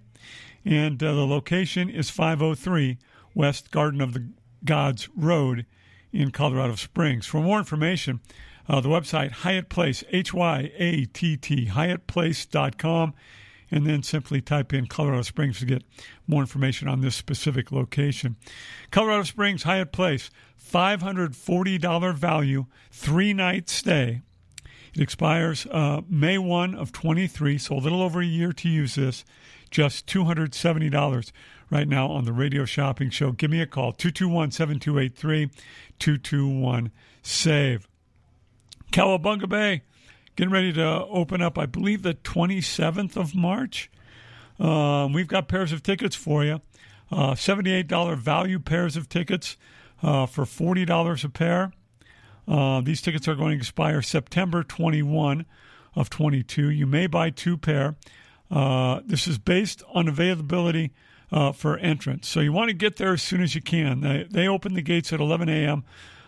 [0.65, 2.97] and uh, the location is 503
[3.33, 4.27] West Garden of the
[4.65, 5.65] Gods Road
[6.11, 7.25] in Colorado Springs.
[7.25, 8.19] For more information,
[8.67, 13.13] uh, the website Hyatt Place, H Y A T T, HyattPlace.com,
[13.71, 15.83] and then simply type in Colorado Springs to get
[16.27, 18.35] more information on this specific location.
[18.91, 20.29] Colorado Springs, Hyatt Place,
[20.61, 24.21] $540 value, three night stay.
[24.95, 28.95] It expires uh, May 1 of 23, so a little over a year to use
[28.95, 29.25] this.
[29.71, 31.31] Just $270
[31.71, 33.31] right now on the radio shopping show.
[33.31, 35.49] Give me a call, 221 7283
[35.97, 36.91] 221
[37.23, 37.87] SAVE.
[38.93, 39.81] Cowabunga Bay,
[40.35, 43.89] getting ready to open up, I believe, the 27th of March.
[44.59, 46.61] Um, we've got pairs of tickets for you.
[47.11, 49.57] Uh, $78 value pairs of tickets
[50.03, 51.73] uh, for $40 a pair.
[52.47, 55.47] Uh, these tickets are going to expire September 21
[55.95, 56.69] of 22.
[56.69, 57.95] You may buy two pair.
[58.51, 60.91] Uh, this is based on availability
[61.31, 62.27] uh, for entrance.
[62.27, 64.01] So you want to get there as soon as you can.
[64.01, 65.83] They, they open the gates at 11 a.m.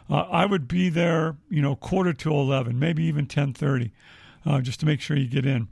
[0.10, 3.92] Uh, I would be there, you know, quarter to 11, maybe even 10:30,
[4.46, 5.68] uh, just to make sure you get in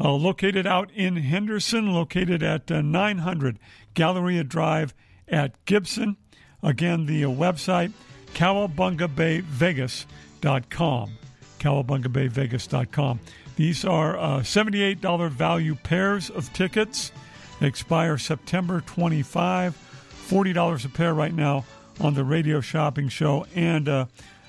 [0.00, 3.58] Uh, located out in Henderson, located at uh, 900
[3.94, 4.94] Galleria Drive
[5.26, 6.18] at Gibson.
[6.62, 7.92] Again, the uh, website,
[8.34, 11.10] cowabungabayvegas.com.
[11.58, 13.20] cowabungabayvegas.com.
[13.56, 17.10] These are uh, $78 value pairs of tickets.
[17.60, 19.76] They expire September 25.
[20.28, 21.64] $40 a pair right now
[22.00, 24.04] on the radio shopping show and uh,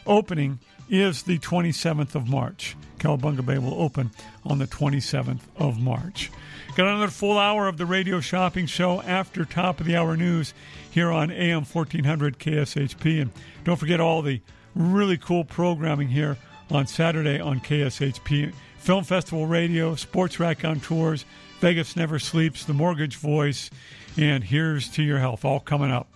[0.05, 0.59] opening
[0.89, 2.75] is the 27th of March.
[2.97, 4.11] Cowabunga Bay will open
[4.43, 6.31] on the 27th of March.
[6.75, 10.53] Got another full hour of the radio shopping show after top of the hour news
[10.91, 13.21] here on AM 1400 KSHP.
[13.21, 13.31] And
[13.63, 14.41] don't forget all the
[14.75, 16.37] really cool programming here
[16.69, 18.53] on Saturday on KSHP.
[18.77, 21.25] Film Festival Radio, Sports Rack on Tours,
[21.59, 23.69] Vegas Never Sleeps, The Mortgage Voice,
[24.17, 26.07] and Here's to Your Health, all coming up.